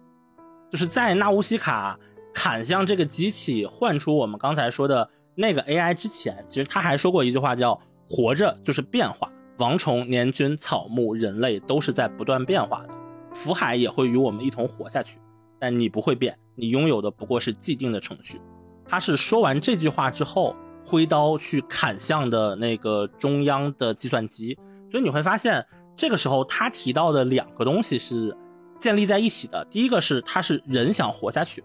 [0.71, 1.99] 就是在纳乌西卡
[2.37, 7.81] 砍向这个机器，换出我们刚才说的那个 AI 之前，其实他还说过一句话，叫
[8.11, 12.91] “活着就是变化，王虫、年菌、草木、人类都是在不断变化的，
[13.33, 15.19] 福海也会与我们一同活下去，
[15.59, 18.39] 但你不会变，你拥有的不过是既定的程序。”
[18.87, 20.55] 他是说完这句话之后。
[20.89, 24.57] 挥刀去砍向的那个中央的计算机，
[24.89, 28.33] 所以你会发现，这个时候他提到的两个东西是
[28.79, 29.67] 建立在一起的。
[29.69, 31.65] 第一个是他是人想活下去，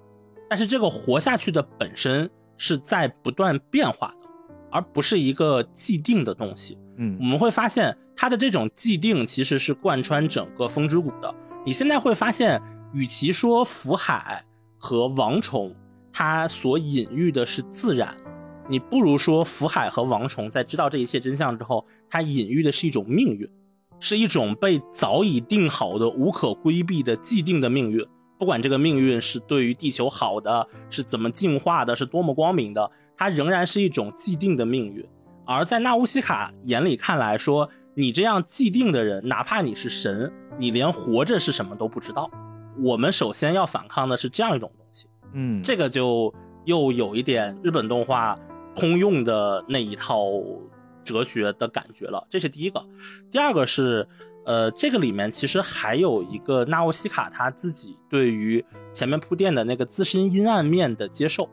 [0.51, 4.29] 但是这个活下去的本身是在不断变化的，
[4.69, 6.77] 而不是一个既定的东西。
[6.97, 11.33] 嗯，我们会发现它的这种既定其实是贯穿整个风之谷的。
[11.65, 12.61] 你现在会发现，
[12.91, 14.43] 与其说福海
[14.77, 15.73] 和王虫，
[16.11, 18.13] 它所隐喻的是自然。
[18.67, 23.49] 你不如说福海和王虫在知道这一切真相之后，它隐喻的是一种命运，
[24.01, 28.05] 是一种被早已定好的、无可规避的既定的命运。
[28.41, 35.07] 不管这个命运是对于地球好的，是怎么进化的，是多么光明的，它仍然是一种既定的命运。
[35.45, 42.31] 而在纳乌西卡眼里看来，说你这样既定的人，哪怕你是神，你连活着是什么都不知道。
[42.79, 45.05] 我们首先要反抗的是这样一种东西。
[45.33, 46.33] 嗯，这个就
[46.65, 48.35] 又有一点日本动画。
[48.73, 50.25] 通用的那一套
[51.03, 52.81] 哲学的感觉了，这是第一个。
[53.29, 54.07] 第二个是，
[54.45, 61.49] 呃，这个里面其实还有一个纳乌西卡他自己对于前面铺垫的那个自身阴暗面的接受。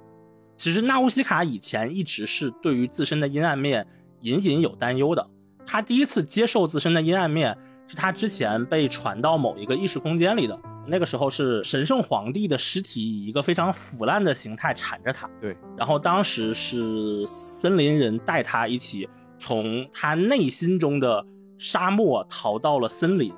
[0.56, 3.86] 其实纳乌西卡以前一直是对于自身的阴暗面
[4.22, 5.24] 隐隐有担忧的。
[5.64, 7.56] 他第一次接受自身的阴暗面，
[7.86, 10.58] 是他之前被传到某一个意识空间里的。
[10.90, 15.54] 那个时候是神圣皇帝的尸体以一个非常腐烂的形态缠着他，对。
[15.76, 19.06] 然后当时是森林人带他一起
[19.38, 21.22] 从他内心中的
[21.58, 23.32] 沙漠逃到了森林。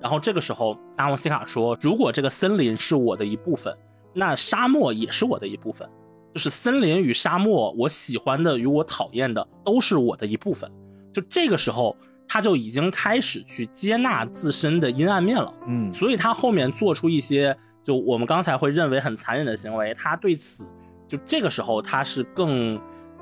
[0.00, 3.76] 然后这个时候，纳沃西卡说：“如果这个森林是我的一部分，
[4.14, 5.88] 那沙漠也是我的一部分。
[6.34, 10.70] 就是森林与沙漠，我喜欢的与我讨厌的都是我的一部分。”
[11.14, 11.96] 就这个时候。
[12.30, 20.66] 他就已经开始去接纳自身的阴暗面了，嗯，所以他后面做出一些就我们刚才会认为很残忍的行为，他对此
[21.06, 22.78] 就这个时候他是更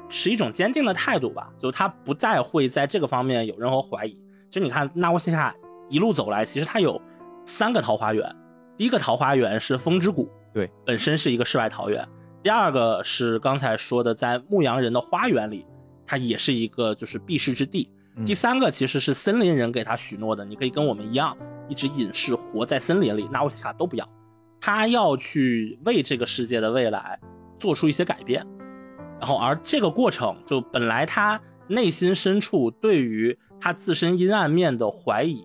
[0.08, 4.18] 持一种坚定的态度吧，就他不再会在这个方面有任何怀疑。
[4.56, 5.54] 就你看纳沃西卡
[5.90, 6.98] 一路走来，其实他有
[7.44, 8.26] 三个桃花源，
[8.74, 12.02] 第一个桃花源是风之谷，对，本身是一个世外桃源；
[12.42, 15.66] 第二个是刚才说的在牧羊人的花园里，
[16.06, 17.90] 它也是一个就是避世之地。
[18.24, 21.36] 第三个其实是森林人给他许诺的，你可以跟我们一样，
[21.68, 23.28] 一直隐世活在森林里。
[23.30, 24.08] 纳乌西卡都不要，
[24.58, 27.20] 他要去为这个世界的未来
[27.58, 28.42] 做出一些改变。
[29.20, 31.38] 然后，而这个过程就本来他
[31.68, 35.44] 内心深处对于他自身阴暗面的怀疑，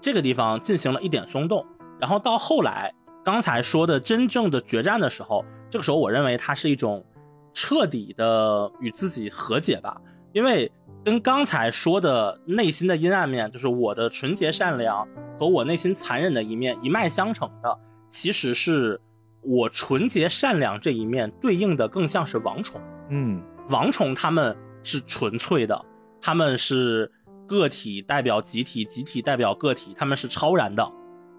[0.00, 1.64] 这个地方进行了一点松动。
[2.00, 2.94] 然后到后来，
[3.24, 7.04] 刚才说的真正的决战的时候，这个时候我认为它是一种
[7.52, 10.00] 彻底的与自己和解吧，
[10.32, 10.70] 因为。
[11.04, 15.08] 跟刚才说的内心的阴暗面，就是我的纯洁善良
[15.38, 17.78] 和我内心残忍的一面一脉相承的，
[18.10, 19.00] 其实是
[19.40, 22.78] 我纯洁善良这一面对应的更像是王宠。
[23.08, 25.82] 嗯，王宠他们是纯粹的，
[26.20, 27.10] 他们是
[27.48, 30.92] 个体代表集体，集体代表个体，他们是超然的。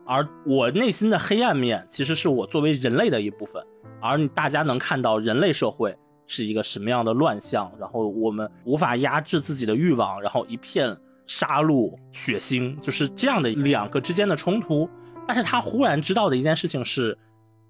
[0.06, 3.64] 而我内心的黑暗面，其实是我作为人类的一部分，
[4.02, 5.96] 而大家能看到人类社会。
[6.32, 7.72] 是一个什么样的乱象？
[7.80, 10.96] 然后我们无法压制自己的欲望，然后一片
[11.26, 14.88] 杀戮、血腥，就是这样的两个之间的冲突。
[15.28, 17.18] 但是他忽然知道的一件事情是，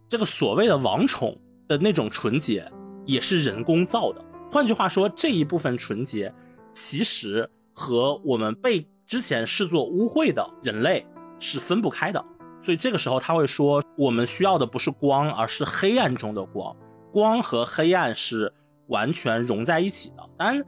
[0.09, 1.39] 这个所谓的王宠
[1.69, 2.69] 的那种纯洁
[3.05, 4.21] 也是人工造的。
[4.51, 6.29] 换句话说，这一部分纯洁
[6.73, 7.49] 其实
[7.79, 11.07] 和我们被之前视作污秽的人类
[11.39, 12.21] 是分不开的。
[12.61, 16.75] 所以这个时候他会说，我们需要的不是光，而是黑暗中的光。
[17.13, 18.51] 光和黑暗是
[18.87, 20.65] 完全融在一起的，当然，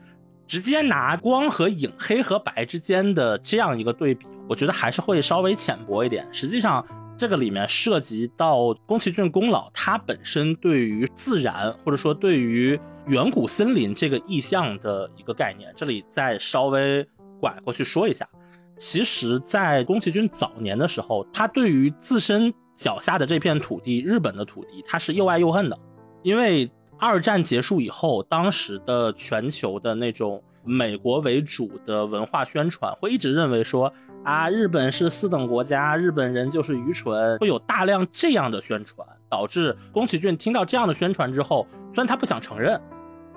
[0.47, 6.25] 直接拿光和影、黑和白之间的这样一个对比，我觉得还是会稍微浅薄一点。
[6.31, 6.85] 实际上，
[7.21, 17.07] 这个里面涉及到宫崎骏宫老他本身对于自然或者说对于远古森林这个意象的一个概念，这里再稍微
[17.39, 18.27] 拐过去说一下。
[18.75, 25.77] 其实，在宫崎骏早年的时候，他对于自身脚下的这片土地，日本的土地，他是又爱又恨的。
[26.23, 26.67] 因为
[26.97, 33.91] 二战结束以后，当时的全球的那种美国为主的文化宣传，会一直认为说
[34.23, 42.79] 啊，日本是四等国家，日本人就是愚蠢，会有大量这样的宣传，导致宫崎骏听到这样的宣传之后，虽然他不想承认，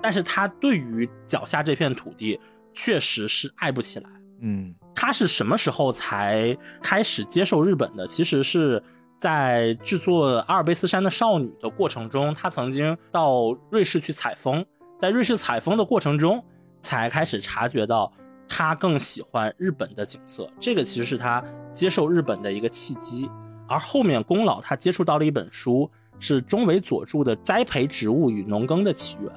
[0.01, 2.39] 但是他对于脚下这片土地
[2.73, 4.09] 确实是爱不起来。
[4.41, 8.05] 嗯，他是什么时候才开始接受日本的？
[8.07, 8.81] 其实是。
[9.17, 14.65] 在制作《阿尔卑斯山的少女》的过程中，他曾经到瑞士去采风，
[14.99, 16.43] 在瑞士采风的过程中，
[16.85, 18.11] 才开始察觉到
[18.47, 20.47] 他更喜欢日本的景色。
[20.59, 21.43] 这个其实是他
[21.73, 23.27] 接受日本的一个契机。
[23.67, 25.89] 而后面宫老他接触到了一本书，
[26.19, 29.31] 是中尾佐助的《栽培植物与农耕的起源》。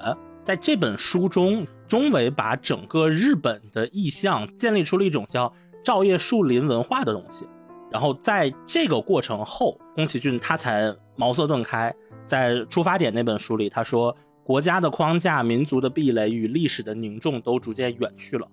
[0.45, 5.51] 在这本书中，中尾把整个日本的意象建立出了一种叫
[5.83, 7.47] 照叶树林文化的东西。
[7.91, 11.95] 然后在这个过程后，宫崎骏他才茅塞顿开。
[12.27, 14.15] 在出发点那本书里，他说
[14.49, 18.49] ：“国家的框架、民族的壁垒与历史的凝重都逐渐远去了，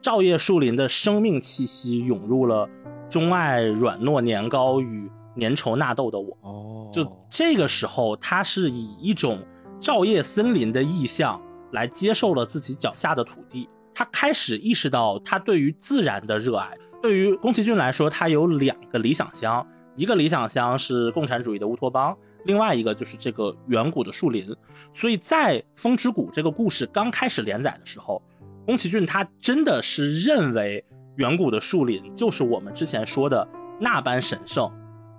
[0.00, 2.66] 照叶树林的生命气息涌入了
[3.10, 5.06] 钟爱软糯年糕与
[5.38, 9.38] 粘稠纳豆的我。”哦，就这个时候，他是以一种
[9.78, 11.38] 照叶森林的意象
[11.72, 13.68] 来接受了自己脚下的土地。
[13.92, 16.72] 他开始意识到他对于自然的热爱。
[17.02, 24.54] 对于宫崎骏来说，他有两个理想乡，一个理想乡是共产主义的乌托邦，另外一个就是这个远古的树林。
[24.92, 28.22] 所以在《风之谷》这个故事刚开始连载的时候，
[28.64, 30.84] 宫崎骏他真的是认为
[31.16, 33.46] 远古的树林就是我们之前说的
[33.80, 34.70] 那般神圣、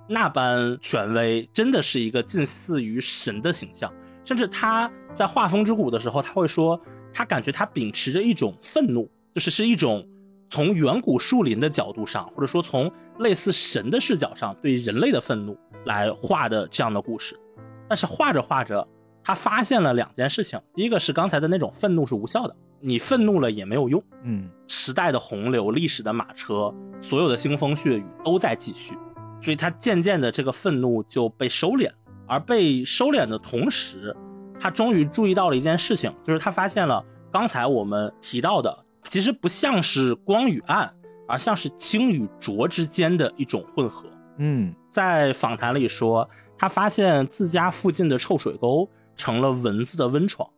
[0.08, 3.92] 那般权威，真的是一个近似于神的形象。
[4.24, 6.80] 甚至他在画《风之谷》的时候，他会说，
[7.14, 10.08] 他感觉他秉持着一种愤怒，就是是一种。
[10.48, 17.40] 从远古树林的角度上，或者说从类似神的视角上对人类的愤怒来画的这样的故事，
[17.88, 18.88] 但是画着画着，
[19.24, 20.60] 他发现了两件事情。
[20.74, 24.04] 第一个是刚才的那种愤怒是无效的，你愤怒了也没有用。
[24.24, 28.98] 嗯，时代的洪流、历史的马车、所有的腥风血雨都在继续，
[29.42, 31.90] 所以他渐渐的这个愤怒就被收敛。
[32.28, 34.16] 而被收敛的同时，
[34.60, 38.86] 他终于注意到了一件事情，就是他发现了刚才我们提到的。
[39.08, 40.92] 其实不像是光与暗，
[41.28, 44.10] 而像是清与浊之间的一种混合。
[44.40, 50.50] 嗯，在访谈里说，他发现自家附近的臭水沟成了蚊子的温床，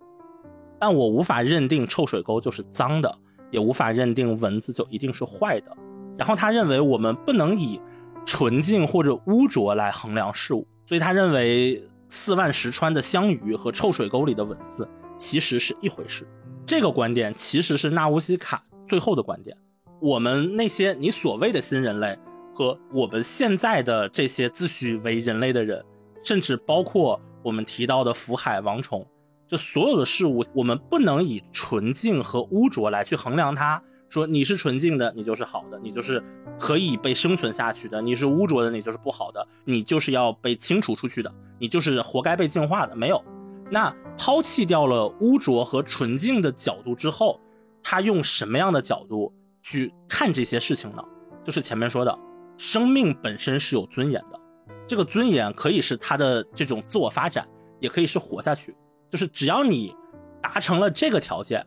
[0.77, 3.18] 但我无法认定臭水沟就是脏的，
[3.49, 5.76] 也无法认定蚊子就一定是坏的。
[6.19, 7.81] 然后他认为我们不能以
[8.27, 14.88] 纯净或者污浊来衡量事物，所以他认为四万石川的香鱼和臭水沟里的蚊子
[15.18, 16.27] 其实是一回事。
[16.64, 19.57] 这个观点其实是纳乌西卡最后的观点。
[19.99, 22.15] 我们那些你所谓的新人类
[22.57, 25.85] 和我们现在的这些自诩为人类的人，
[26.23, 29.05] 甚至包括我们提到的福海王虫，
[29.47, 33.79] 这所有的事物，我们不能以纯净和污浊来去衡量它，
[34.09, 36.23] 说你是纯净的，你就是好的，你就是
[36.59, 42.95] 可以被生存下去的；你是污浊的，你就是不好的，你就是要被清除出去的，你就是活该被净化的。
[42.95, 43.23] 没有，
[43.69, 47.39] 那抛弃掉了污浊和纯净的角度之后，
[47.84, 49.31] 他用什么样的角度
[49.61, 51.03] 去看这些事情呢？
[51.43, 52.17] 就是前面说的，
[52.57, 54.39] 生命本身是有尊严的，
[54.85, 57.47] 这个尊严可以是他的这种自我发展，
[57.79, 58.75] 也可以是活下去。
[59.09, 59.95] 就是只要你
[60.41, 61.65] 达成了这个条件。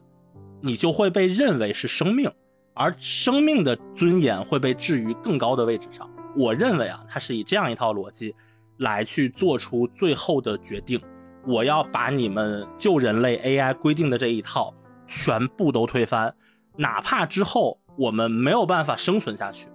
[0.63, 2.31] 你就会被认为是生命，
[2.75, 6.07] 而生命的尊严会被置于更高的位置上。
[6.37, 8.35] 我认为啊，它是以这样一套逻辑
[8.77, 11.01] 来去做出最后的决定。
[11.47, 14.75] 我要把你们旧人类 AI 规定的这一套
[15.07, 16.35] 全部都推翻，
[16.77, 19.67] 哪怕之后我们没有办法生存下去，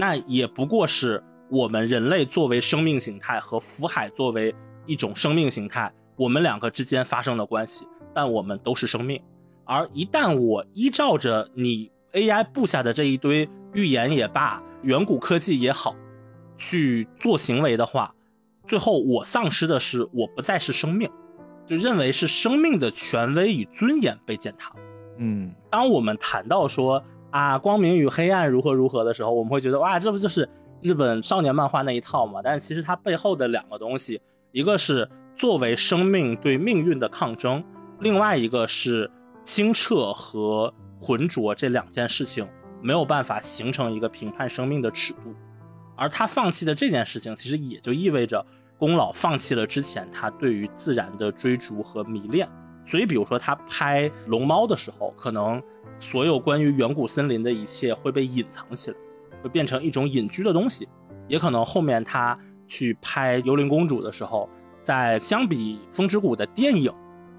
[0.00, 4.54] 那也不过是我们人类作为生命形态和福海作为
[4.86, 9.20] 一种生命形态，我们两个之间发生的关系，但我们都是生命。
[9.66, 15.94] 而一旦我依照着你 AI 布下的这一堆预言也罢，远古科技也好，
[16.56, 18.14] 去做行为的话，
[18.66, 21.10] 最后我丧失的是我不再是生命，
[21.66, 24.72] 就认为是生命的权威与尊严被践踏。
[25.18, 30.48] 嗯，当我们谈到说啊光明与黑暗如何如何的时候，我们会觉得哇，这不就是
[30.82, 32.40] 日本少年漫画那一套吗？
[32.42, 34.20] 但是其实它背后的两个东西，
[34.52, 37.64] 一个是作为生命对命运的抗争，
[38.00, 39.10] 另外一个是。
[39.42, 42.46] 清澈和浑浊这两件事情
[42.82, 45.34] 没有办法形成一个评判生命的尺度，
[45.96, 48.44] 而他放弃的这件事情，其实也就意味着
[48.78, 52.46] 宫老放弃了之前他对于自然的追逐和迷恋。
[52.86, 55.60] 所以，比如说他拍龙猫的时候，可能
[56.00, 58.96] 所有关于远古森林的一切会被隐藏起来，
[59.40, 60.84] 会变成一种隐居的东西；
[61.28, 62.36] 也可能后面他
[62.66, 64.48] 去拍幽灵公主的时候，
[64.82, 66.92] 在相比风之谷的电影。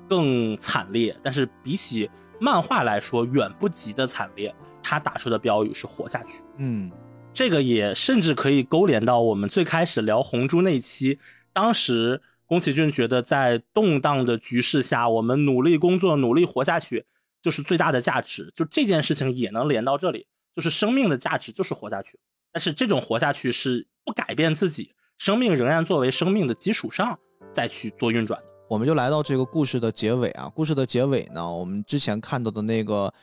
[0.10, 4.54] 更惨烈，但是比起漫画来说，远不及的惨烈。
[4.84, 6.42] 他打出的标语是“活下去”。
[6.60, 6.92] 嗯，
[7.32, 11.18] 这个也甚至可以勾连到我们最开始聊红猪那期。
[11.54, 17.06] 当时宫崎骏觉得，在动荡的局势下，我们努力工作，努力活下去，
[17.42, 18.52] 就是最大的价值。
[18.56, 22.20] 就这件事情也能连到这里，就是生命的价值就是活下去。
[22.54, 27.18] 但是这种活下去是不改变自己，生命仍然作为生命的基础上
[27.54, 28.46] 再去做运转的。
[28.70, 30.50] 我们就来到这个故事的结尾啊！
[30.56, 33.14] 故事的结尾呢，我们之前看到的那个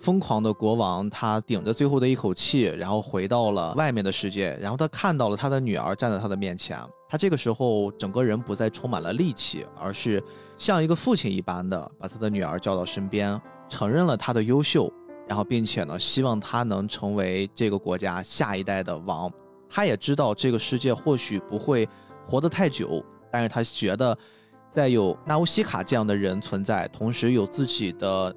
[0.00, 6.76] 疯狂的国王，他顶着最后的一口气，然后回到了外面的世界，然后他看到了他的女儿站在他的面前，
[7.08, 10.22] 他这个时候整个人不再充满了力气，而是
[10.56, 14.92] 像一个父亲一般的把他的女儿叫到身边，承认了他的优秀，
[15.28, 19.30] 然后并且呢，希望他能成为这个国家下一代的王。
[19.68, 21.88] 他也知道这个世界或许不会
[22.26, 24.16] 活得太久，但是他觉得。
[24.68, 28.34] 在有纳乌西卡这样的人存在，同时有自己的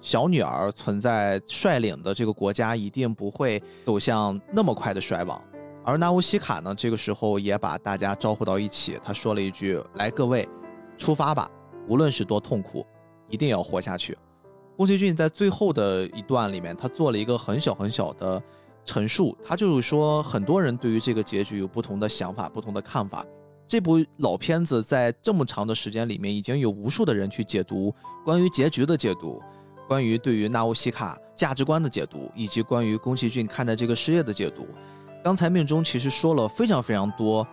[0.00, 5.40] 小女儿存在，率领的这个国家一定不会走向那么快的衰亡。
[5.84, 10.48] 而纳乌西卡呢，这个时候也把大家招呼到一起，他说了一句：“来，各位，
[10.98, 11.48] 出发吧！
[11.86, 12.84] 无论是多痛苦，
[13.28, 14.18] 一定要活下去。”
[14.76, 18.42] 宫崎骏在最后的一段里面，他做了一个很小很小的
[18.84, 23.24] 陈述，他就是说，很多人对于这个结局有不同的想法，不同的看法。
[23.66, 27.92] 这部老片子在这么长的时间里面，已经有无数的人去解读
[28.24, 29.42] 关于结局的解读，
[29.88, 34.68] 关于对于纳乌西卡价值观的解读，以及关于宫崎骏看待这个事业的解读。
[35.24, 37.44] 刚才命中其实说了非常非常多，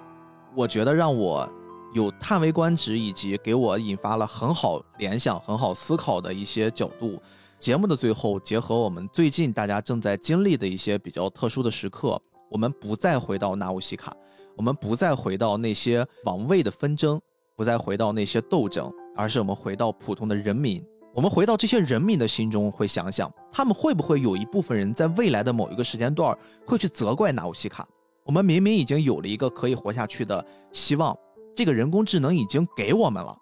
[0.55, 1.49] 我觉得让我
[1.93, 7.21] 有叹为观止，以及给我引发了很好联想、很好思考的一些角度。
[7.59, 14.15] 节目的最后，结合我们最近大家正在经历的一些比较特殊的时刻，我们不再回到纳乌西卡。
[14.55, 17.19] 我们不再回到那些王位的纷争，
[17.55, 20.83] 不再回到那些斗争，而是我们回到普通的人民。
[21.13, 27.87] 我们回到这些人民的心中，会想想他们会不会有一部分人在未来的某一个时间段会去责怪纳乌西卡？
[28.25, 31.17] 我们明明已经有了一个可以活下去的希望，
[31.55, 33.37] 这个人工智能已经给我们了，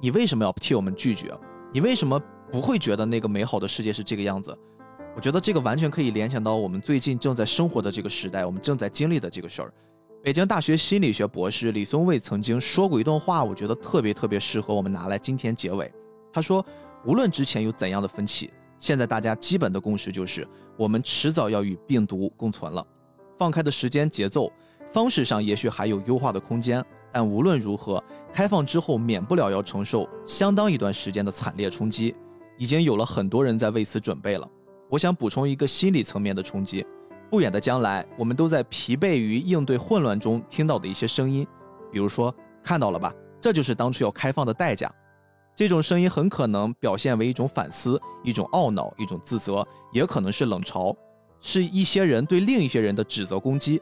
[0.00, 1.36] 你为什么要替我们拒绝？
[1.72, 2.20] 你为什么
[2.52, 4.56] 不会觉得那个美好的世界是这个样子？
[5.16, 9.74] 我觉得这个完全可以联想到我们最近正在生活的这个时代，我们正在经历的这个事儿。
[10.22, 15.92] 北京大学心理学博士李松蔚曾经说过一段话，我觉得特别特别适合我们拿来今天结尾。
[16.32, 16.64] 他说
[17.04, 22.86] ：“无论之前有怎样的分歧，现在大家基本的共识就是，我们迟早要与病毒共存了。
[23.36, 24.52] 放开的时间节奏
[24.92, 28.02] 方式上也许还有优化的空间，但无论如何，
[28.32, 32.14] 开放之后免不了要承受相当一段时间的惨烈冲击。
[32.56, 34.48] 已经有了很多人在为此准备了。
[34.90, 36.84] 我想补充一个心理层面的冲击。”
[37.30, 41.46] 不远的将来，我们都在疲惫于应对混乱中听到的一些声音，
[41.92, 44.90] 比如说，看到了吧，这就是当初要开放的代价。
[45.54, 50.96] 这种声音很可能表现为一种反思、一种懊恼、一种自责，也可能是冷嘲，
[51.40, 53.78] 是一些人对另一些人的指责攻击。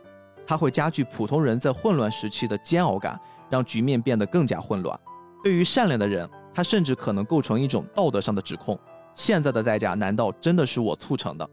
[0.47, 3.19] 它会加剧普通人在混乱时期的煎熬感，
[3.51, 4.99] 让局面变得更加混乱。
[5.43, 8.79] 对于善良的人，它甚至可能构成一种道德上的指控。
[9.15, 11.49] 现在的代价难道真的是我促成的？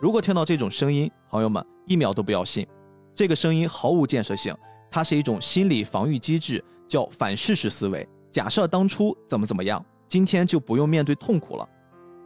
[0.00, 2.66] 如果听到这种声音，朋友们一秒都不要信，
[3.14, 4.54] 这个声音毫无建设性，
[4.90, 8.06] 它是一种心理防御机制，叫反事实思维。
[8.30, 11.68] 假设当初怎么怎么样，今天就不用面对痛苦了。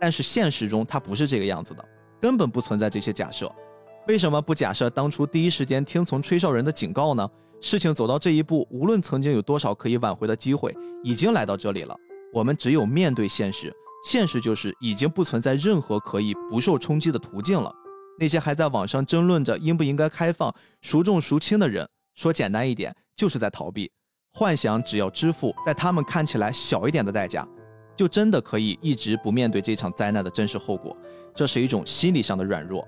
[0.00, 1.84] 但是现实中它不是这个样子的，
[2.20, 3.50] 根本不存在这些假设。
[4.10, 7.30] 为什么不假设当初第一时间听从吹哨人的警告呢？
[7.60, 11.96] 事情走到这一步，无论曾经有多少可以挽回的机会，已经来到这里了。
[12.34, 13.72] 我们只有面对现实，
[14.04, 17.72] 现实就是已经不存在任何可以不受冲击的途径了。
[18.18, 23.88] 那些还在网上争论着应不应该开放孰重孰轻的人，说简单一点，就是在逃避。
[24.32, 27.46] 幻想只要支付在他们看起来小一点的代价，
[27.94, 30.96] 就真的可以一直不面对这场灾难的真实后果。
[31.32, 32.84] 这是一种心理上的软弱。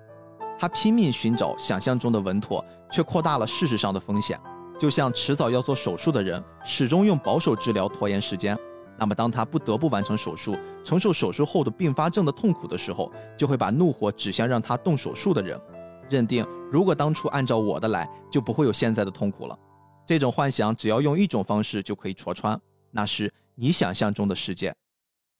[0.62, 4.40] 他拼命寻找想象中的稳妥，却扩大了事实上的风险。
[4.78, 8.56] 就像迟早要做手术的人，始终用保守治疗拖延时间。
[8.96, 15.60] 那么，当他不得不完成手术，承受手术后的并发症的痛苦的时候，就会把怒火指向让他动手术的人，
[16.08, 19.58] 认定如果当初按照我的来，就不会有现在的痛苦了。
[20.06, 22.56] 这种幻想只要用一种方式就可以戳穿，
[22.92, 24.72] 那是你想象中的世界。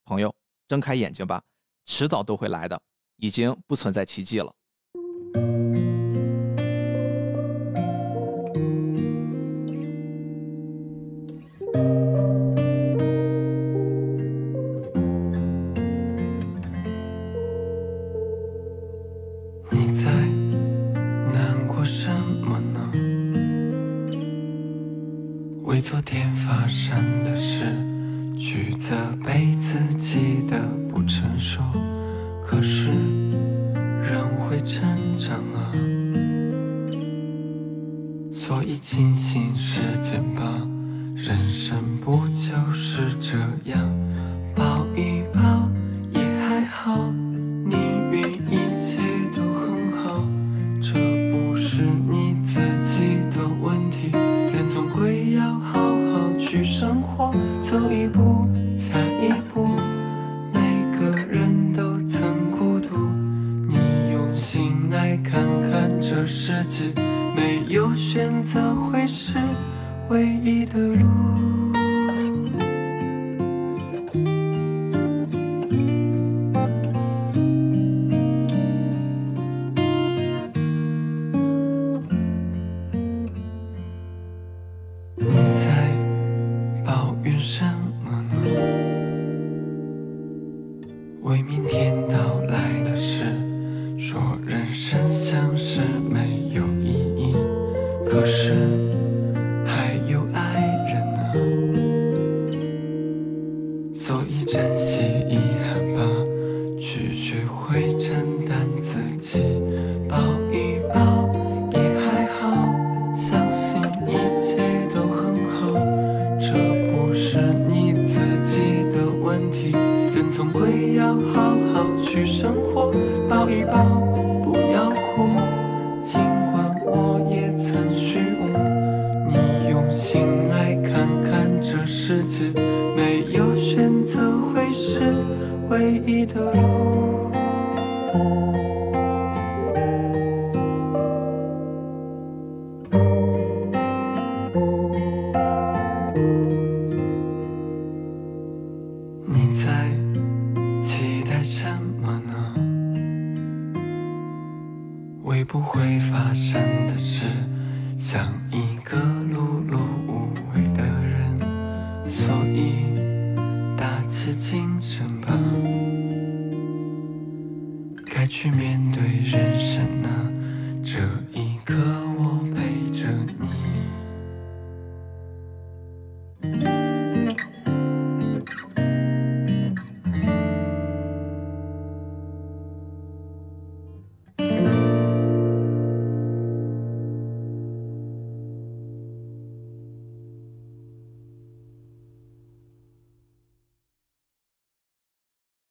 [0.05, 0.35] 朋友，
[0.67, 1.41] 睁开眼睛吧，
[1.85, 2.83] 迟早都会来的，
[3.19, 4.53] 已经不存在奇迹了。
[5.35, 5.92] Thank you.